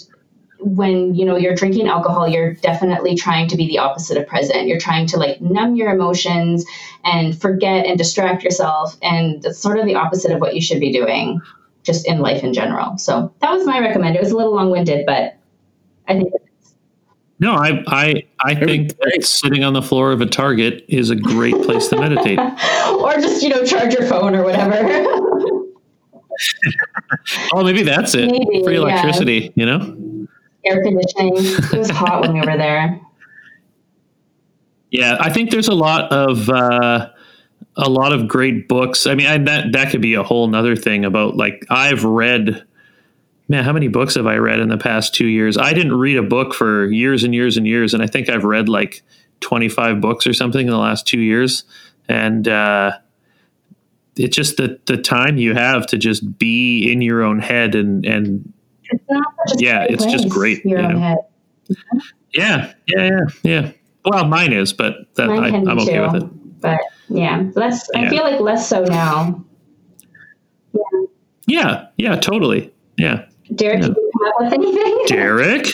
when 0.59 1.15
you 1.15 1.25
know 1.25 1.37
you're 1.37 1.55
drinking 1.55 1.87
alcohol 1.87 2.27
you're 2.27 2.55
definitely 2.55 3.15
trying 3.15 3.49
to 3.49 3.57
be 3.57 3.67
the 3.67 3.79
opposite 3.79 4.17
of 4.17 4.27
present 4.27 4.67
you're 4.67 4.81
trying 4.81 5.07
to 5.07 5.19
like 5.19 5.41
numb 5.41 5.77
your 5.77 5.93
emotions 5.93 6.65
and 7.05 7.41
forget 7.41 7.87
and 7.87 7.99
distract 7.99 8.43
yourself 8.43 8.97
and 9.03 9.45
it's 9.45 9.59
sort 9.59 9.79
of 9.79 9.87
the 9.87 9.95
opposite 9.95 10.33
of 10.33 10.41
what 10.41 10.55
you 10.55 10.61
should 10.61 10.81
be 10.81 10.93
doing 10.93 11.41
just 11.83 12.07
in 12.07 12.21
life 12.21 12.43
in 12.43 12.53
general 12.53 12.97
so 12.99 13.33
that 13.41 13.53
was 13.53 13.67
my 13.67 13.79
recommend 13.79 14.17
it 14.17 14.23
was 14.23 14.31
a 14.31 14.37
little 14.37 14.55
long-winded 14.55 15.05
but 15.07 15.37
i 16.09 16.15
think 16.15 16.33
no, 17.39 17.53
I 17.53 17.85
I 17.87 18.25
I 18.43 18.55
think 18.55 18.97
that 18.97 19.23
sitting 19.23 19.63
on 19.63 19.75
the 19.75 19.83
floor 19.83 20.11
of 20.11 20.23
a 20.23 20.27
Target 20.27 20.87
is 20.89 21.11
a 21.11 21.17
great 21.17 21.55
place 21.65 21.89
to 21.89 21.97
meditate. 21.97 22.39
or 22.39 23.13
just 23.17 23.43
you 23.43 23.51
know 23.51 23.63
charge 23.63 23.93
your 23.93 24.07
phone 24.07 24.35
or 24.35 24.43
whatever. 24.43 24.79
oh, 27.55 27.63
maybe 27.63 27.83
that's 27.83 28.15
it. 28.15 28.31
Maybe, 28.31 28.65
Free 28.65 28.77
electricity, 28.77 29.53
yeah. 29.55 29.57
you 29.57 29.67
know. 29.67 30.06
Air 30.69 30.83
conditioning. 30.83 31.35
It 31.37 31.79
was 31.79 31.91
hot 31.91 32.23
when 32.23 32.35
we 32.35 32.41
were 32.41 32.57
there. 32.57 33.01
Yeah, 34.91 35.17
I 35.21 35.31
think 35.31 35.51
there's 35.51 35.69
a 35.69 35.75
lot 35.75 36.13
of 36.13 36.49
uh, 36.49 37.11
a 37.77 37.91
lot 37.91 38.13
of 38.13 38.29
great 38.29 38.69
books. 38.69 39.07
I 39.07 39.15
mean, 39.15 39.27
I, 39.27 39.39
that 39.39 39.73
that 39.73 39.91
could 39.91 40.01
be 40.01 40.15
a 40.15 40.23
whole 40.23 40.47
nother 40.49 40.77
thing 40.77 41.05
about 41.05 41.37
like 41.37 41.65
I've 41.71 42.05
read 42.05 42.65
man, 43.49 43.65
how 43.65 43.73
many 43.73 43.89
books 43.89 44.15
have 44.17 44.27
I 44.27 44.37
read 44.37 44.59
in 44.59 44.69
the 44.69 44.79
past 44.79 45.15
two 45.15 45.27
years? 45.27 45.57
I 45.57 45.73
didn't 45.73 45.95
read 45.95 46.17
a 46.17 46.23
book 46.23 46.55
for 46.55 46.87
years 46.87 47.23
and 47.25 47.35
years 47.35 47.57
and 47.57 47.67
years, 47.67 47.95
and 47.95 48.03
I 48.03 48.07
think 48.07 48.29
I've 48.29 48.45
read 48.45 48.69
like 48.69 49.03
25 49.41 50.01
books 50.01 50.27
or 50.27 50.33
something 50.33 50.67
in 50.67 50.73
the 50.73 50.79
last 50.79 51.07
two 51.07 51.21
years. 51.21 51.65
And 52.09 52.49
uh, 52.49 52.99
it's 54.17 54.37
just 54.37 54.57
the 54.57 54.81
the 54.87 54.97
time 54.97 55.37
you 55.39 55.55
have 55.55 55.87
to 55.89 55.99
just 55.99 56.39
be 56.39 56.91
in 56.91 57.03
your 57.03 57.23
own 57.23 57.41
head 57.41 57.75
and 57.75 58.05
and 58.05 58.53
yeah, 59.59 59.87
it's 59.89 60.05
just 60.05 60.29
great. 60.29 60.65
Your 60.65 60.81
you 60.81 60.89
know? 60.89 61.29
Yeah, 62.33 62.73
yeah, 62.87 63.05
yeah, 63.05 63.21
yeah. 63.43 63.73
Well, 64.05 64.27
mine 64.27 64.53
is, 64.53 64.73
but 64.73 65.15
that, 65.15 65.29
I, 65.31 65.49
am 65.49 65.79
okay 65.81 65.97
too, 65.97 66.03
with 66.03 66.23
it. 66.23 66.61
But 66.61 66.81
yeah, 67.09 67.51
less. 67.55 67.89
Yeah. 67.95 68.03
I 68.03 68.09
feel 68.09 68.23
like 68.23 68.41
less 68.41 68.69
so 68.69 68.85
now. 68.85 69.45
Yeah. 70.73 70.81
Yeah. 71.47 71.87
Yeah. 71.97 72.17
Totally. 72.17 72.73
Yeah. 72.97 73.27
Derek, 73.55 73.83
yeah. 73.83 73.89
come 73.89 74.29
up 74.29 74.35
with 74.41 74.53
anything? 74.53 75.05
Derek? 75.07 75.67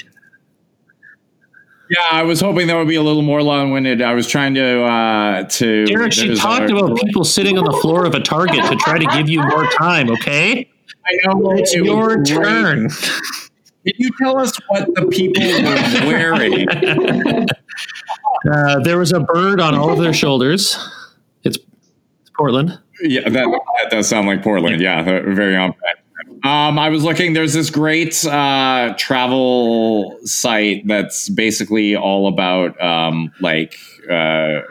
Yeah, 1.90 2.06
I 2.10 2.22
was 2.22 2.40
hoping 2.40 2.68
that 2.68 2.76
would 2.76 2.88
be 2.88 2.94
a 2.94 3.02
little 3.02 3.22
more 3.22 3.42
long-winded. 3.42 4.00
I 4.00 4.14
was 4.14 4.26
trying 4.26 4.54
to 4.54 4.82
uh 4.82 5.44
to 5.44 5.84
Derek, 5.84 6.12
she 6.12 6.34
talked 6.34 6.70
about 6.70 6.96
people 6.96 7.24
sitting 7.24 7.58
on 7.58 7.64
the 7.64 7.78
floor 7.82 8.06
of 8.06 8.14
a 8.14 8.20
Target 8.20 8.64
to 8.64 8.76
try 8.76 8.98
to 8.98 9.04
give 9.06 9.28
you 9.28 9.42
more 9.42 9.66
time, 9.66 10.08
okay? 10.10 10.70
I 11.06 11.18
know 11.24 11.52
it's 11.52 11.74
it 11.74 11.84
your 11.84 12.22
turn. 12.22 12.88
Can 12.88 13.94
you 13.96 14.10
tell 14.20 14.38
us 14.38 14.56
what 14.68 14.86
the 14.94 15.06
people 15.06 15.42
were 15.42 16.06
wearing? 16.06 16.68
Uh, 18.50 18.78
there 18.80 18.98
was 18.98 19.12
a 19.12 19.20
bird 19.20 19.60
on 19.60 19.74
all 19.74 19.92
of 19.92 19.98
their 19.98 20.12
shoulders. 20.12 20.76
It's, 21.42 21.58
it's 22.20 22.30
Portland. 22.36 22.78
Yeah, 23.00 23.28
that, 23.28 23.60
that 23.82 23.90
does 23.90 24.08
sound 24.08 24.28
like 24.28 24.42
Portland. 24.42 24.80
Yeah, 24.80 25.04
yeah 25.04 25.34
very 25.34 25.56
on 25.56 25.74
um, 26.44 26.76
I 26.76 26.88
was 26.88 27.04
looking. 27.04 27.34
There's 27.34 27.52
this 27.52 27.70
great 27.70 28.24
uh, 28.24 28.94
travel 28.98 30.18
site 30.24 30.86
that's 30.88 31.28
basically 31.28 31.94
all 31.94 32.26
about 32.26 32.80
um, 32.82 33.30
like 33.40 33.76
uh, 34.10 34.62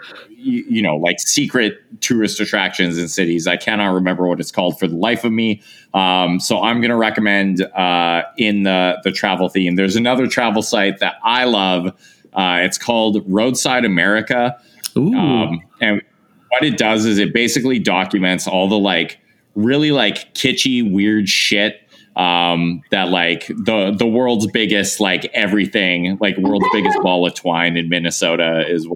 you, 0.41 0.65
you, 0.69 0.81
know 0.81 0.95
like 0.97 1.19
secret 1.19 1.79
tourist 2.01 2.39
attractions 2.39 2.97
in 2.97 3.07
cities. 3.07 3.47
I 3.47 3.57
cannot 3.57 3.93
remember 3.93 4.27
what 4.27 4.39
it's 4.39 4.51
called 4.51 4.79
for 4.79 4.87
the 4.87 4.95
life 4.95 5.23
of 5.23 5.31
me. 5.31 5.61
Um, 5.93 6.39
so 6.39 6.61
I'm 6.61 6.81
going 6.81 6.91
to 6.91 6.97
recommend 6.97 7.61
uh, 7.61 8.23
in 8.37 8.63
the 8.63 8.97
the 9.03 9.11
travel 9.11 9.49
theme. 9.49 9.75
There's 9.75 9.95
another 9.95 10.27
travel 10.27 10.61
site 10.61 10.99
that 10.99 11.15
I 11.23 11.45
love. 11.45 11.87
Uh, 12.33 12.59
it's 12.61 12.77
called 12.77 13.23
Roadside 13.27 13.85
America, 13.85 14.57
um, 14.95 15.61
and 15.81 16.01
what 16.49 16.63
it 16.63 16.77
does 16.77 17.05
is 17.05 17.17
it 17.17 17.33
basically 17.33 17.79
documents 17.79 18.47
all 18.47 18.67
the 18.67 18.79
like 18.79 19.19
really 19.55 19.91
like 19.91 20.33
kitschy, 20.33 20.89
weird 20.89 21.27
shit 21.27 21.81
um, 22.15 22.81
that 22.91 23.09
like 23.09 23.47
the 23.47 23.95
the 23.97 24.05
world's 24.05 24.47
biggest 24.47 24.99
like 24.99 25.25
everything 25.33 26.17
like 26.19 26.37
world's 26.37 26.67
biggest 26.73 26.99
ball 27.03 27.25
of 27.25 27.33
twine 27.33 27.77
in 27.77 27.89
Minnesota 27.89 28.65
is 28.67 28.87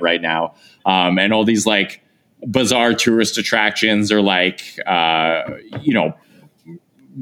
right 0.00 0.20
now, 0.20 0.54
um, 0.84 1.18
and 1.18 1.32
all 1.32 1.44
these 1.44 1.66
like 1.66 2.02
bizarre 2.48 2.92
tourist 2.92 3.38
attractions 3.38 4.10
are 4.10 4.22
like 4.22 4.78
uh, 4.86 5.42
you 5.80 5.94
know 5.94 6.14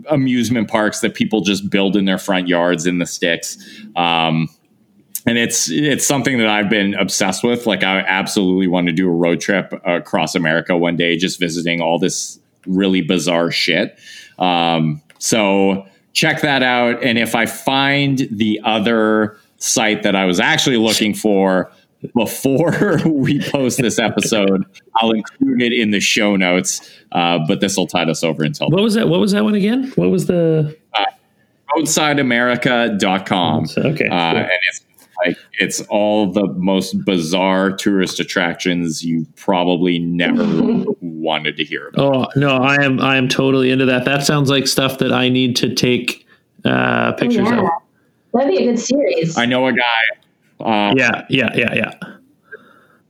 amusement 0.08 0.68
parks 0.68 1.00
that 1.00 1.14
people 1.14 1.40
just 1.40 1.68
build 1.70 1.96
in 1.96 2.04
their 2.04 2.18
front 2.18 2.48
yards 2.48 2.86
in 2.86 2.98
the 2.98 3.06
sticks. 3.06 3.58
Um, 3.96 4.48
and 5.26 5.36
it's 5.36 5.70
it's 5.70 6.06
something 6.06 6.38
that 6.38 6.48
I've 6.48 6.70
been 6.70 6.94
obsessed 6.94 7.44
with. 7.44 7.66
Like 7.66 7.84
I 7.84 8.00
absolutely 8.00 8.68
want 8.68 8.86
to 8.86 8.92
do 8.92 9.08
a 9.08 9.12
road 9.12 9.40
trip 9.40 9.72
across 9.84 10.34
America 10.34 10.76
one 10.76 10.96
day, 10.96 11.16
just 11.16 11.38
visiting 11.38 11.80
all 11.80 11.98
this 11.98 12.38
really 12.66 13.02
bizarre 13.02 13.50
shit. 13.50 13.98
Um, 14.38 15.02
so 15.18 15.86
check 16.12 16.40
that 16.40 16.62
out. 16.62 17.02
And 17.02 17.18
if 17.18 17.34
I 17.34 17.46
find 17.46 18.26
the 18.30 18.60
other 18.64 19.36
site 19.58 20.02
that 20.02 20.16
I 20.16 20.24
was 20.24 20.40
actually 20.40 20.78
looking 20.78 21.12
for 21.12 21.70
before 22.14 22.98
we 23.06 23.40
post 23.50 23.78
this 23.78 23.98
episode, 23.98 24.64
I'll 24.96 25.12
include 25.12 25.62
it 25.62 25.72
in 25.72 25.90
the 25.90 26.00
show 26.00 26.36
notes. 26.36 26.90
Uh, 27.12 27.38
but 27.46 27.60
this 27.60 27.76
will 27.76 27.86
tide 27.86 28.08
us 28.08 28.22
over 28.24 28.42
until 28.44 28.68
what 28.70 28.82
was 28.82 28.94
that? 28.94 29.08
What 29.08 29.20
was 29.20 29.32
that 29.32 29.44
one 29.44 29.54
again? 29.54 29.92
What 29.96 30.10
was 30.10 30.26
the 30.26 30.76
uh, 30.96 31.04
roadsideamerica.com. 31.76 33.66
Okay. 33.78 34.06
Uh, 34.06 34.30
cool. 34.32 34.40
And 34.40 34.50
it's 34.68 34.84
like 35.26 35.36
it's 35.58 35.80
all 35.82 36.32
the 36.32 36.46
most 36.54 37.04
bizarre 37.04 37.70
tourist 37.72 38.20
attractions 38.20 39.04
you 39.04 39.26
probably 39.36 39.98
never 39.98 40.42
wanted 41.00 41.56
to 41.58 41.64
hear 41.64 41.88
about. 41.88 42.14
Oh 42.34 42.40
no, 42.40 42.56
I 42.56 42.76
am 42.82 43.00
I 43.00 43.16
am 43.16 43.28
totally 43.28 43.70
into 43.70 43.84
that. 43.86 44.04
That 44.06 44.24
sounds 44.24 44.48
like 44.50 44.66
stuff 44.66 44.98
that 44.98 45.12
I 45.12 45.28
need 45.28 45.56
to 45.56 45.74
take 45.74 46.26
uh, 46.64 47.12
pictures 47.12 47.46
Oh, 47.48 47.52
yeah. 47.54 47.60
of. 47.62 47.68
That'd 48.32 48.48
be 48.50 48.58
a 48.58 48.66
good 48.72 48.78
series. 48.78 49.36
I 49.36 49.44
know 49.44 49.66
a 49.66 49.72
guy. 49.72 50.00
Uh, 50.64 50.92
Yeah, 50.96 51.24
yeah, 51.28 51.50
yeah, 51.54 51.74
yeah. 51.74 51.94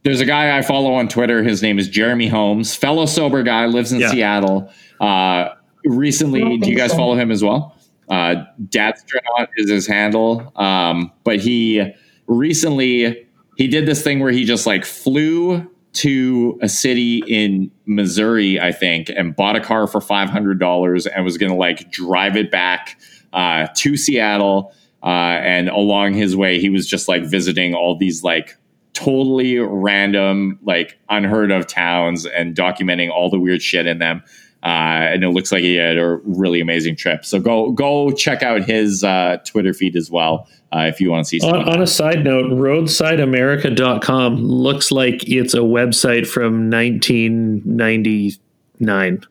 There's 0.03 0.21
a 0.21 0.25
guy 0.25 0.57
I 0.57 0.63
follow 0.63 0.95
on 0.95 1.09
Twitter. 1.09 1.43
His 1.43 1.63
name 1.63 1.79
is 1.79 1.89
Jeremy 1.89 2.29
Holmes, 2.29 2.75
fellow 2.75 3.05
sober 3.07 3.43
guy, 3.43 3.67
lives 3.67 3.93
in 3.93 4.01
Yeah. 4.01 4.11
Seattle. 4.11 4.73
Uh, 4.99 5.51
recently, 5.85 6.41
don't 6.41 6.67
you 6.67 6.77
guys 6.77 6.91
so. 6.91 6.97
follow 6.97 7.17
him 7.17 7.31
as 7.31 7.43
well? 7.45 7.77
Uh, 8.09 8.45
Dadstronaut 8.69 9.49
is 9.57 9.71
his 9.71 9.87
handle. 9.87 10.53
Um, 10.57 11.13
but 11.23 11.39
he 11.39 11.93
recently 12.27 13.27
he 13.57 13.67
did 13.69 13.87
this 13.87 14.03
thing 14.03 14.21
where 14.21 14.33
he 14.33 14.45
just 14.45 14.67
like 14.67 14.85
flew 14.85 15.71
to 15.93 16.59
a 16.63 16.69
city 16.69 17.23
in 17.29 17.71
Missouri, 17.85 18.59
I 18.61 18.73
think, 18.73 19.11
and 19.11 19.35
bought 19.37 19.57
a 19.57 19.61
car 19.61 19.87
for 19.87 20.01
five 20.01 20.31
hundred 20.31 20.59
dollars 20.59 21.07
and 21.07 21.25
was 21.25 21.37
going 21.37 21.51
to 21.51 21.59
like 21.59 21.91
drive 21.91 22.37
it 22.37 22.51
back 22.51 22.99
uh, 23.33 23.67
to 23.77 23.97
Seattle. 23.97 24.73
Uh, 25.03 25.41
and 25.43 25.69
along 25.69 26.15
his 26.15 26.37
way, 26.37 26.61
he 26.61 26.69
was 26.69 26.87
just 26.87 27.09
like 27.09 27.25
visiting 27.25 27.75
all 27.75 27.97
these 27.97 28.23
like 28.23 28.57
totally 28.93 29.59
random, 29.59 30.59
like 30.63 30.99
unheard 31.09 31.51
of 31.51 31.67
towns 31.67 32.27
and 32.27 32.55
documenting 32.55 33.11
all 33.11 33.31
the 33.31 33.41
weird 33.41 33.63
shit 33.63 33.87
in 33.87 33.99
them. 33.99 34.23
Uh, 34.63 35.09
and 35.13 35.25
it 35.25 35.31
looks 35.31 35.51
like 35.51 35.63
he 35.63 35.77
had 35.77 35.97
a 35.97 36.17
really 36.25 36.61
amazing 36.61 36.95
trip. 36.95 37.25
So 37.25 37.41
go 37.41 37.71
go 37.71 38.11
check 38.11 38.43
out 38.43 38.63
his 38.63 39.03
uh, 39.03 39.39
Twitter 39.47 39.73
feed 39.73 39.97
as 39.97 40.11
well 40.11 40.47
uh, 40.71 40.81
if 40.81 41.01
you 41.01 41.11
want 41.11 41.25
to 41.25 41.29
see. 41.29 41.41
Some 41.41 41.55
On, 41.55 41.67
on 41.67 41.81
a 41.81 41.87
side 41.87 42.25
note, 42.25 42.53
roadsideamerica.com 42.53 44.37
looks 44.37 44.93
like 44.93 45.27
it's 45.27 45.55
a 45.55 45.61
website 45.61 46.27
from 46.27 46.69
1999. 46.69 49.25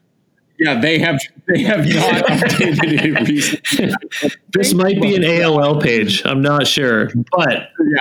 Yeah, 0.60 0.80
they 0.80 1.00
have 1.00 1.20
they 1.48 1.62
have 1.64 1.80
not 1.88 2.26
updated 2.26 2.80
it 2.84 3.28
recently. 3.30 4.36
This 4.54 4.74
might 4.74 5.02
be 5.02 5.16
an 5.16 5.24
AOL 5.24 5.82
page. 5.82 6.22
I'm 6.26 6.42
not 6.42 6.68
sure. 6.68 7.10
But 7.32 7.70
Yeah. 7.80 8.00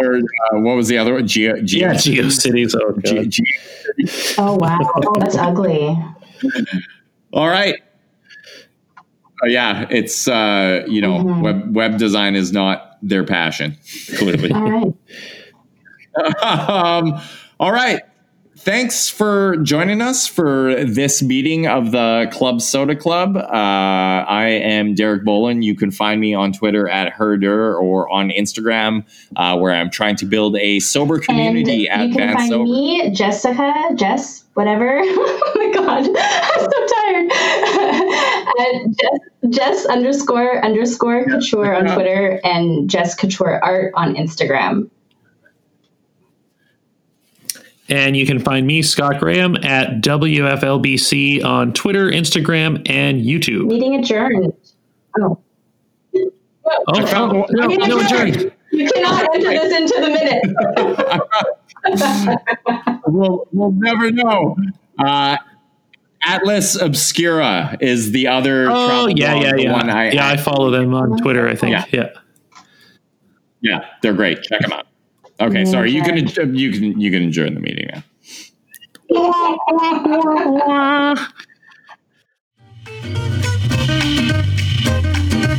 Or 0.00 0.16
uh, 0.16 0.20
what 0.60 0.74
was 0.74 0.88
the 0.88 0.98
other 0.98 1.14
one? 1.14 1.28
Geo, 1.28 1.60
Geo, 1.62 1.86
yeah, 1.88 1.94
GeoCities. 1.94 2.74
Oh, 2.74 2.98
Ge- 2.98 3.14
God. 3.14 3.30
Ge- 3.30 4.34
oh 4.38 4.56
wow, 4.56 4.78
oh, 5.06 5.14
that's 5.20 5.36
ugly. 5.36 5.96
All 7.32 7.46
right. 7.48 7.80
Uh, 9.42 9.46
yeah, 9.46 9.86
it's 9.90 10.26
uh, 10.26 10.84
you 10.88 11.00
know, 11.00 11.18
Mhm. 11.18 11.42
web 11.42 11.76
web 11.76 11.98
design 11.98 12.34
is 12.34 12.50
not 12.52 12.98
their 13.02 13.22
passion, 13.22 13.76
clearly. 14.16 14.50
All 14.50 14.68
right. 14.70 14.94
um, 16.42 17.20
all 17.60 17.72
right. 17.72 18.00
Thanks 18.64 19.10
for 19.10 19.58
joining 19.58 20.00
us 20.00 20.26
for 20.26 20.86
this 20.86 21.22
meeting 21.22 21.66
of 21.66 21.90
the 21.90 22.30
Club 22.32 22.62
Soda 22.62 22.96
Club. 22.96 23.36
Uh, 23.36 23.44
I 23.50 24.46
am 24.46 24.94
Derek 24.94 25.22
Bolin. 25.22 25.62
You 25.62 25.76
can 25.76 25.90
find 25.90 26.18
me 26.18 26.32
on 26.32 26.54
Twitter 26.54 26.88
at 26.88 27.12
Herder 27.12 27.76
or 27.76 28.10
on 28.10 28.30
Instagram, 28.30 29.04
uh, 29.36 29.58
where 29.58 29.74
I'm 29.74 29.90
trying 29.90 30.16
to 30.16 30.24
build 30.24 30.56
a 30.56 30.80
sober 30.80 31.18
community 31.18 31.90
and 31.90 32.00
at 32.00 32.08
you 32.08 32.14
can 32.14 32.28
Van 32.28 32.36
find 32.36 32.48
Sober. 32.48 32.64
me, 32.64 33.10
Jessica, 33.10 33.74
Jess, 33.96 34.44
whatever. 34.54 34.98
oh 35.04 35.52
my 35.56 35.70
god, 35.70 36.08
I'm 36.16 36.70
so 36.72 36.86
tired. 36.96 38.94
Jess, 38.98 39.18
Jess 39.50 39.86
underscore 39.86 40.64
underscore 40.64 41.26
couture 41.26 41.76
on 41.76 41.94
Twitter 41.94 42.40
and 42.42 42.88
Jess 42.88 43.14
couture 43.14 43.62
art 43.62 43.92
on 43.94 44.14
Instagram. 44.14 44.88
And 47.88 48.16
you 48.16 48.24
can 48.26 48.38
find 48.38 48.66
me, 48.66 48.80
Scott 48.82 49.20
Graham, 49.20 49.56
at 49.56 50.00
WFLBC 50.00 51.44
on 51.44 51.72
Twitter, 51.74 52.06
Instagram, 52.10 52.88
and 52.90 53.20
YouTube. 53.22 53.66
Meeting 53.66 53.96
adjourned. 53.96 54.52
Oh, 55.20 55.38
Oh, 56.66 56.82
I 56.94 57.04
found- 57.04 57.44
no, 57.50 57.68
Meeting 57.68 57.88
no, 57.88 57.98
adjourned. 58.00 58.36
adjourned. 58.36 58.52
You 58.72 58.90
cannot 58.90 59.34
enter 59.34 59.50
this 59.50 59.76
into 59.76 60.00
the 60.00 60.08
minute. 61.86 62.40
we'll, 63.06 63.46
we'll 63.52 63.72
never 63.72 64.10
know. 64.10 64.56
Uh, 64.98 65.36
Atlas 66.22 66.74
Obscura 66.80 67.76
is 67.80 68.12
the 68.12 68.26
other. 68.28 68.68
Oh, 68.70 69.08
yeah, 69.08 69.34
yeah, 69.34 69.54
yeah. 69.56 69.72
One 69.72 69.90
I, 69.90 70.10
yeah, 70.10 70.26
I 70.26 70.38
follow 70.38 70.70
them 70.70 70.94
on 70.94 71.18
Twitter, 71.18 71.46
I 71.46 71.54
think. 71.54 71.72
Yeah. 71.72 71.84
Yeah. 71.92 72.08
Yeah, 73.60 73.84
they're 74.02 74.14
great. 74.14 74.42
Check 74.42 74.60
them 74.62 74.72
out. 74.72 74.86
Okay, 75.44 75.66
sorry. 75.66 75.90
You 75.90 76.02
can 76.02 76.16
you 76.56 76.72
can 76.72 77.00
you 77.00 77.10
can 77.10 77.24
adjourn 77.24 77.52
the 77.54 77.60
meeting 77.60 77.90
now. 77.92 78.02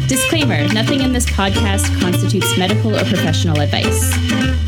Disclaimer 0.07 0.67
Nothing 0.73 1.01
in 1.01 1.13
this 1.13 1.27
podcast 1.27 1.99
constitutes 2.01 2.57
medical 2.57 2.95
or 2.95 3.03
professional 3.05 3.59
advice. 3.59 4.11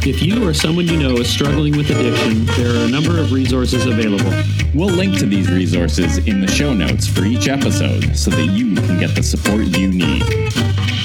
If 0.05 0.21
you 0.21 0.47
or 0.47 0.53
someone 0.53 0.87
you 0.87 0.97
know 0.97 1.15
is 1.15 1.27
struggling 1.27 1.75
with 1.75 1.89
addiction, 1.89 2.45
there 2.55 2.75
are 2.75 2.85
a 2.85 2.89
number 2.89 3.19
of 3.19 3.31
resources 3.31 3.87
available. 3.87 4.31
We'll 4.75 4.93
link 4.93 5.17
to 5.17 5.25
these 5.25 5.51
resources 5.51 6.19
in 6.27 6.41
the 6.41 6.47
show 6.47 6.75
notes 6.75 7.07
for 7.07 7.25
each 7.25 7.47
episode 7.47 8.15
so 8.15 8.29
that 8.29 8.45
you 8.45 8.75
can 8.75 8.99
get 8.99 9.15
the 9.15 9.23
support 9.23 9.65
you 9.77 9.87
need. 9.87 10.96